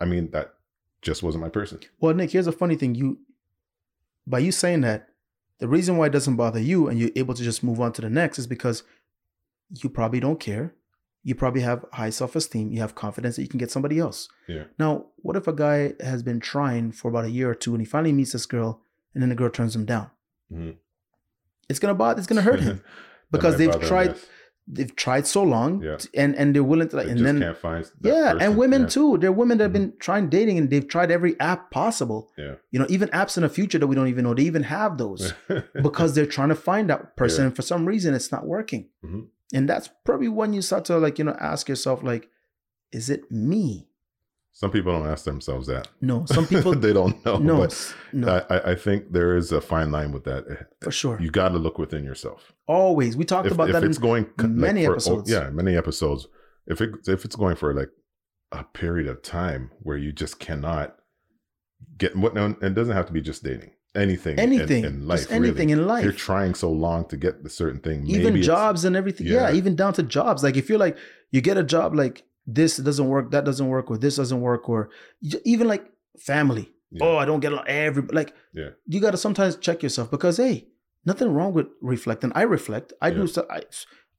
I 0.00 0.04
mean, 0.06 0.30
that 0.32 0.54
just 1.02 1.22
wasn't 1.22 1.42
my 1.42 1.50
person. 1.50 1.80
Well, 2.00 2.14
Nick, 2.14 2.30
here's 2.32 2.46
a 2.46 2.52
funny 2.52 2.74
thing. 2.76 2.94
You, 2.94 3.18
by 4.26 4.40
you 4.40 4.50
saying 4.52 4.80
that, 4.82 5.08
the 5.58 5.68
reason 5.68 5.96
why 5.96 6.06
it 6.06 6.12
doesn't 6.12 6.36
bother 6.36 6.58
you 6.60 6.88
and 6.88 6.98
you're 6.98 7.10
able 7.14 7.34
to 7.34 7.42
just 7.44 7.62
move 7.62 7.80
on 7.80 7.92
to 7.92 8.02
the 8.02 8.10
next 8.10 8.38
is 8.38 8.46
because 8.46 8.82
you 9.82 9.88
probably 9.88 10.18
don't 10.20 10.40
care. 10.40 10.74
You 11.22 11.34
probably 11.34 11.62
have 11.62 11.84
high 11.92 12.10
self 12.10 12.34
esteem. 12.36 12.70
You 12.72 12.80
have 12.80 12.94
confidence 12.94 13.36
that 13.36 13.42
you 13.42 13.48
can 13.48 13.58
get 13.58 13.70
somebody 13.70 13.98
else. 13.98 14.28
Yeah. 14.48 14.64
Now, 14.78 15.06
what 15.16 15.36
if 15.36 15.46
a 15.46 15.52
guy 15.54 15.94
has 16.00 16.22
been 16.22 16.40
trying 16.40 16.92
for 16.92 17.08
about 17.08 17.24
a 17.24 17.30
year 17.30 17.48
or 17.50 17.54
two 17.54 17.72
and 17.72 17.80
he 17.80 17.86
finally 17.86 18.12
meets 18.12 18.32
this 18.32 18.46
girl 18.46 18.82
and 19.14 19.22
then 19.22 19.30
the 19.30 19.34
girl 19.36 19.48
turns 19.48 19.74
him 19.76 19.84
down? 19.86 20.10
Mhm. 20.52 20.76
It's 21.68 21.78
gonna 21.78 21.94
bother. 21.94 22.18
It's 22.18 22.26
gonna 22.26 22.42
hurt 22.42 22.60
him 22.60 22.82
because 23.30 23.56
they've 23.56 23.80
tried. 23.80 24.08
yes. 24.10 24.26
They've 24.66 24.96
tried 24.96 25.26
so 25.26 25.42
long, 25.42 25.82
Yeah. 25.82 25.98
and 26.14 26.34
and 26.36 26.54
they're 26.54 26.64
willing 26.64 26.88
to 26.88 26.96
like, 26.96 27.04
They 27.06 27.10
and 27.12 27.18
just 27.18 27.26
then 27.26 27.40
can't 27.40 27.58
find. 27.58 27.84
yeah, 28.02 28.32
person. 28.32 28.40
and 28.40 28.56
women 28.56 28.82
Yeah. 28.82 28.88
too. 28.88 29.18
There 29.18 29.28
are 29.28 29.32
women 29.32 29.58
that 29.58 29.64
have 29.64 29.70
Mhm. 29.72 29.74
been 29.74 29.92
trying 29.98 30.28
dating 30.30 30.56
and 30.58 30.70
they've 30.70 30.88
tried 30.88 31.10
every 31.10 31.38
app 31.38 31.70
possible. 31.70 32.30
Yeah. 32.38 32.54
You 32.70 32.78
know, 32.78 32.86
even 32.88 33.08
apps 33.10 33.36
in 33.36 33.42
the 33.42 33.50
future 33.50 33.78
that 33.78 33.86
we 33.86 33.94
don't 33.94 34.08
even 34.08 34.24
know 34.24 34.32
they 34.32 34.44
even 34.44 34.62
have 34.62 34.96
those 35.04 35.34
because 35.82 36.14
they're 36.14 36.24
trying 36.24 36.48
to 36.48 36.54
find 36.54 36.88
that 36.88 37.14
person 37.16 37.42
Yeah. 37.42 37.46
and 37.48 37.56
for 37.56 37.62
some 37.62 37.84
reason 37.86 38.14
it's 38.14 38.32
not 38.32 38.46
working. 38.46 38.88
Mhm. 39.04 39.26
And 39.52 39.68
that's 39.68 39.90
probably 40.06 40.28
when 40.28 40.54
you 40.54 40.62
start 40.62 40.86
to 40.86 40.96
like, 40.98 41.18
you 41.18 41.26
know, 41.26 41.36
ask 41.38 41.68
yourself, 41.68 42.02
like, 42.02 42.30
is 42.90 43.10
it 43.10 43.30
me? 43.30 43.88
Some 44.56 44.70
people 44.70 44.92
don't 44.92 45.08
ask 45.08 45.24
themselves 45.24 45.66
that. 45.66 45.88
No. 46.00 46.24
Some 46.26 46.46
people 46.46 46.74
they 46.76 46.92
don't 46.92 47.22
know. 47.26 47.38
no, 47.38 47.58
But 47.58 47.94
no, 48.12 48.46
I, 48.48 48.70
I- 48.70 48.74
think 48.76 49.10
there 49.12 49.36
is 49.36 49.50
a 49.50 49.60
fine 49.60 49.90
line 49.90 50.12
with 50.12 50.22
that. 50.24 50.68
for 50.80 50.92
sure. 50.92 51.20
You 51.20 51.30
got 51.30 51.48
to 51.50 51.58
look 51.58 51.76
within 51.76 52.04
yourself. 52.04 52.52
Always. 52.68 53.16
We 53.16 53.24
talked 53.24 53.46
if, 53.46 53.52
about 53.52 53.68
if 53.70 53.72
that 53.74 53.82
in 53.82 53.90
it's 53.90 53.98
going 53.98 54.26
co- 54.36 54.46
like, 54.46 54.50
many 54.50 54.84
for- 54.86 54.92
episodes. 54.92 55.28
yeah, 55.30 55.50
many 55.50 55.76
episodes. 55.76 56.28
If 56.66 56.80
it 56.80 56.90
if 57.08 57.24
it's 57.24 57.34
going 57.36 57.56
for 57.56 57.74
like 57.74 57.90
a 58.52 58.62
period 58.62 59.08
of 59.08 59.22
time 59.22 59.70
where 59.82 59.96
you 59.96 60.12
just 60.12 60.38
cannot 60.38 60.96
get 61.98 62.16
what, 62.16 62.36
and 62.38 62.56
it 62.62 62.74
doesn't 62.74 62.94
have 62.94 63.06
to 63.06 63.12
be 63.12 63.20
just 63.20 63.42
dating. 63.42 63.72
Anything, 63.96 64.38
anything. 64.40 64.84
in, 64.84 65.06
life, 65.06 65.20
just 65.20 65.32
anything 65.32 65.68
really. 65.68 65.82
in 65.82 65.86
life. 65.86 66.02
You're 66.04 66.12
trying 66.12 66.54
so 66.54 66.70
long 66.70 67.06
to 67.08 67.16
get 67.16 67.42
the 67.44 67.50
certain 67.50 67.80
thing, 67.80 68.06
even 68.08 68.40
jobs 68.42 68.84
and 68.84 68.96
everything. 68.96 69.26
Yeah. 69.26 69.48
Yeah. 69.50 69.54
even 69.54 69.76
down 69.76 69.92
to 69.94 70.02
jobs. 70.04 70.42
Like 70.42 70.56
if 70.56 70.68
you're 70.68 70.78
like 70.78 70.96
you 71.32 71.40
get 71.40 71.56
a 71.58 71.62
job 71.64 71.94
like 71.94 72.22
this 72.46 72.76
doesn't 72.76 73.06
work, 73.08 73.30
that 73.30 73.44
doesn't 73.44 73.68
work, 73.68 73.90
or 73.90 73.96
this 73.98 74.16
doesn't 74.16 74.40
work, 74.40 74.68
or 74.68 74.90
even 75.44 75.66
like 75.68 75.90
family. 76.18 76.70
Yeah. 76.90 77.04
Oh, 77.06 77.16
I 77.16 77.24
don't 77.24 77.40
get 77.40 77.52
along. 77.52 77.66
Every 77.66 78.02
like 78.12 78.34
Yeah. 78.52 78.70
you 78.86 79.00
got 79.00 79.12
to 79.12 79.16
sometimes 79.16 79.56
check 79.56 79.82
yourself 79.82 80.10
because 80.10 80.36
hey, 80.36 80.68
nothing 81.04 81.32
wrong 81.32 81.52
with 81.52 81.66
reflecting. 81.80 82.30
I 82.34 82.42
reflect. 82.42 82.92
I 83.00 83.08
Yeah. 83.08 83.14
do. 83.14 83.26
So 83.26 83.46
I, 83.50 83.62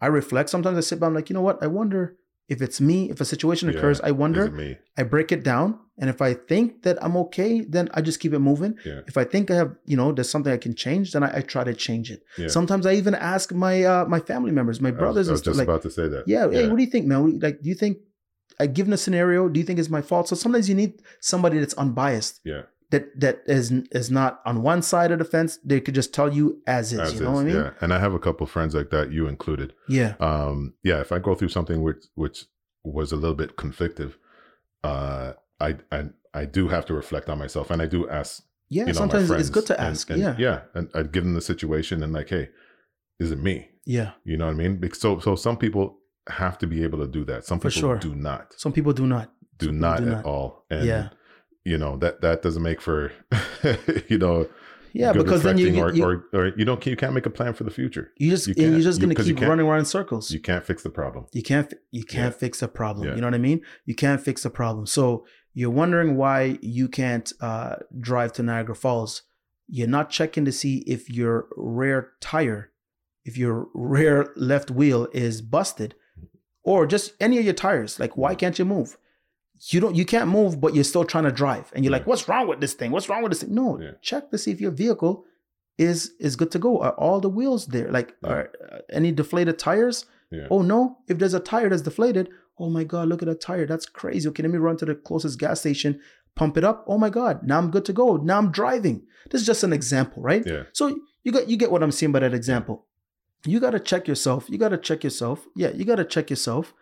I 0.01 0.07
reflect. 0.07 0.49
Sometimes 0.49 0.77
I 0.77 0.81
sit 0.81 0.99
back. 0.99 1.07
I'm 1.07 1.13
like, 1.15 1.29
you 1.29 1.33
know 1.35 1.41
what? 1.41 1.61
I 1.63 1.67
wonder 1.67 2.17
if 2.49 2.61
it's 2.61 2.79
me. 2.81 3.09
If 3.09 3.21
a 3.21 3.25
situation 3.25 3.69
occurs, 3.69 4.01
I 4.01 4.11
wonder. 4.11 4.51
me? 4.51 4.77
I 4.97 5.03
break 5.03 5.31
it 5.31 5.43
down, 5.43 5.79
and 5.97 6.09
if 6.09 6.21
I 6.21 6.33
think 6.33 6.83
that 6.83 6.97
I'm 7.03 7.15
okay, 7.17 7.61
then 7.61 7.89
I 7.93 8.01
just 8.01 8.19
keep 8.19 8.33
it 8.33 8.39
moving. 8.39 8.75
Yeah. 8.85 9.01
If 9.07 9.17
I 9.17 9.23
think 9.23 9.49
I 9.49 9.55
have, 9.55 9.75
you 9.85 9.95
know, 9.97 10.11
there's 10.11 10.29
something 10.29 10.51
I 10.53 10.57
can 10.57 10.75
change, 10.75 11.13
then 11.13 11.23
I, 11.23 11.38
I 11.38 11.41
try 11.41 11.63
to 11.63 11.73
change 11.73 12.11
it. 12.11 12.23
Sometimes 12.51 12.85
I 12.85 12.93
even 12.95 13.15
ask 13.15 13.51
my 13.53 13.83
uh, 13.83 14.05
my 14.05 14.19
family 14.19 14.51
members, 14.51 14.81
my 14.81 14.89
I 14.89 14.91
was- 14.91 14.99
brothers 14.99 15.29
I 15.29 15.31
was 15.31 15.41
just 15.41 15.57
like, 15.57 15.67
about 15.67 15.81
to 15.83 15.91
say 15.91 16.07
that. 16.09 16.27
yeah, 16.27 16.49
hey, 16.51 16.67
what 16.67 16.75
do 16.77 16.83
you 16.83 16.89
think, 16.91 17.05
man? 17.07 17.39
Like, 17.39 17.61
do 17.61 17.69
you 17.69 17.75
think 17.75 17.97
I 18.60 18.67
given 18.67 18.93
a 18.93 18.97
scenario? 18.97 19.49
Do 19.49 19.60
you 19.60 19.65
think 19.65 19.79
it's 19.79 19.89
my 19.89 20.01
fault? 20.01 20.27
So 20.29 20.36
sometimes 20.36 20.69
you 20.69 20.75
need 20.75 21.01
somebody 21.19 21.60
that's 21.60 21.73
unbiased, 21.75 22.39
Yeah. 22.45 22.62
that 22.91 23.19
that 23.19 23.43
is 23.47 23.71
is 23.91 24.10
not 24.10 24.39
on 24.45 24.62
one 24.62 24.81
side 24.81 25.12
of 25.12 25.19
the 25.19 25.25
fence. 25.25 25.60
They 25.63 25.81
could 25.81 25.95
just 25.95 26.13
tell 26.13 26.34
you 26.34 26.62
as 26.67 26.93
is. 26.93 26.99
As 26.99 27.13
you 27.15 27.19
know 27.21 27.31
is, 27.31 27.36
what 27.36 27.41
I 27.41 27.43
mean? 27.45 27.55
Yeah. 27.55 27.71
And 27.81 27.93
I 27.93 27.99
have 27.99 28.13
a 28.13 28.19
couple 28.19 28.45
friends 28.47 28.73
like 28.75 28.89
that, 28.91 29.12
you 29.12 29.27
included. 29.27 29.73
Yeah. 29.89 30.13
um 30.19 30.73
yeah 30.84 30.99
if 31.01 31.12
i 31.12 31.19
go 31.19 31.36
through 31.36 31.49
something 31.49 31.81
which 31.81 32.03
which 32.15 32.45
was 32.84 33.12
a 33.12 33.15
little 33.15 33.36
bit 33.36 33.55
conflictive 33.58 34.13
uh 34.84 35.34
i 35.60 35.75
i 35.91 36.05
i 36.34 36.45
do 36.45 36.67
have 36.67 36.86
to 36.86 36.93
reflect 36.93 37.29
on 37.29 37.38
myself 37.39 37.71
and 37.71 37.81
i 37.81 37.86
do 37.88 38.08
ask 38.10 38.43
Yeah. 38.69 38.84
you 38.84 38.88
know 38.88 38.93
sometimes 38.93 39.29
it's 39.31 39.49
good 39.49 39.65
to 39.67 39.79
ask. 39.79 40.10
and, 40.10 40.19
yeah. 40.21 40.36
yeah 40.38 40.62
and 40.75 40.89
i'd 40.95 41.12
give 41.12 41.23
them 41.23 41.34
the 41.34 41.41
situation 41.41 42.03
and 42.03 42.13
like 42.13 42.29
hey 42.29 42.49
is 43.19 43.31
it 43.31 43.39
me 43.39 43.69
Yeah. 43.86 44.12
you 44.23 44.38
know 44.38 44.45
what 44.47 44.53
i 44.53 44.58
mean 44.58 44.73
so 44.93 45.19
so 45.19 45.36
some 45.36 45.58
people 45.58 45.97
have 46.29 46.57
to 46.57 46.67
be 46.67 46.83
able 46.83 46.99
to 46.99 47.07
do 47.07 47.23
that 47.25 47.45
some 47.45 47.59
people 47.59 47.71
sure. 47.71 47.97
do 47.97 48.15
not 48.15 48.53
Some 48.57 48.73
people 48.73 48.93
do 48.93 49.05
not. 49.07 49.31
do 49.59 49.67
Some 49.67 49.79
not 49.79 49.97
do 49.99 50.05
at 50.05 50.09
not. 50.09 50.25
all 50.25 50.65
and 50.69 50.85
Yeah. 50.85 51.09
you 51.63 51.77
know 51.77 51.97
that 51.97 52.21
that 52.21 52.41
doesn't 52.41 52.63
make 52.63 52.81
for 52.81 53.11
you 54.07 54.17
know 54.17 54.47
Yeah, 54.93 55.11
because 55.13 55.43
then 55.43 55.57
you 55.57 55.77
or, 55.81 55.91
you, 55.93 56.03
or 56.03 56.25
or 56.33 56.45
you 56.57 56.65
don't 56.65 56.83
you 56.85 56.95
can't 56.95 57.13
make 57.13 57.25
a 57.25 57.29
plan 57.29 57.53
for 57.53 57.63
the 57.63 57.71
future 57.71 58.11
you 58.17 58.29
just 58.31 58.47
you 58.47 58.53
and 58.57 58.71
you're 58.73 58.81
just 58.81 58.99
gonna 59.01 59.13
you 59.13 59.35
keep 59.35 59.41
running 59.41 59.65
around 59.67 59.79
in 59.79 59.85
circles. 59.85 60.31
you 60.31 60.39
can't 60.39 60.65
fix 60.65 60.83
the 60.83 60.89
problem 60.89 61.25
You 61.33 61.43
can't 61.43 61.73
you 61.91 62.03
can't 62.03 62.33
Yeah. 62.33 62.39
fix 62.39 62.61
a 62.61 62.67
problem. 62.67 63.07
Yeah. 63.07 63.15
You 63.15 63.21
know 63.21 63.27
what 63.27 63.35
I 63.35 63.39
mean? 63.49 63.61
You 63.85 63.95
can't 63.95 64.21
fix 64.21 64.45
a 64.45 64.49
problem. 64.49 64.85
So 64.88 65.25
you're 65.53 65.69
wondering 65.81 66.17
why 66.17 66.57
you 66.61 66.88
can't 66.89 67.31
uh, 67.39 67.75
drive 67.99 68.31
to 68.33 68.43
Niagara 68.43 68.75
Falls. 68.75 69.21
You're 69.67 69.88
not 69.97 70.09
checking 70.09 70.43
to 70.45 70.51
see 70.51 70.75
if 70.95 71.09
your 71.09 71.47
rear 71.55 72.11
tire, 72.19 72.71
if 73.23 73.38
your 73.38 73.67
rear 73.73 74.33
left 74.35 74.69
wheel 74.69 75.07
is 75.13 75.41
busted, 75.41 75.95
or 76.65 76.86
just 76.86 77.13
any 77.19 77.38
of 77.39 77.45
your 77.45 77.54
tires. 77.54 77.99
Like, 77.99 78.17
why 78.17 78.36
can't 78.36 78.58
you 78.60 78.65
move? 78.65 78.97
You 79.71 79.80
don't. 79.80 79.95
You 79.95 80.06
can't 80.13 80.30
move, 80.30 80.60
but 80.60 80.75
you're 80.75 80.84
still 80.93 81.06
trying 81.06 81.23
to 81.23 81.32
drive, 81.43 81.71
and 81.73 81.86
you're 81.86 81.91
like, 81.97 82.06
"What's 82.10 82.28
wrong 82.28 82.45
with 82.49 82.60
this 82.60 82.73
thing? 82.73 82.91
What's 82.91 83.08
wrong 83.10 83.23
with 83.23 83.32
this 83.32 83.41
thing?" 83.43 83.56
No, 83.56 83.80
Yeah. 83.82 83.91
check 84.01 84.30
to 84.32 84.38
see 84.38 84.51
if 84.51 84.60
your 84.60 84.71
vehicle 84.84 85.23
is 85.78 86.12
is 86.19 86.36
good 86.36 86.51
to 86.51 86.60
go. 86.60 86.71
Are 86.82 86.91
all 87.04 87.19
the 87.21 87.29
wheels 87.29 87.67
there? 87.67 87.89
Like, 87.98 88.10
Yeah. 88.23 88.29
are 88.31 88.52
uh, 88.71 88.77
any 89.00 89.12
deflated 89.21 89.58
tires? 89.58 90.06
yeah 90.31 90.48
Oh 90.52 90.62
no, 90.73 90.98
if 91.08 91.17
there's 91.19 91.33
a 91.33 91.39
tire 91.39 91.69
that's 91.69 91.83
deflated, 91.89 92.25
oh 92.60 92.69
my 92.69 92.83
God, 92.83 93.08
look 93.10 93.21
at 93.21 93.27
that 93.29 93.42
tire. 93.42 93.65
That's 93.65 93.85
crazy. 93.85 94.27
Okay, 94.29 94.44
let 94.44 94.52
me 94.52 94.58
run 94.58 94.77
to 94.77 94.85
the 94.85 94.96
closest 94.96 95.39
gas 95.39 95.60
station, 95.62 96.00
pump 96.35 96.58
it 96.58 96.63
up. 96.63 96.83
Oh 96.87 96.98
my 96.98 97.10
God, 97.19 97.35
now 97.50 97.58
I'm 97.60 97.71
good 97.71 97.85
to 97.85 97.94
go. 97.94 98.17
Now 98.17 98.37
I'm 98.39 98.52
driving. 98.52 98.98
This 99.29 99.42
is 99.42 99.48
just 99.48 99.63
an 99.63 99.71
example, 99.73 100.21
right? 100.31 100.44
yeah 100.46 100.63
So 100.73 100.83
you 101.23 101.31
got 101.31 101.48
you 101.50 101.56
get 101.63 101.71
what 101.71 101.83
I'm 101.83 101.92
saying 102.00 102.12
by 102.12 102.19
that 102.19 102.33
example. 102.33 102.85
You 103.46 103.60
gotta 103.60 103.79
check 103.79 104.08
yourself. 104.08 104.50
You 104.50 104.58
gotta 104.58 104.77
check 104.77 105.04
yourself. 105.04 105.46
Yeah, 105.56 105.69
you 105.69 105.85
gotta 105.85 106.06
check 106.06 106.29
yourself. 106.29 106.73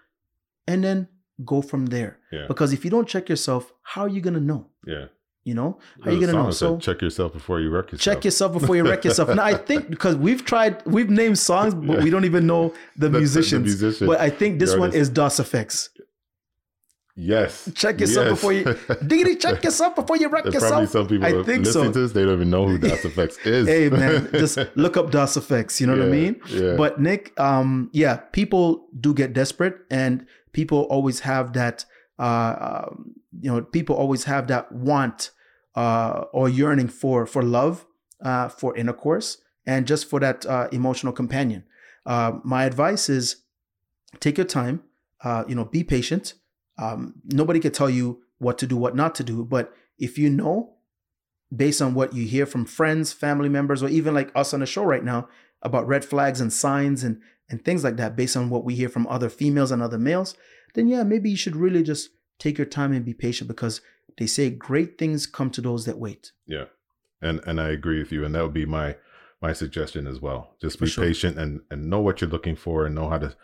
And 0.67 0.83
then 0.83 1.07
go 1.43 1.61
from 1.61 1.87
there. 1.87 2.19
Yeah. 2.31 2.45
Because 2.47 2.71
if 2.73 2.85
you 2.85 2.91
don't 2.91 3.07
check 3.07 3.27
yourself, 3.29 3.73
how 3.81 4.03
are 4.03 4.07
you 4.09 4.21
gonna 4.21 4.39
know? 4.39 4.67
Yeah. 4.85 5.05
You 5.45 5.55
know, 5.55 5.77
how 6.01 6.09
are 6.09 6.13
you 6.13 6.21
gonna 6.21 6.31
know? 6.31 6.51
said, 6.51 6.57
So 6.59 6.77
check 6.77 7.01
yourself 7.01 7.33
before 7.33 7.59
you 7.59 7.69
wreck 7.69 7.91
yourself. 7.91 8.15
check 8.15 8.23
yourself 8.23 8.53
before 8.53 8.77
you 8.77 8.83
wreck 8.89 9.03
yourself. 9.03 9.27
now 9.35 9.43
I 9.43 9.55
think 9.69 9.89
because 9.89 10.15
we've 10.15 10.45
tried, 10.45 10.81
we've 10.85 11.09
named 11.09 11.37
songs, 11.37 11.73
but 11.75 11.97
Yeah. 11.97 12.03
we 12.03 12.09
don't 12.09 12.23
even 12.23 12.47
know 12.47 12.69
the, 12.95 13.07
The- 13.07 13.09
the 13.09 13.19
musicians. 13.19 13.63
musician. 13.65 14.07
But 14.07 14.21
I 14.21 14.29
think 14.29 14.59
this 14.59 14.71
one 14.71 14.89
artist. 14.91 15.01
is 15.01 15.09
Das 15.09 15.39
EFX. 15.41 15.89
Yes. 17.15 17.69
Check 17.75 17.99
yourself 17.99 18.25
Yes. 18.27 18.33
before 18.35 18.53
you 18.53 18.63
diggity 19.05 19.35
check 19.35 19.63
yourself 19.67 19.95
before 19.95 20.17
you 20.17 20.29
wreck 20.29 20.45
There's 20.45 20.55
probably 20.57 20.85
yourself. 20.85 20.89
some 20.89 21.07
people 21.07 21.27
I 21.41 21.43
think 21.43 21.67
so. 21.67 21.87
this, 21.89 22.11
they 22.11 22.23
don't 22.25 22.33
even 22.33 22.49
know 22.49 22.67
who 22.67 22.79
Das 22.79 23.03
EFX 23.03 23.37
is. 23.45 23.67
Hey 23.67 23.89
man, 23.89 24.29
just 24.33 24.57
look 24.75 24.97
up 24.97 25.11
Das 25.11 25.37
EFX. 25.37 25.79
You 25.79 25.87
know 25.87 25.95
what 25.97 26.07
I 26.07 26.09
mean? 26.09 26.41
Yeah. 26.49 26.75
But 26.75 26.99
Nick, 26.99 27.39
um, 27.39 27.89
yeah, 27.93 28.15
people 28.31 28.87
do 28.99 29.13
get 29.13 29.33
desperate, 29.33 29.75
and 29.91 30.25
people 30.53 30.79
always 30.89 31.19
have 31.21 31.53
that. 31.53 31.85
Uh, 32.17 32.85
um, 32.89 33.13
you 33.41 33.51
know, 33.51 33.61
people 33.61 33.95
always 33.95 34.23
have 34.23 34.47
that 34.47 34.71
want 34.71 35.29
uh, 35.75 36.25
or 36.33 36.49
yearning 36.49 36.87
for 36.87 37.25
for 37.27 37.43
love, 37.43 37.85
uh, 38.21 38.49
for 38.49 38.75
intercourse, 38.75 39.37
and 39.67 39.85
just 39.85 40.09
for 40.09 40.19
that 40.19 40.45
uh, 40.47 40.67
emotional 40.71 41.13
companion. 41.13 41.63
Uh, 42.07 42.39
my 42.43 42.65
advice 42.65 43.07
is 43.07 43.37
take 44.19 44.37
your 44.39 44.47
time. 44.47 44.81
Uh, 45.23 45.43
you 45.47 45.53
know, 45.55 45.65
be 45.65 45.83
patient. 45.83 46.33
Um, 46.77 47.15
nobody 47.25 47.59
can 47.59 47.71
tell 47.71 47.89
you 47.89 48.23
what 48.39 48.57
to 48.59 48.67
do, 48.67 48.75
what 48.75 48.95
not 48.95 49.15
to 49.15 49.23
do, 49.23 49.43
but 49.43 49.73
if 49.97 50.17
you 50.17 50.29
know, 50.29 50.73
based 51.55 51.81
on 51.81 51.93
what 51.93 52.13
you 52.13 52.25
hear 52.25 52.45
from 52.45 52.65
friends, 52.65 53.13
family 53.13 53.49
members, 53.49 53.83
or 53.83 53.89
even 53.89 54.13
like 54.13 54.31
us 54.35 54.53
on 54.53 54.59
the 54.59 54.65
show 54.65 54.83
right 54.83 55.03
now 55.03 55.27
about 55.61 55.87
red 55.87 56.03
flags 56.03 56.41
and 56.41 56.51
signs 56.51 57.03
and 57.03 57.21
and 57.49 57.63
things 57.63 57.83
like 57.83 57.97
that, 57.97 58.15
based 58.15 58.35
on 58.35 58.49
what 58.49 58.63
we 58.63 58.73
hear 58.73 58.89
from 58.89 59.05
other 59.07 59.29
females 59.29 59.71
and 59.71 59.81
other 59.81 59.99
males, 59.99 60.35
then 60.73 60.87
yeah, 60.87 61.03
maybe 61.03 61.29
you 61.29 61.37
should 61.37 61.55
really 61.55 61.83
just 61.83 62.09
take 62.39 62.57
your 62.57 62.65
time 62.65 62.91
and 62.91 63.05
be 63.05 63.13
patient 63.13 63.47
because 63.47 63.81
they 64.17 64.25
say 64.25 64.49
great 64.49 64.97
things 64.97 65.27
come 65.27 65.49
to 65.51 65.61
those 65.61 65.85
that 65.85 65.99
wait. 65.99 66.31
Yeah, 66.47 66.65
and 67.21 67.39
and 67.45 67.61
I 67.61 67.69
agree 67.69 67.99
with 67.99 68.11
you, 68.11 68.25
and 68.25 68.33
that 68.33 68.43
would 68.43 68.53
be 68.53 68.65
my 68.65 68.95
my 69.41 69.53
suggestion 69.53 70.07
as 70.07 70.19
well. 70.19 70.55
Just 70.61 70.79
be 70.79 70.87
sure. 70.87 71.05
patient 71.05 71.37
and 71.37 71.61
and 71.69 71.89
know 71.89 71.99
what 71.99 72.21
you're 72.21 72.29
looking 72.29 72.55
for, 72.55 72.85
and 72.85 72.95
know 72.95 73.09
how 73.09 73.19
to 73.19 73.35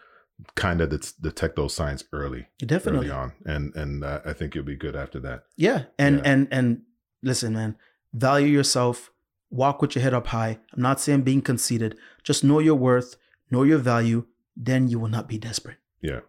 kind 0.55 0.81
of 0.81 0.89
det- 0.89 1.13
detect 1.21 1.55
those 1.55 1.73
signs 1.73 2.03
early, 2.13 2.47
Definitely. 2.59 3.07
early 3.07 3.11
on, 3.11 3.33
and 3.45 3.75
and 3.75 4.03
uh, 4.03 4.21
I 4.25 4.33
think 4.33 4.55
you'll 4.55 4.63
be 4.65 4.75
good 4.75 4.95
after 4.95 5.19
that. 5.21 5.43
Yeah. 5.57 5.83
And 5.97 6.17
Yeah. 6.17 6.31
and 6.31 6.47
and 6.51 6.81
listen, 7.23 7.53
man, 7.53 7.75
value 8.13 8.47
yourself, 8.47 9.11
walk 9.49 9.81
with 9.81 9.95
your 9.95 10.03
head 10.03 10.13
up 10.13 10.27
high. 10.27 10.59
I'm 10.73 10.81
not 10.81 10.99
saying 10.99 11.23
being 11.23 11.41
conceited. 11.41 11.97
Just 12.23 12.43
know 12.43 12.59
your 12.59 12.75
worth, 12.75 13.15
know 13.51 13.63
your 13.63 13.79
value, 13.79 14.25
then 14.55 14.87
you 14.87 14.99
will 14.99 15.09
not 15.09 15.27
be 15.27 15.37
desperate. 15.37 15.77
Yeah, 16.01 16.21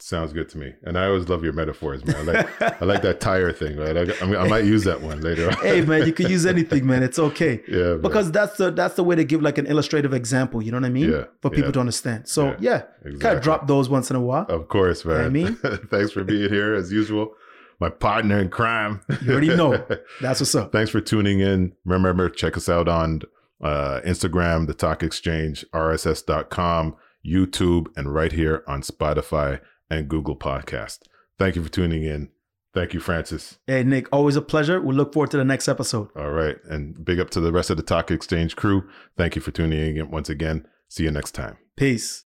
sounds 0.00 0.32
good 0.32 0.48
to 0.50 0.58
me. 0.58 0.74
And 0.82 0.98
I 0.98 1.06
always 1.06 1.28
love 1.28 1.44
your 1.44 1.52
metaphors, 1.52 2.04
man. 2.04 2.16
I 2.16 2.22
like 2.22 2.62
I 2.82 2.84
like 2.84 3.02
that 3.02 3.20
tire 3.20 3.52
thing, 3.52 3.76
right? 3.76 3.96
I, 3.96 4.02
I, 4.20 4.26
mean, 4.26 4.36
I 4.36 4.46
might 4.48 4.64
use 4.64 4.84
that 4.84 5.00
one 5.00 5.20
later 5.20 5.48
on. 5.48 5.56
hey 5.58 5.80
man, 5.80 6.06
you 6.06 6.12
can 6.12 6.28
use 6.28 6.46
anything, 6.46 6.86
man. 6.86 7.02
It's 7.02 7.18
okay. 7.18 7.62
yeah, 7.68 7.76
man. 7.76 8.02
Because 8.02 8.30
that's 8.32 8.56
the 8.56 8.70
that's 8.70 8.94
the 8.96 9.04
way 9.04 9.16
to 9.16 9.24
give 9.24 9.42
like 9.42 9.58
an 9.58 9.66
illustrative 9.66 10.12
example, 10.12 10.62
you 10.62 10.72
know 10.72 10.78
what 10.78 10.86
I 10.86 10.90
mean? 10.90 11.10
Yeah, 11.10 11.24
For 11.40 11.50
people 11.50 11.68
yeah. 11.68 11.72
to 11.72 11.80
understand. 11.80 12.28
So 12.28 12.48
Yeah, 12.48 12.56
yeah, 12.60 12.74
exactly. 12.76 13.18
kind 13.18 13.36
of 13.36 13.42
drop 13.42 13.66
those 13.66 13.88
once 13.88 14.10
in 14.10 14.16
a 14.16 14.20
while. 14.20 14.46
Of 14.48 14.68
course, 14.68 15.04
man. 15.04 15.24
I 15.24 15.28
mean? 15.28 15.56
thanks 15.90 16.12
for 16.12 16.24
being 16.24 16.50
here 16.50 16.74
as 16.74 16.92
usual. 16.92 17.34
My 17.80 17.90
partner 17.90 18.38
in 18.38 18.50
crime. 18.50 19.00
You 19.22 19.32
already 19.32 19.54
know. 19.54 19.84
That's 20.20 20.40
what's 20.40 20.54
up. 20.54 20.70
Thanks 20.70 20.90
for 20.90 21.00
tuning 21.00 21.40
in. 21.40 21.72
Remember, 21.84 22.30
check 22.30 22.56
us 22.56 22.68
out 22.68 22.86
on 22.88 23.22
uh, 23.60 24.00
Instagram, 24.06 24.68
the 24.68 24.74
Talk 24.74 25.02
Exchange, 25.02 25.64
RSS.com, 25.74 26.96
YouTube, 27.26 27.88
and 27.96 28.14
right 28.14 28.30
here 28.30 28.62
on 28.68 28.82
Spotify 28.82 29.60
and 29.94 30.08
Google 30.08 30.36
Podcast. 30.36 31.00
Thank 31.38 31.56
you 31.56 31.62
for 31.62 31.70
tuning 31.70 32.04
in. 32.04 32.30
Thank 32.74 32.92
you, 32.92 33.00
Francis. 33.00 33.58
Hey 33.68 33.84
Nick, 33.84 34.08
always 34.12 34.34
a 34.34 34.42
pleasure. 34.42 34.80
We 34.80 34.94
look 34.94 35.12
forward 35.12 35.30
to 35.30 35.36
the 35.36 35.44
next 35.44 35.68
episode. 35.68 36.08
All 36.16 36.32
right. 36.32 36.56
And 36.68 37.04
big 37.04 37.20
up 37.20 37.30
to 37.30 37.40
the 37.40 37.52
rest 37.52 37.70
of 37.70 37.76
the 37.76 37.84
Talk 37.84 38.10
Exchange 38.10 38.56
crew. 38.56 38.88
Thank 39.16 39.36
you 39.36 39.42
for 39.42 39.52
tuning 39.52 39.96
in 39.96 40.10
once 40.10 40.28
again. 40.28 40.66
See 40.88 41.04
you 41.04 41.12
next 41.12 41.32
time. 41.32 41.56
Peace. 41.76 42.23